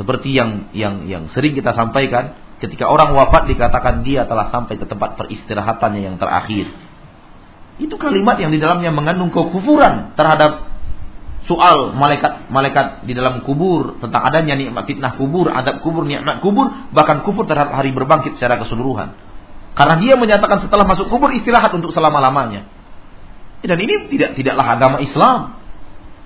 Seperti 0.00 0.32
yang 0.32 0.72
yang 0.72 1.04
yang 1.04 1.28
sering 1.36 1.52
kita 1.52 1.76
sampaikan, 1.76 2.32
ketika 2.64 2.88
orang 2.88 3.12
wafat 3.12 3.52
dikatakan 3.52 4.00
dia 4.00 4.24
telah 4.24 4.48
sampai 4.48 4.80
ke 4.80 4.88
tempat 4.88 5.20
peristirahatannya 5.20 6.00
yang 6.00 6.16
terakhir. 6.16 6.72
Itu 7.80 7.96
kalimat 7.96 8.36
yang 8.36 8.52
di 8.52 8.60
dalamnya 8.60 8.92
mengandung 8.92 9.32
kekufuran 9.32 10.12
terhadap 10.12 10.68
soal 11.48 11.96
malaikat 11.96 12.52
malaikat 12.52 13.08
di 13.08 13.16
dalam 13.16 13.42
kubur 13.42 13.96
tentang 13.98 14.22
adanya 14.22 14.54
nikmat 14.54 14.84
fitnah 14.84 15.16
kubur, 15.16 15.48
adab 15.48 15.80
kubur, 15.80 16.04
nikmat 16.04 16.44
kubur, 16.44 16.68
bahkan 16.92 17.24
kufur 17.24 17.48
terhadap 17.48 17.72
hari 17.72 17.90
berbangkit 17.90 18.36
secara 18.36 18.60
keseluruhan. 18.60 19.16
Karena 19.74 19.96
dia 19.96 20.14
menyatakan 20.20 20.60
setelah 20.60 20.84
masuk 20.84 21.08
kubur 21.08 21.32
istirahat 21.32 21.72
untuk 21.72 21.90
selama-lamanya. 21.96 22.68
Dan 23.64 23.76
ini 23.80 24.12
tidak 24.12 24.36
tidaklah 24.36 24.66
agama 24.76 25.00
Islam. 25.00 25.56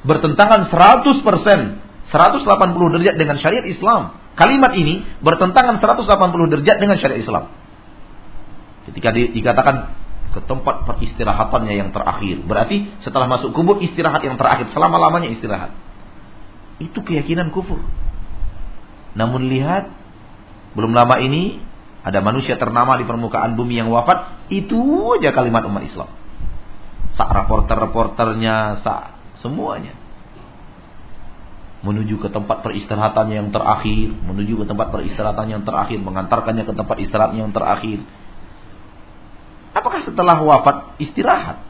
Bertentangan 0.04 0.68
100%, 0.68 1.24
180 1.24 2.92
derajat 2.92 3.14
dengan 3.16 3.36
syariat 3.40 3.64
Islam. 3.64 4.20
Kalimat 4.34 4.74
ini 4.74 5.06
bertentangan 5.22 5.78
180 5.78 6.50
derajat 6.50 6.76
dengan 6.82 6.98
syariat 6.98 7.22
Islam. 7.22 7.44
Ketika 8.90 9.08
di, 9.16 9.32
dikatakan 9.32 10.03
ke 10.34 10.42
tempat 10.42 10.82
peristirahatannya 10.82 11.74
yang 11.78 11.90
terakhir. 11.94 12.42
Berarti 12.42 12.90
setelah 13.06 13.30
masuk 13.30 13.54
kubur 13.54 13.78
istirahat 13.78 14.20
yang 14.26 14.34
terakhir. 14.34 14.74
Selama-lamanya 14.74 15.30
istirahat. 15.30 15.70
Itu 16.82 17.06
keyakinan 17.06 17.54
kufur. 17.54 17.78
Namun 19.14 19.46
lihat, 19.46 19.94
belum 20.74 20.90
lama 20.90 21.22
ini 21.22 21.62
ada 22.02 22.18
manusia 22.18 22.58
ternama 22.58 22.98
di 22.98 23.06
permukaan 23.06 23.54
bumi 23.54 23.78
yang 23.78 23.88
wafat, 23.88 24.50
itu 24.50 24.76
aja 25.16 25.30
kalimat 25.30 25.62
umat 25.70 25.86
Islam. 25.86 26.10
Sak 27.14 27.30
reporter-reporternya, 27.30 28.82
sak 28.82 29.14
semuanya. 29.38 29.94
Menuju 31.86 32.18
ke 32.18 32.28
tempat 32.28 32.66
peristirahatan 32.66 33.30
yang 33.30 33.48
terakhir, 33.54 34.10
menuju 34.10 34.60
ke 34.60 34.66
tempat 34.66 34.90
peristirahatan 34.90 35.46
yang 35.46 35.62
terakhir, 35.62 36.02
mengantarkannya 36.02 36.66
ke 36.66 36.74
tempat 36.74 36.96
istirahat 36.98 37.32
yang 37.38 37.54
terakhir. 37.54 38.02
Apakah 39.74 40.06
setelah 40.06 40.38
wafat 40.38 40.96
istirahat? 41.02 41.60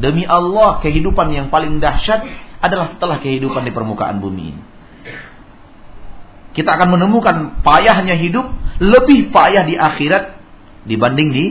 Demi 0.00 0.26
Allah, 0.26 0.82
kehidupan 0.82 1.30
yang 1.30 1.46
paling 1.48 1.78
dahsyat 1.78 2.26
adalah 2.60 2.92
setelah 2.92 3.22
kehidupan 3.22 3.64
di 3.64 3.72
permukaan 3.72 4.18
bumi 4.18 4.42
ini 4.52 4.62
kita 6.50 6.76
akan 6.76 6.98
menemukan 6.98 7.62
payahnya 7.62 8.18
hidup 8.18 8.50
lebih 8.82 9.30
payah 9.30 9.62
di 9.62 9.78
akhirat 9.78 10.34
dibanding 10.86 11.28
di 11.30 11.44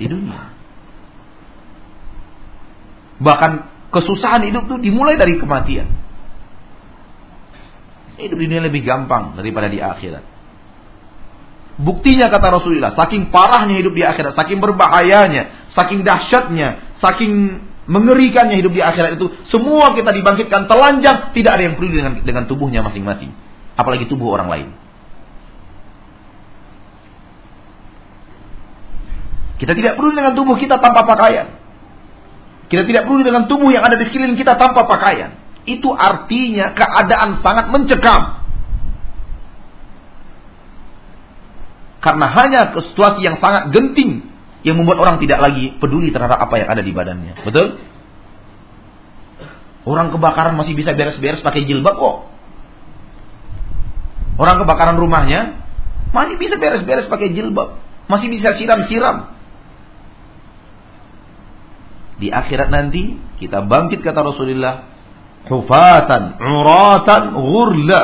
di 0.00 0.06
dunia. 0.08 0.48
Bahkan 3.20 3.52
kesusahan 3.92 4.48
hidup 4.48 4.66
itu 4.72 4.76
dimulai 4.88 5.20
dari 5.20 5.36
kematian. 5.36 5.88
Hidup 8.16 8.38
di 8.40 8.46
dunia 8.48 8.64
lebih 8.64 8.80
gampang 8.80 9.36
daripada 9.36 9.68
di 9.68 9.78
akhirat. 9.78 10.24
Buktinya 11.80 12.28
kata 12.28 12.60
Rasulullah, 12.60 12.92
saking 12.92 13.32
parahnya 13.32 13.80
hidup 13.80 13.96
di 13.96 14.04
akhirat, 14.04 14.36
saking 14.36 14.60
berbahayanya, 14.60 15.72
saking 15.72 16.04
dahsyatnya, 16.04 17.00
saking 17.00 17.64
mengerikannya 17.88 18.60
hidup 18.60 18.76
di 18.76 18.84
akhirat 18.84 19.16
itu, 19.16 19.32
semua 19.48 19.96
kita 19.96 20.12
dibangkitkan 20.12 20.68
telanjang, 20.68 21.32
tidak 21.32 21.56
ada 21.56 21.62
yang 21.64 21.74
peduli 21.80 21.98
dengan 21.98 22.12
dengan 22.22 22.44
tubuhnya 22.44 22.84
masing-masing 22.84 23.32
apalagi 23.76 24.04
tubuh 24.08 24.36
orang 24.36 24.48
lain. 24.48 24.68
Kita 29.56 29.78
tidak 29.78 29.94
perlu 29.94 30.10
dengan 30.10 30.34
tubuh 30.34 30.58
kita 30.58 30.82
tanpa 30.82 31.06
pakaian. 31.06 31.54
Kita 32.66 32.82
tidak 32.82 33.06
perlu 33.06 33.22
dengan 33.22 33.46
tubuh 33.46 33.70
yang 33.70 33.86
ada 33.86 33.94
di 33.94 34.10
sekeliling 34.10 34.34
kita 34.34 34.58
tanpa 34.58 34.90
pakaian. 34.90 35.38
Itu 35.62 35.94
artinya 35.94 36.74
keadaan 36.74 37.38
sangat 37.46 37.70
mencekam. 37.70 38.41
Karena 42.02 42.26
hanya 42.34 42.74
situasi 42.74 43.22
yang 43.22 43.38
sangat 43.38 43.70
genting 43.70 44.26
yang 44.66 44.74
membuat 44.78 44.98
orang 45.06 45.16
tidak 45.22 45.38
lagi 45.38 45.74
peduli 45.78 46.10
terhadap 46.10 46.38
apa 46.38 46.54
yang 46.58 46.68
ada 46.70 46.82
di 46.82 46.90
badannya. 46.90 47.46
Betul? 47.46 47.78
Orang 49.82 50.14
kebakaran 50.14 50.54
masih 50.54 50.78
bisa 50.78 50.94
beres-beres 50.94 51.42
pakai 51.42 51.66
jilbab 51.66 51.98
kok. 51.98 52.16
Orang 54.38 54.62
kebakaran 54.62 54.98
rumahnya 54.98 55.62
masih 56.14 56.38
bisa 56.38 56.58
beres-beres 56.58 57.10
pakai 57.10 57.34
jilbab, 57.34 57.78
masih 58.06 58.30
bisa 58.30 58.54
siram-siram. 58.58 59.34
Di 62.22 62.30
akhirat 62.30 62.70
nanti 62.70 63.18
kita 63.42 63.66
bangkit 63.66 64.06
kata 64.06 64.22
Rasulullah, 64.22 64.86
hufatan, 65.50 66.38
uratan, 66.38 67.22
ghurla. 67.34 68.02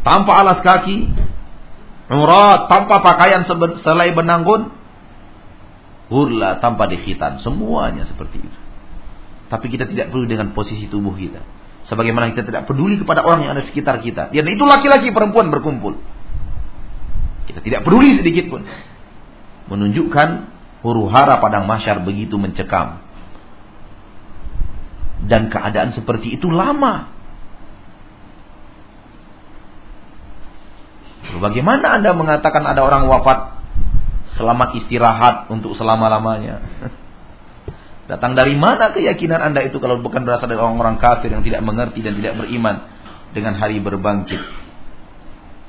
Tanpa 0.00 0.32
alas 0.40 0.64
kaki, 0.64 1.12
urat, 2.08 2.60
tanpa 2.72 3.04
pakaian 3.04 3.44
selai 3.84 4.16
benanggun, 4.16 4.72
hurla 6.08 6.58
tanpa 6.58 6.88
dikhitan, 6.88 7.44
semuanya 7.44 8.08
seperti 8.08 8.40
itu. 8.42 8.58
Tapi 9.50 9.66
kita 9.66 9.84
tidak 9.84 10.14
perlu 10.14 10.24
dengan 10.30 10.54
posisi 10.54 10.86
tubuh 10.86 11.12
kita. 11.12 11.42
Sebagaimana 11.90 12.30
kita 12.30 12.46
tidak 12.46 12.70
peduli 12.70 13.02
kepada 13.02 13.26
orang 13.26 13.46
yang 13.46 13.52
ada 13.58 13.66
sekitar 13.66 13.98
kita. 13.98 14.30
Dan 14.30 14.46
itu 14.46 14.62
laki-laki 14.62 15.10
perempuan 15.10 15.50
berkumpul. 15.50 15.98
Kita 17.50 17.58
tidak 17.58 17.82
peduli 17.82 18.14
sedikit 18.14 18.46
pun. 18.46 18.62
Menunjukkan 19.74 20.28
huru 20.86 21.10
hara 21.10 21.42
padang 21.42 21.66
masyar 21.66 22.06
begitu 22.06 22.38
mencekam. 22.38 23.02
Dan 25.26 25.50
keadaan 25.50 25.90
seperti 25.98 26.38
itu 26.38 26.46
lama. 26.46 27.10
Bagaimana 31.38 32.00
Anda 32.00 32.10
mengatakan 32.16 32.66
ada 32.66 32.82
orang 32.82 33.06
wafat 33.06 33.62
selamat 34.34 34.82
istirahat 34.82 35.46
untuk 35.52 35.78
selama-lamanya? 35.78 36.58
Datang 38.10 38.34
dari 38.34 38.58
mana 38.58 38.90
keyakinan 38.90 39.38
Anda 39.38 39.62
itu 39.62 39.78
kalau 39.78 40.02
bukan 40.02 40.26
berasal 40.26 40.50
dari 40.50 40.58
orang-orang 40.58 40.98
kafir 40.98 41.30
yang 41.30 41.46
tidak 41.46 41.62
mengerti 41.62 42.02
dan 42.02 42.18
tidak 42.18 42.42
beriman 42.42 42.82
dengan 43.30 43.54
hari 43.54 43.78
berbangkit? 43.78 44.42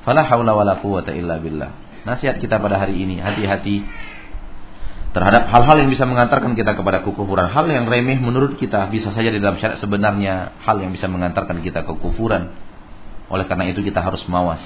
Fala 0.02 0.26
haula 0.26 0.50
wala 0.58 0.82
quwata 0.82 1.14
illa 1.14 1.38
billah. 1.38 1.70
Nasihat 2.02 2.42
kita 2.42 2.58
pada 2.58 2.82
hari 2.82 2.98
ini, 2.98 3.22
hati-hati 3.22 3.86
terhadap 5.12 5.46
hal-hal 5.52 5.86
yang 5.86 5.90
bisa 5.92 6.08
mengantarkan 6.08 6.58
kita 6.58 6.74
kepada 6.74 7.06
kekufuran. 7.06 7.52
Hal 7.52 7.70
yang 7.70 7.86
remeh 7.86 8.18
menurut 8.18 8.58
kita 8.58 8.90
bisa 8.90 9.14
saja 9.14 9.30
di 9.30 9.38
dalam 9.38 9.60
syariat 9.62 9.78
sebenarnya 9.78 10.58
hal 10.66 10.82
yang 10.82 10.90
bisa 10.90 11.06
mengantarkan 11.06 11.62
kita 11.62 11.86
ke 11.86 11.94
kekufuran. 11.94 12.50
Oleh 13.30 13.46
karena 13.46 13.70
itu 13.70 13.84
kita 13.84 14.02
harus 14.02 14.24
mawas. 14.26 14.60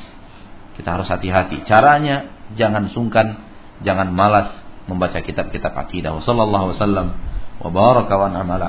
Kita 0.76 1.00
harus 1.00 1.08
hati-hati. 1.08 1.64
Caranya 1.64 2.28
jangan 2.54 2.92
sungkan, 2.92 3.40
jangan 3.80 4.12
malas 4.12 4.52
membaca 4.86 5.18
kitab-kitab 5.18 5.72
akidah. 5.72 6.14
Wassallallahu 6.14 6.76
wasallam 6.76 7.16
wa 7.60 7.68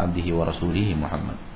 abdihi 0.07 0.31
wa 0.31 0.47
rasulihi 0.47 0.95
Muhammad. 0.95 1.46